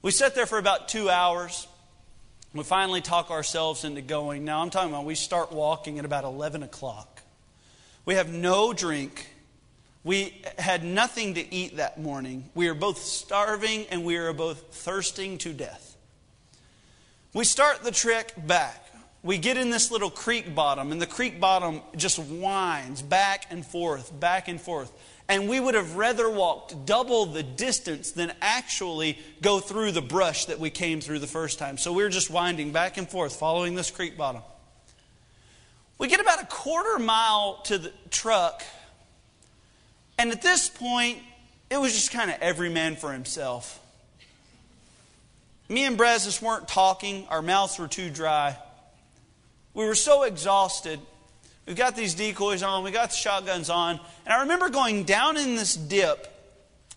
We 0.01 0.11
sat 0.11 0.35
there 0.35 0.45
for 0.45 0.57
about 0.57 0.87
two 0.87 1.09
hours. 1.09 1.67
We 2.53 2.63
finally 2.63 3.01
talk 3.01 3.31
ourselves 3.31 3.83
into 3.83 4.01
going. 4.01 4.45
Now, 4.45 4.61
I'm 4.61 4.69
talking 4.69 4.89
about 4.89 5.05
we 5.05 5.15
start 5.15 5.51
walking 5.51 5.99
at 5.99 6.05
about 6.05 6.23
11 6.23 6.63
o'clock. 6.63 7.21
We 8.05 8.15
have 8.15 8.29
no 8.29 8.73
drink. 8.73 9.27
We 10.03 10.41
had 10.57 10.83
nothing 10.83 11.35
to 11.35 11.53
eat 11.53 11.77
that 11.77 11.99
morning. 11.99 12.49
We 12.55 12.67
are 12.69 12.73
both 12.73 12.99
starving 12.99 13.85
and 13.91 14.05
we 14.05 14.17
are 14.17 14.31
both 14.33 14.73
thirsting 14.73 15.37
to 15.39 15.53
death. 15.53 15.97
We 17.33 17.43
start 17.43 17.83
the 17.83 17.91
trek 17.91 18.33
back 18.47 18.88
we 19.21 19.37
get 19.37 19.57
in 19.57 19.69
this 19.69 19.91
little 19.91 20.09
creek 20.09 20.55
bottom, 20.55 20.91
and 20.91 21.01
the 21.01 21.07
creek 21.07 21.39
bottom 21.39 21.81
just 21.95 22.19
winds 22.19 23.01
back 23.01 23.47
and 23.49 23.65
forth, 23.65 24.17
back 24.17 24.47
and 24.47 24.61
forth. 24.61 24.91
And 25.27 25.47
we 25.47 25.59
would 25.59 25.75
have 25.75 25.95
rather 25.95 26.29
walked 26.29 26.85
double 26.85 27.25
the 27.25 27.43
distance 27.43 28.11
than 28.11 28.31
actually 28.41 29.19
go 29.41 29.59
through 29.59 29.91
the 29.91 30.01
brush 30.01 30.45
that 30.45 30.59
we 30.59 30.69
came 30.69 31.01
through 31.01 31.19
the 31.19 31.27
first 31.27 31.59
time. 31.59 31.77
So 31.77 31.91
we 31.91 32.03
we're 32.03 32.09
just 32.09 32.31
winding 32.31 32.71
back 32.71 32.97
and 32.97 33.07
forth, 33.07 33.35
following 33.35 33.75
this 33.75 33.91
creek 33.91 34.17
bottom. 34.17 34.41
We 35.97 36.07
get 36.07 36.21
about 36.21 36.41
a 36.41 36.45
quarter 36.45 36.97
mile 36.97 37.59
to 37.65 37.77
the 37.77 37.91
truck, 38.09 38.63
and 40.17 40.31
at 40.31 40.41
this 40.41 40.69
point, 40.69 41.19
it 41.69 41.77
was 41.77 41.93
just 41.93 42.11
kind 42.11 42.31
of 42.31 42.37
every 42.41 42.69
man 42.69 42.95
for 42.95 43.11
himself. 43.11 43.79
Me 45.67 45.83
and 45.83 45.97
Brazos 45.97 46.41
weren't 46.41 46.67
talking, 46.67 47.27
our 47.29 47.41
mouths 47.41 47.77
were 47.77 47.87
too 47.87 48.09
dry. 48.09 48.57
We 49.73 49.85
were 49.85 49.95
so 49.95 50.23
exhausted. 50.23 50.99
We've 51.65 51.75
got 51.75 51.95
these 51.95 52.15
decoys 52.15 52.63
on, 52.63 52.83
we 52.83 52.91
got 52.91 53.11
the 53.11 53.15
shotguns 53.15 53.69
on. 53.69 53.99
And 54.25 54.33
I 54.33 54.41
remember 54.41 54.69
going 54.69 55.03
down 55.03 55.37
in 55.37 55.55
this 55.55 55.75
dip, 55.75 56.27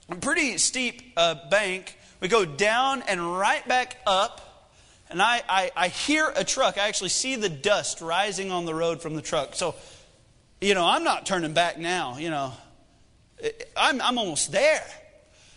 a 0.08 0.16
pretty 0.16 0.56
steep 0.58 1.12
uh, 1.16 1.36
bank. 1.50 1.96
We 2.20 2.28
go 2.28 2.44
down 2.44 3.02
and 3.02 3.38
right 3.38 3.66
back 3.68 3.98
up. 4.06 4.70
And 5.10 5.20
I, 5.20 5.42
I, 5.46 5.70
I 5.76 5.88
hear 5.88 6.32
a 6.34 6.42
truck. 6.42 6.78
I 6.78 6.88
actually 6.88 7.10
see 7.10 7.36
the 7.36 7.50
dust 7.50 8.00
rising 8.00 8.50
on 8.50 8.64
the 8.64 8.74
road 8.74 9.02
from 9.02 9.14
the 9.14 9.20
truck. 9.20 9.54
So, 9.54 9.74
you 10.60 10.72
know, 10.74 10.86
I'm 10.86 11.04
not 11.04 11.26
turning 11.26 11.52
back 11.52 11.78
now. 11.78 12.16
You 12.16 12.30
know, 12.30 12.52
I'm, 13.76 14.00
I'm 14.00 14.16
almost 14.16 14.52
there. 14.52 14.84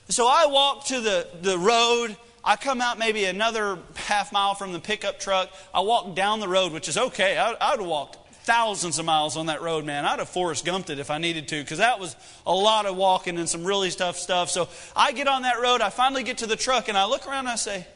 So 0.10 0.28
I 0.28 0.48
walk 0.48 0.88
to 0.88 1.00
the, 1.00 1.28
the 1.42 1.58
road 1.58 2.18
I 2.46 2.56
come 2.56 2.80
out 2.80 3.00
maybe 3.00 3.26
another 3.26 3.80
half 3.96 4.32
mile 4.32 4.54
from 4.54 4.72
the 4.72 4.80
pickup 4.80 5.20
truck. 5.20 5.50
I 5.74 5.80
walk 5.82 6.16
down 6.16 6.40
the 6.40 6.48
road, 6.48 6.72
which 6.72 6.88
is 6.88 6.98
okay. 6.98 7.38
I, 7.38 7.54
I 7.54 7.72
would 7.72 7.80
have 7.80 7.90
walked 7.90 8.18
thousands 8.46 9.00
of 9.00 9.06
miles 9.06 9.36
on 9.36 9.48
that 9.48 9.64
road, 9.64 9.84
man. 9.84 10.06
I'd 10.06 10.20
have 10.20 10.30
Forrest 10.30 10.64
Gumped 10.64 10.92
it 10.92 11.00
if 11.00 11.10
I 11.10 11.18
needed 11.18 11.48
to, 11.48 11.60
because 11.60 11.80
that 11.80 12.00
was 12.00 12.16
a 12.46 12.54
lot 12.54 12.86
of 12.86 12.96
walking 12.96 13.40
and 13.40 13.50
some 13.50 13.66
really 13.66 13.90
tough 13.90 14.18
stuff. 14.18 14.52
So 14.52 14.70
I 14.96 15.12
get 15.12 15.28
on 15.28 15.42
that 15.42 15.60
road. 15.60 15.82
I 15.82 15.90
finally 15.90 16.22
get 16.22 16.38
to 16.40 16.48
the 16.48 16.56
truck, 16.56 16.88
and 16.88 16.96
I 16.96 17.06
look 17.06 17.28
around 17.28 17.40
and 17.40 17.50
I 17.50 17.56
say, 17.56 17.88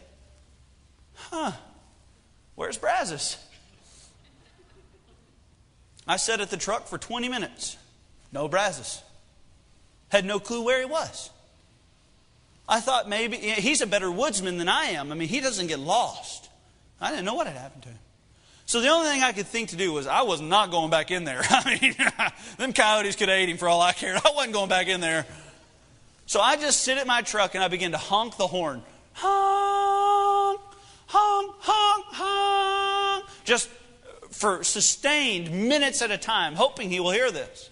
huh, 1.13 1.51
where's 2.55 2.79
Brazos? 2.79 3.37
I 6.07 6.17
sat 6.17 6.41
at 6.41 6.49
the 6.49 6.57
truck 6.57 6.87
for 6.87 6.97
20 6.97 7.29
minutes. 7.29 7.77
No 8.31 8.47
Brazos. 8.47 9.03
Had 10.09 10.25
no 10.25 10.39
clue 10.39 10.63
where 10.63 10.79
he 10.79 10.85
was. 10.85 11.29
I 12.69 12.79
thought 12.81 13.09
maybe 13.09 13.35
he's 13.37 13.81
a 13.81 13.87
better 13.87 14.11
woodsman 14.11 14.59
than 14.59 14.69
I 14.69 14.91
am. 14.91 15.11
I 15.11 15.15
mean, 15.15 15.27
he 15.27 15.41
doesn't 15.41 15.67
get 15.67 15.79
lost. 15.79 16.49
I 17.01 17.09
didn't 17.09 17.25
know 17.25 17.33
what 17.33 17.47
had 17.47 17.57
happened 17.57 17.83
to 17.83 17.89
him. 17.89 17.97
So 18.67 18.79
the 18.81 18.89
only 18.89 19.09
thing 19.09 19.23
I 19.23 19.31
could 19.31 19.47
think 19.47 19.69
to 19.69 19.75
do 19.75 19.91
was 19.91 20.05
I 20.05 20.21
was 20.21 20.39
not 20.39 20.69
going 20.69 20.91
back 20.91 21.09
in 21.09 21.23
there. 21.23 21.41
I 21.49 21.79
mean, 21.81 21.95
them 22.59 22.71
coyotes 22.71 23.15
could 23.15 23.27
have 23.27 23.39
ate 23.39 23.49
him 23.49 23.57
for 23.57 23.67
all 23.67 23.81
I 23.81 23.93
cared. 23.93 24.17
I 24.23 24.31
wasn't 24.35 24.53
going 24.53 24.69
back 24.69 24.87
in 24.87 25.01
there. 25.01 25.25
So 26.27 26.39
I 26.39 26.57
just 26.57 26.81
sit 26.81 26.99
at 26.99 27.07
my 27.07 27.23
truck 27.23 27.55
and 27.55 27.63
I 27.63 27.69
begin 27.69 27.93
to 27.93 27.97
honk 27.97 28.37
the 28.37 28.45
horn. 28.45 28.83
Honk, 29.13 30.61
honk, 31.07 31.55
honk, 31.57 32.05
honk. 32.09 33.25
Just 33.45 33.67
for 34.29 34.63
sustained 34.63 35.49
minutes 35.49 36.03
at 36.03 36.11
a 36.11 36.17
time, 36.19 36.53
hoping 36.53 36.91
he 36.91 36.99
will 36.99 37.09
hear 37.09 37.31
this. 37.31 37.71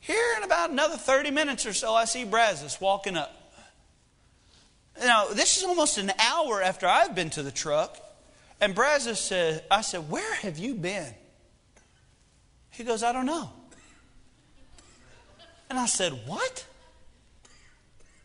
Here 0.00 0.34
in 0.38 0.42
about 0.42 0.70
another 0.70 0.96
30 0.96 1.30
minutes 1.30 1.66
or 1.66 1.74
so, 1.74 1.94
I 1.94 2.06
see 2.06 2.24
Brazos 2.24 2.80
walking 2.80 3.18
up. 3.18 3.41
Now, 5.00 5.26
this 5.28 5.56
is 5.56 5.64
almost 5.64 5.98
an 5.98 6.12
hour 6.18 6.62
after 6.62 6.86
I've 6.86 7.14
been 7.14 7.30
to 7.30 7.42
the 7.42 7.50
truck. 7.50 7.98
And 8.60 8.74
Brazos 8.74 9.18
said, 9.18 9.64
I 9.70 9.80
said, 9.80 10.10
Where 10.10 10.34
have 10.36 10.58
you 10.58 10.74
been? 10.74 11.14
He 12.70 12.84
goes, 12.84 13.02
I 13.02 13.12
don't 13.12 13.26
know. 13.26 13.50
And 15.68 15.78
I 15.78 15.86
said, 15.86 16.12
What? 16.26 16.66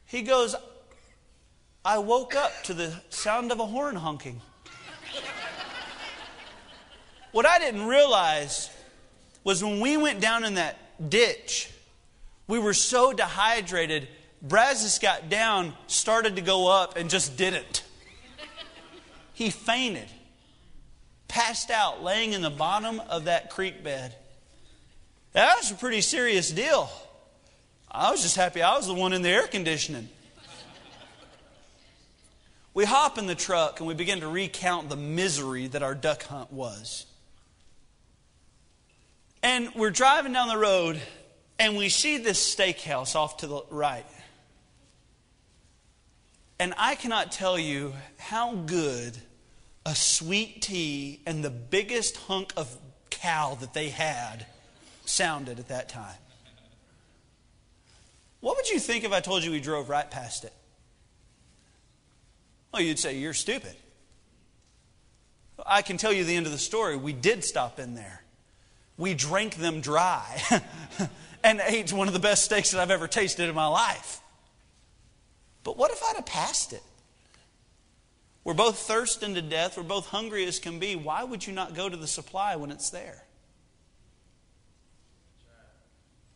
He 0.06 0.22
goes, 0.22 0.56
I 1.84 1.98
woke 1.98 2.36
up 2.36 2.52
to 2.64 2.74
the 2.74 2.94
sound 3.10 3.52
of 3.52 3.60
a 3.60 3.66
horn 3.66 3.96
honking. 3.96 4.42
what 7.32 7.46
I 7.46 7.60
didn't 7.60 7.86
realize 7.88 8.70
was 9.44 9.64
when 9.64 9.80
we 9.80 9.98
went 9.98 10.20
down 10.20 10.44
in 10.44 10.56
that 10.56 10.78
ditch, 11.10 11.72
we 12.48 12.60
were 12.60 12.74
so 12.74 13.14
dehydrated 13.14 14.08
Brazos 14.42 15.00
got 15.00 15.30
down, 15.30 15.74
started 15.88 16.36
to 16.36 16.42
go 16.42 16.68
up, 16.68 16.96
and 16.96 17.10
just 17.10 17.38
didn't. 17.38 17.84
He 19.34 19.50
fainted, 19.50 20.08
passed 21.28 21.70
out, 21.70 22.04
laying 22.04 22.34
in 22.34 22.42
the 22.42 22.50
bottom 22.50 23.00
of 23.10 23.26
that 23.26 23.50
creek 23.50 23.84
bed. 23.84 24.16
That 25.34 25.58
was 25.58 25.72
a 25.72 25.76
pretty 25.76 26.02
serious 26.02 26.52
deal. 26.52 26.90
I 27.90 28.12
was 28.12 28.22
just 28.22 28.36
happy 28.36 28.62
I 28.62 28.76
was 28.76 28.88
the 28.88 28.94
one 28.94 29.14
in 29.14 29.22
the 29.22 29.30
air 29.30 29.48
conditioning. 29.48 30.10
we 32.74 32.86
hop 32.86 33.18
in 33.18 33.28
the 33.28 33.36
truck 33.36 33.80
and 33.80 33.88
we 33.88 33.94
begin 33.94 34.22
to 34.22 34.28
recount 34.28 34.90
the 34.90 34.96
misery 34.96 35.68
that 35.68 35.84
our 35.84 35.96
duck 35.96 36.24
hunt 36.24 36.52
was. 36.52 37.06
And 39.44 39.74
we're 39.76 39.92
driving 39.92 40.34
down 40.34 40.48
the 40.48 40.58
road 40.58 41.00
and 41.60 41.78
we 41.78 41.90
see 41.90 42.18
this 42.18 42.56
steakhouse 42.56 43.16
off 43.16 43.38
to 43.38 43.48
the 43.48 43.62
right. 43.70 44.06
And 46.60 46.74
I 46.78 46.96
cannot 46.96 47.32
tell 47.32 47.58
you 47.58 47.94
how 48.18 48.56
good 48.56 49.18
a 49.86 49.94
sweet 49.96 50.62
tea 50.62 51.22
and 51.26 51.44
the 51.44 51.50
biggest 51.50 52.18
hunk 52.18 52.52
of 52.58 52.76
cow 53.10 53.56
that 53.62 53.74
they 53.74 53.90
had 53.90 54.46
sounded 55.06 55.60
at 55.60 55.68
that 55.70 55.88
time. 55.88 56.18
What 58.40 58.56
would 58.56 58.70
you 58.70 58.80
think 58.80 59.04
if 59.04 59.12
I 59.12 59.20
told 59.20 59.44
you 59.44 59.52
we 59.52 59.60
drove 59.60 59.90
right 59.90 60.10
past 60.10 60.44
it? 60.44 60.54
Well, 62.72 62.82
you'd 62.82 63.00
say, 63.00 63.18
You're 63.18 63.34
stupid. 63.34 63.76
I 65.66 65.82
can 65.82 65.98
tell 65.98 66.14
you 66.14 66.24
the 66.24 66.36
end 66.36 66.46
of 66.46 66.52
the 66.52 66.58
story. 66.58 66.96
We 66.96 67.14
did 67.14 67.44
stop 67.44 67.80
in 67.80 67.96
there. 67.96 68.24
We 68.98 69.14
drank 69.14 69.56
them 69.56 69.82
dry 69.82 70.42
and 71.44 71.62
ate 71.66 71.92
one 71.92 72.08
of 72.08 72.14
the 72.14 72.20
best 72.20 72.46
steaks 72.46 72.72
that 72.72 72.82
I've 72.82 72.92
ever 72.92 73.08
tasted 73.08 73.50
in 73.50 73.56
my 73.56 73.68
life. 73.68 74.22
But 75.68 75.76
what 75.76 75.92
if 75.92 76.02
I'd 76.02 76.16
have 76.16 76.26
passed 76.26 76.72
it? 76.72 76.82
We're 78.46 78.54
both 78.54 78.78
thirsting 78.78 79.36
to 79.36 79.42
death. 79.42 79.76
We're 79.76 79.84
both 79.84 80.06
hungry 80.06 80.46
as 80.46 80.60
can 80.60 80.80
be. 80.80 80.96
Why 80.96 81.26
would 81.26 81.46
you 81.46 81.52
not 81.52 81.76
go 81.76 81.90
to 81.90 81.98
the 81.98 82.08
supply 82.08 82.56
when 82.56 82.72
it's 82.72 82.90
there? 82.90 83.26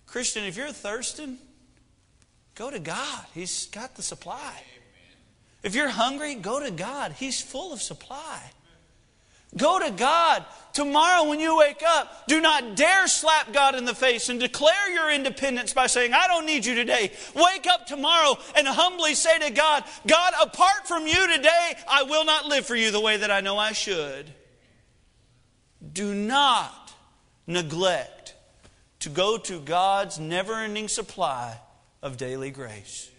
Christian, 0.06 0.44
if 0.44 0.58
you're 0.58 0.74
thirsting, 0.74 1.38
go 2.56 2.70
to 2.70 2.78
God. 2.78 3.24
He's 3.34 3.68
got 3.68 3.96
the 3.96 4.02
supply. 4.02 4.52
If 5.64 5.76
you're 5.76 5.88
hungry, 5.88 6.36
go 6.36 6.60
to 6.60 6.70
God. 6.70 7.14
He's 7.14 7.42
full 7.42 7.72
of 7.72 7.82
supply. 7.82 8.42
Go 9.58 9.80
to 9.80 9.91
God. 9.91 10.45
Tomorrow, 10.74 11.28
when 11.28 11.41
you 11.41 11.58
wake 11.58 11.84
up, 11.86 12.28
do 12.28 12.39
not 12.39 12.76
dare 12.78 13.06
slap 13.08 13.52
God 13.52 13.76
in 13.76 13.84
the 13.84 13.93
face 13.93 14.30
and 14.30 14.39
declare 14.39 14.89
your 14.93 15.12
independence 15.12 15.74
by 15.74 15.88
saying, 15.88 16.14
I 16.14 16.28
don't 16.28 16.45
need 16.45 16.66
you 16.66 16.76
today. 16.76 17.12
Wake 17.36 17.68
up 17.68 17.86
tomorrow 17.86 18.38
and 18.56 18.66
humbly 18.66 19.14
say 19.14 19.38
to 19.39 19.49
God, 19.49 19.84
God, 20.08 20.34
apart 20.41 20.88
from 20.88 21.08
you 21.08 21.36
today, 21.36 21.74
I 21.89 22.04
will 22.04 22.24
not 22.24 22.45
live 22.45 22.66
for 22.66 22.76
you 22.76 22.91
the 22.91 23.02
way 23.02 23.18
that 23.18 23.32
I 23.32 23.41
know 23.41 23.58
I 23.58 23.74
should. 23.74 24.32
Do 25.91 26.16
not 26.16 26.93
neglect 27.45 28.36
to 28.99 29.10
go 29.10 29.38
to 29.38 29.60
God's 29.60 30.20
never 30.20 30.54
ending 30.54 30.88
supply 30.88 31.60
of 32.02 32.16
daily 32.16 32.49
grace. 32.49 33.11